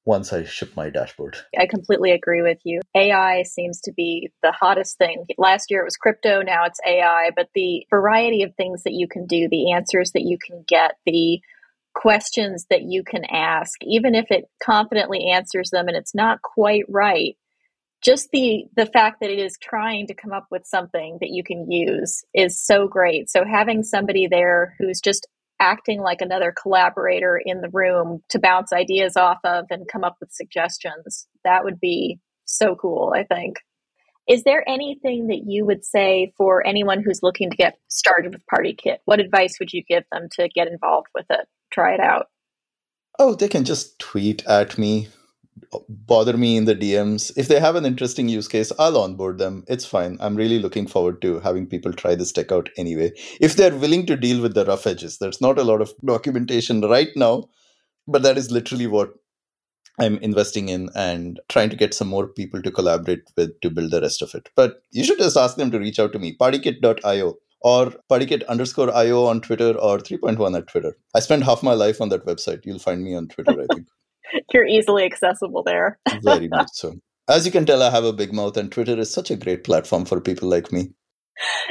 once 0.05 0.33
I 0.33 0.43
ship 0.43 0.75
my 0.75 0.89
dashboard. 0.89 1.37
I 1.57 1.65
completely 1.65 2.11
agree 2.11 2.41
with 2.41 2.59
you. 2.63 2.81
AI 2.95 3.43
seems 3.43 3.79
to 3.81 3.93
be 3.93 4.31
the 4.41 4.51
hottest 4.51 4.97
thing. 4.97 5.25
Last 5.37 5.71
year 5.71 5.81
it 5.81 5.85
was 5.85 5.97
crypto, 5.97 6.41
now 6.41 6.65
it's 6.65 6.79
AI, 6.85 7.31
but 7.35 7.49
the 7.55 7.85
variety 7.89 8.43
of 8.43 8.55
things 8.55 8.83
that 8.83 8.93
you 8.93 9.07
can 9.07 9.25
do, 9.25 9.47
the 9.49 9.71
answers 9.71 10.11
that 10.13 10.23
you 10.23 10.37
can 10.37 10.63
get, 10.67 10.95
the 11.05 11.39
questions 11.93 12.65
that 12.69 12.83
you 12.83 13.03
can 13.03 13.23
ask, 13.25 13.73
even 13.83 14.15
if 14.15 14.25
it 14.29 14.45
confidently 14.61 15.29
answers 15.31 15.69
them 15.71 15.87
and 15.87 15.95
it's 15.95 16.15
not 16.15 16.41
quite 16.41 16.83
right, 16.89 17.37
just 18.03 18.29
the 18.31 18.65
the 18.75 18.85
fact 18.85 19.21
that 19.21 19.29
it 19.29 19.39
is 19.39 19.57
trying 19.61 20.07
to 20.07 20.13
come 20.13 20.33
up 20.33 20.47
with 20.51 20.65
something 20.65 21.17
that 21.21 21.29
you 21.29 21.43
can 21.43 21.71
use 21.71 22.23
is 22.33 22.59
so 22.59 22.87
great. 22.87 23.29
So 23.29 23.45
having 23.45 23.83
somebody 23.83 24.27
there 24.27 24.75
who's 24.77 24.99
just 24.99 25.27
acting 25.63 26.02
like 26.02 26.19
another 26.21 26.54
collaborator 26.62 27.41
in 27.43 27.62
the 27.62 27.69
room 27.69 28.21
to 28.30 28.38
bounce 28.38 28.73
ideas 28.73 29.15
off 29.15 29.39
of 29.45 29.65
and 29.69 29.88
come 29.88 30.04
up 30.04 30.17
with 30.19 30.32
suggestions. 30.32 31.26
That 31.45 31.63
would 31.63 31.80
be 31.80 32.19
so 32.43 32.76
cool, 32.76 33.13
I 33.15 33.23
think. 33.23 33.56
Is 34.28 34.43
there 34.43 34.67
anything 34.67 35.28
that 35.28 35.43
you 35.45 35.65
would 35.65 35.86
say 35.86 36.34
for 36.38 36.65
anyone 36.65 37.02
who's 37.02 37.23
looking 37.23 37.49
to 37.49 37.58
get 37.58 37.78
started 37.88 38.34
with 38.34 38.43
PartyKit? 38.54 38.97
What 39.06 39.21
advice 39.21 39.58
would 39.60 39.71
you 39.71 39.84
give 39.84 40.04
them 40.12 40.28
to 40.34 40.49
get 40.49 40.67
involved 40.67 41.08
with 41.15 41.26
it? 41.30 41.47
Try 41.71 41.93
it 41.93 41.99
out. 42.02 42.28
Oh, 43.17 43.34
they 43.34 43.47
can 43.47 43.63
just 43.63 43.99
tweet 43.99 44.45
at 44.45 44.78
me 44.78 45.08
bother 45.89 46.38
me 46.38 46.57
in 46.57 46.65
the 46.65 46.75
DMs. 46.75 47.31
If 47.36 47.47
they 47.47 47.59
have 47.59 47.75
an 47.75 47.86
interesting 47.86 48.29
use 48.29 48.47
case, 48.47 48.71
I'll 48.79 48.97
onboard 48.97 49.38
them. 49.38 49.63
It's 49.67 49.86
fine. 49.86 50.17
I'm 50.19 50.36
really 50.36 50.59
looking 50.59 50.88
forward 50.88 51.21
to 51.21 51.39
having 51.39 51.67
people 51.67 51.93
try 51.93 52.15
this 52.15 52.31
tech 52.31 52.51
out 52.51 52.69
anyway. 52.77 53.12
If 53.39 53.55
they're 53.55 53.75
willing 53.75 54.05
to 54.07 54.15
deal 54.15 54.41
with 54.41 54.53
the 54.53 54.65
rough 54.65 54.88
edges, 54.88 55.17
there's 55.17 55.41
not 55.41 55.59
a 55.59 55.63
lot 55.63 55.81
of 55.81 55.93
documentation 56.05 56.81
right 56.81 57.09
now, 57.15 57.45
but 58.07 58.23
that 58.23 58.38
is 58.38 58.51
literally 58.51 58.88
what 58.88 59.13
I'm 59.99 60.17
investing 60.17 60.69
in 60.69 60.89
and 60.95 61.39
trying 61.49 61.69
to 61.69 61.75
get 61.75 61.93
some 61.93 62.07
more 62.07 62.27
people 62.27 62.62
to 62.62 62.71
collaborate 62.71 63.23
with 63.38 63.59
to 63.62 63.69
build 63.69 63.91
the 63.91 64.01
rest 64.01 64.21
of 64.21 64.33
it. 64.33 64.49
But 64.55 64.81
you 64.91 65.03
should 65.03 65.19
just 65.19 65.38
ask 65.38 65.55
them 65.55 65.71
to 65.71 65.79
reach 65.79 65.99
out 65.99 66.13
to 66.13 66.19
me, 66.19 66.36
partykit.io 66.36 67.36
or 67.62 67.93
partykit 68.12 68.45
underscore 68.47 68.93
io 68.93 69.25
on 69.25 69.41
Twitter 69.41 69.71
or 69.77 69.97
threepointone 69.99 70.57
at 70.57 70.67
Twitter. 70.67 70.97
I 71.15 71.19
spend 71.19 71.43
half 71.43 71.63
my 71.63 71.73
life 71.73 72.01
on 72.01 72.09
that 72.09 72.25
website. 72.25 72.65
You'll 72.65 72.79
find 72.79 73.03
me 73.03 73.15
on 73.15 73.27
Twitter, 73.27 73.51
I 73.51 73.65
think. 73.73 73.88
You're 74.53 74.67
easily 74.67 75.03
accessible 75.03 75.63
there. 75.63 75.99
Very 76.23 76.47
much 76.47 76.69
so. 76.73 76.95
As 77.27 77.45
you 77.45 77.51
can 77.51 77.65
tell, 77.65 77.81
I 77.81 77.89
have 77.89 78.03
a 78.03 78.13
big 78.13 78.33
mouth, 78.33 78.57
and 78.57 78.71
Twitter 78.71 78.99
is 78.99 79.13
such 79.13 79.31
a 79.31 79.37
great 79.37 79.63
platform 79.63 80.05
for 80.05 80.19
people 80.19 80.49
like 80.49 80.71
me. 80.71 80.91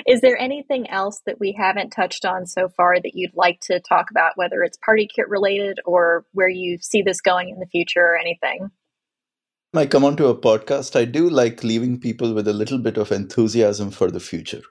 Is 0.06 0.20
there 0.20 0.38
anything 0.38 0.88
else 0.90 1.20
that 1.26 1.38
we 1.38 1.52
haven't 1.52 1.90
touched 1.90 2.24
on 2.24 2.46
so 2.46 2.68
far 2.68 2.96
that 2.96 3.14
you'd 3.14 3.36
like 3.36 3.60
to 3.62 3.80
talk 3.80 4.10
about, 4.10 4.32
whether 4.34 4.62
it's 4.62 4.78
PartyKit 4.86 5.28
related 5.28 5.78
or 5.84 6.24
where 6.32 6.48
you 6.48 6.78
see 6.80 7.02
this 7.02 7.20
going 7.20 7.50
in 7.50 7.60
the 7.60 7.66
future 7.66 8.00
or 8.00 8.18
anything? 8.18 8.70
I 9.74 9.86
come 9.86 10.04
onto 10.04 10.26
a 10.26 10.36
podcast, 10.36 10.96
I 10.96 11.04
do 11.04 11.30
like 11.30 11.64
leaving 11.64 11.98
people 12.00 12.34
with 12.34 12.48
a 12.48 12.52
little 12.52 12.78
bit 12.78 12.98
of 12.98 13.12
enthusiasm 13.12 13.90
for 13.90 14.10
the 14.10 14.20
future. 14.20 14.62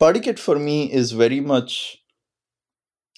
PartyKit 0.00 0.38
for 0.38 0.58
me 0.58 0.92
is 0.92 1.12
very 1.12 1.40
much 1.40 1.98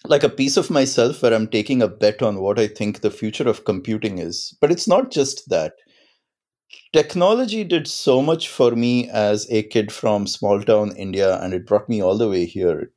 like 0.06 0.22
a 0.24 0.28
piece 0.28 0.56
of 0.56 0.70
myself 0.70 1.22
where 1.22 1.32
I'm 1.34 1.46
taking 1.48 1.82
a 1.82 1.88
bet 1.88 2.20
on 2.22 2.40
what 2.40 2.58
I 2.58 2.66
think 2.66 3.00
the 3.00 3.10
future 3.10 3.48
of 3.48 3.64
computing 3.64 4.18
is. 4.18 4.56
But 4.60 4.72
it's 4.72 4.88
not 4.88 5.10
just 5.12 5.48
that. 5.50 5.74
Technology 6.92 7.64
did 7.64 7.88
so 7.88 8.20
much 8.20 8.46
for 8.46 8.72
me 8.76 9.08
as 9.08 9.50
a 9.50 9.62
kid 9.62 9.90
from 9.90 10.26
small 10.26 10.62
town 10.62 10.94
India, 10.98 11.40
and 11.40 11.54
it 11.54 11.64
brought 11.66 11.88
me 11.88 12.02
all 12.02 12.18
the 12.18 12.28
way 12.28 12.44
here. 12.44 12.92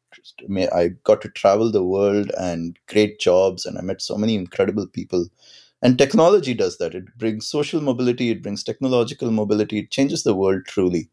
I 0.73 0.89
got 1.05 1.21
to 1.21 1.29
travel 1.29 1.71
the 1.71 1.83
world 1.83 2.31
and 2.37 2.77
great 2.87 3.19
jobs, 3.19 3.65
and 3.65 3.77
I 3.77 3.81
met 3.81 4.01
so 4.01 4.17
many 4.17 4.35
incredible 4.35 4.87
people. 4.87 5.27
And 5.81 5.97
technology 5.97 6.53
does 6.53 6.77
that. 6.79 6.93
It 6.95 7.17
brings 7.17 7.47
social 7.47 7.81
mobility, 7.81 8.29
it 8.29 8.43
brings 8.43 8.63
technological 8.63 9.31
mobility, 9.31 9.79
it 9.79 9.91
changes 9.91 10.23
the 10.23 10.35
world 10.35 10.65
truly. 10.67 11.09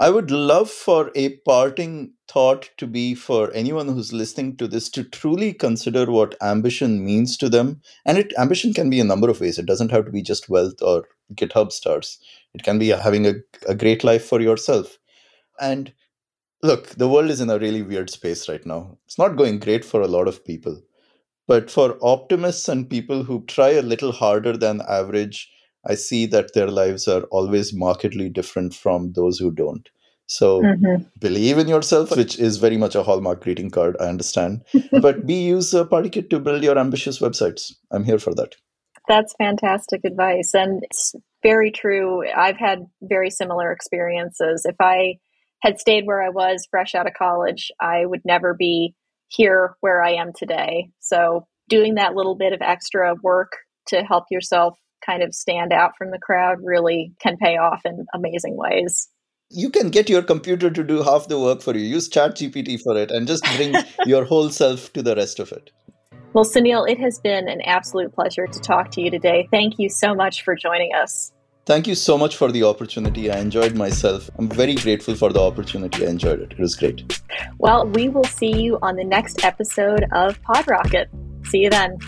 I 0.00 0.08
would 0.08 0.30
love 0.30 0.70
for 0.70 1.10
a 1.14 1.36
parting 1.40 2.14
thought 2.26 2.70
to 2.78 2.86
be 2.86 3.14
for 3.14 3.52
anyone 3.52 3.86
who's 3.86 4.14
listening 4.14 4.56
to 4.56 4.66
this 4.66 4.88
to 4.90 5.04
truly 5.04 5.52
consider 5.52 6.10
what 6.10 6.36
ambition 6.42 7.04
means 7.04 7.36
to 7.36 7.50
them. 7.50 7.82
And 8.06 8.16
it 8.16 8.32
ambition 8.38 8.72
can 8.72 8.88
be 8.88 8.98
a 8.98 9.04
number 9.04 9.28
of 9.28 9.42
ways. 9.42 9.58
It 9.58 9.66
doesn't 9.66 9.90
have 9.90 10.06
to 10.06 10.10
be 10.10 10.22
just 10.22 10.48
wealth 10.48 10.80
or 10.80 11.04
GitHub 11.34 11.70
stars. 11.70 12.18
it 12.54 12.62
can 12.62 12.78
be 12.78 12.88
having 12.88 13.26
a, 13.26 13.34
a 13.68 13.74
great 13.74 14.02
life 14.02 14.24
for 14.24 14.40
yourself. 14.40 14.96
And 15.60 15.92
look, 16.62 16.88
the 16.90 17.08
world 17.08 17.30
is 17.30 17.42
in 17.42 17.50
a 17.50 17.58
really 17.58 17.82
weird 17.82 18.08
space 18.08 18.48
right 18.48 18.64
now. 18.64 18.96
It's 19.04 19.18
not 19.18 19.36
going 19.36 19.58
great 19.58 19.84
for 19.84 20.00
a 20.00 20.08
lot 20.08 20.28
of 20.28 20.46
people. 20.46 20.80
But 21.46 21.70
for 21.70 21.98
optimists 22.00 22.70
and 22.70 22.88
people 22.88 23.22
who 23.24 23.44
try 23.46 23.72
a 23.72 23.82
little 23.82 24.12
harder 24.12 24.56
than 24.56 24.80
average, 24.88 25.50
I 25.86 25.94
see 25.94 26.26
that 26.26 26.54
their 26.54 26.68
lives 26.68 27.08
are 27.08 27.22
always 27.24 27.72
markedly 27.72 28.28
different 28.28 28.74
from 28.74 29.12
those 29.12 29.38
who 29.38 29.50
don't. 29.50 29.88
So 30.26 30.62
mm-hmm. 30.62 31.02
believe 31.18 31.58
in 31.58 31.66
yourself, 31.66 32.16
which 32.16 32.38
is 32.38 32.58
very 32.58 32.76
much 32.76 32.94
a 32.94 33.02
hallmark 33.02 33.42
greeting 33.42 33.70
card, 33.70 33.96
I 33.98 34.04
understand. 34.04 34.62
but 35.00 35.26
be 35.26 35.34
use 35.34 35.74
a 35.74 35.84
PartyKit 35.84 36.30
to 36.30 36.38
build 36.38 36.62
your 36.62 36.78
ambitious 36.78 37.18
websites. 37.18 37.72
I'm 37.90 38.04
here 38.04 38.18
for 38.18 38.32
that. 38.34 38.54
That's 39.08 39.34
fantastic 39.38 40.02
advice. 40.04 40.54
And 40.54 40.84
it's 40.84 41.16
very 41.42 41.72
true. 41.72 42.22
I've 42.30 42.58
had 42.58 42.86
very 43.02 43.30
similar 43.30 43.72
experiences. 43.72 44.64
If 44.64 44.76
I 44.78 45.16
had 45.62 45.80
stayed 45.80 46.06
where 46.06 46.22
I 46.22 46.28
was 46.28 46.68
fresh 46.70 46.94
out 46.94 47.08
of 47.08 47.14
college, 47.14 47.72
I 47.80 48.06
would 48.06 48.22
never 48.24 48.54
be 48.54 48.94
here 49.28 49.74
where 49.80 50.00
I 50.00 50.12
am 50.12 50.32
today. 50.36 50.90
So, 51.00 51.46
doing 51.68 51.96
that 51.96 52.14
little 52.14 52.36
bit 52.36 52.52
of 52.52 52.62
extra 52.62 53.14
work 53.22 53.52
to 53.88 54.02
help 54.02 54.24
yourself 54.30 54.76
kind 55.04 55.22
of 55.22 55.34
stand 55.34 55.72
out 55.72 55.92
from 55.96 56.10
the 56.10 56.18
crowd 56.18 56.58
really 56.62 57.12
can 57.20 57.36
pay 57.36 57.56
off 57.56 57.82
in 57.84 58.06
amazing 58.14 58.56
ways. 58.56 59.08
You 59.50 59.70
can 59.70 59.90
get 59.90 60.08
your 60.08 60.22
computer 60.22 60.70
to 60.70 60.84
do 60.84 61.02
half 61.02 61.28
the 61.28 61.38
work 61.38 61.60
for 61.60 61.76
you. 61.76 61.84
Use 61.84 62.08
ChatGPT 62.08 62.80
for 62.80 62.96
it 62.96 63.10
and 63.10 63.26
just 63.26 63.44
bring 63.56 63.74
your 64.06 64.24
whole 64.24 64.50
self 64.50 64.92
to 64.92 65.02
the 65.02 65.16
rest 65.16 65.40
of 65.40 65.50
it. 65.52 65.70
Well, 66.32 66.44
Sunil, 66.44 66.88
it 66.88 67.00
has 67.00 67.18
been 67.18 67.48
an 67.48 67.60
absolute 67.62 68.14
pleasure 68.14 68.46
to 68.46 68.60
talk 68.60 68.92
to 68.92 69.00
you 69.00 69.10
today. 69.10 69.48
Thank 69.50 69.80
you 69.80 69.88
so 69.88 70.14
much 70.14 70.44
for 70.44 70.54
joining 70.54 70.94
us. 70.94 71.32
Thank 71.66 71.86
you 71.86 71.94
so 71.94 72.16
much 72.16 72.36
for 72.36 72.50
the 72.50 72.62
opportunity. 72.62 73.30
I 73.30 73.38
enjoyed 73.38 73.76
myself. 73.76 74.30
I'm 74.38 74.48
very 74.48 74.74
grateful 74.74 75.14
for 75.14 75.32
the 75.32 75.40
opportunity. 75.40 76.06
I 76.06 76.10
enjoyed 76.10 76.40
it. 76.40 76.52
It 76.52 76.58
was 76.58 76.74
great. 76.76 77.20
Well, 77.58 77.86
we 77.86 78.08
will 78.08 78.24
see 78.24 78.62
you 78.62 78.78
on 78.80 78.96
the 78.96 79.04
next 79.04 79.44
episode 79.44 80.04
of 80.12 80.40
PodRocket. 80.42 81.06
See 81.46 81.58
you 81.58 81.70
then. 81.70 81.98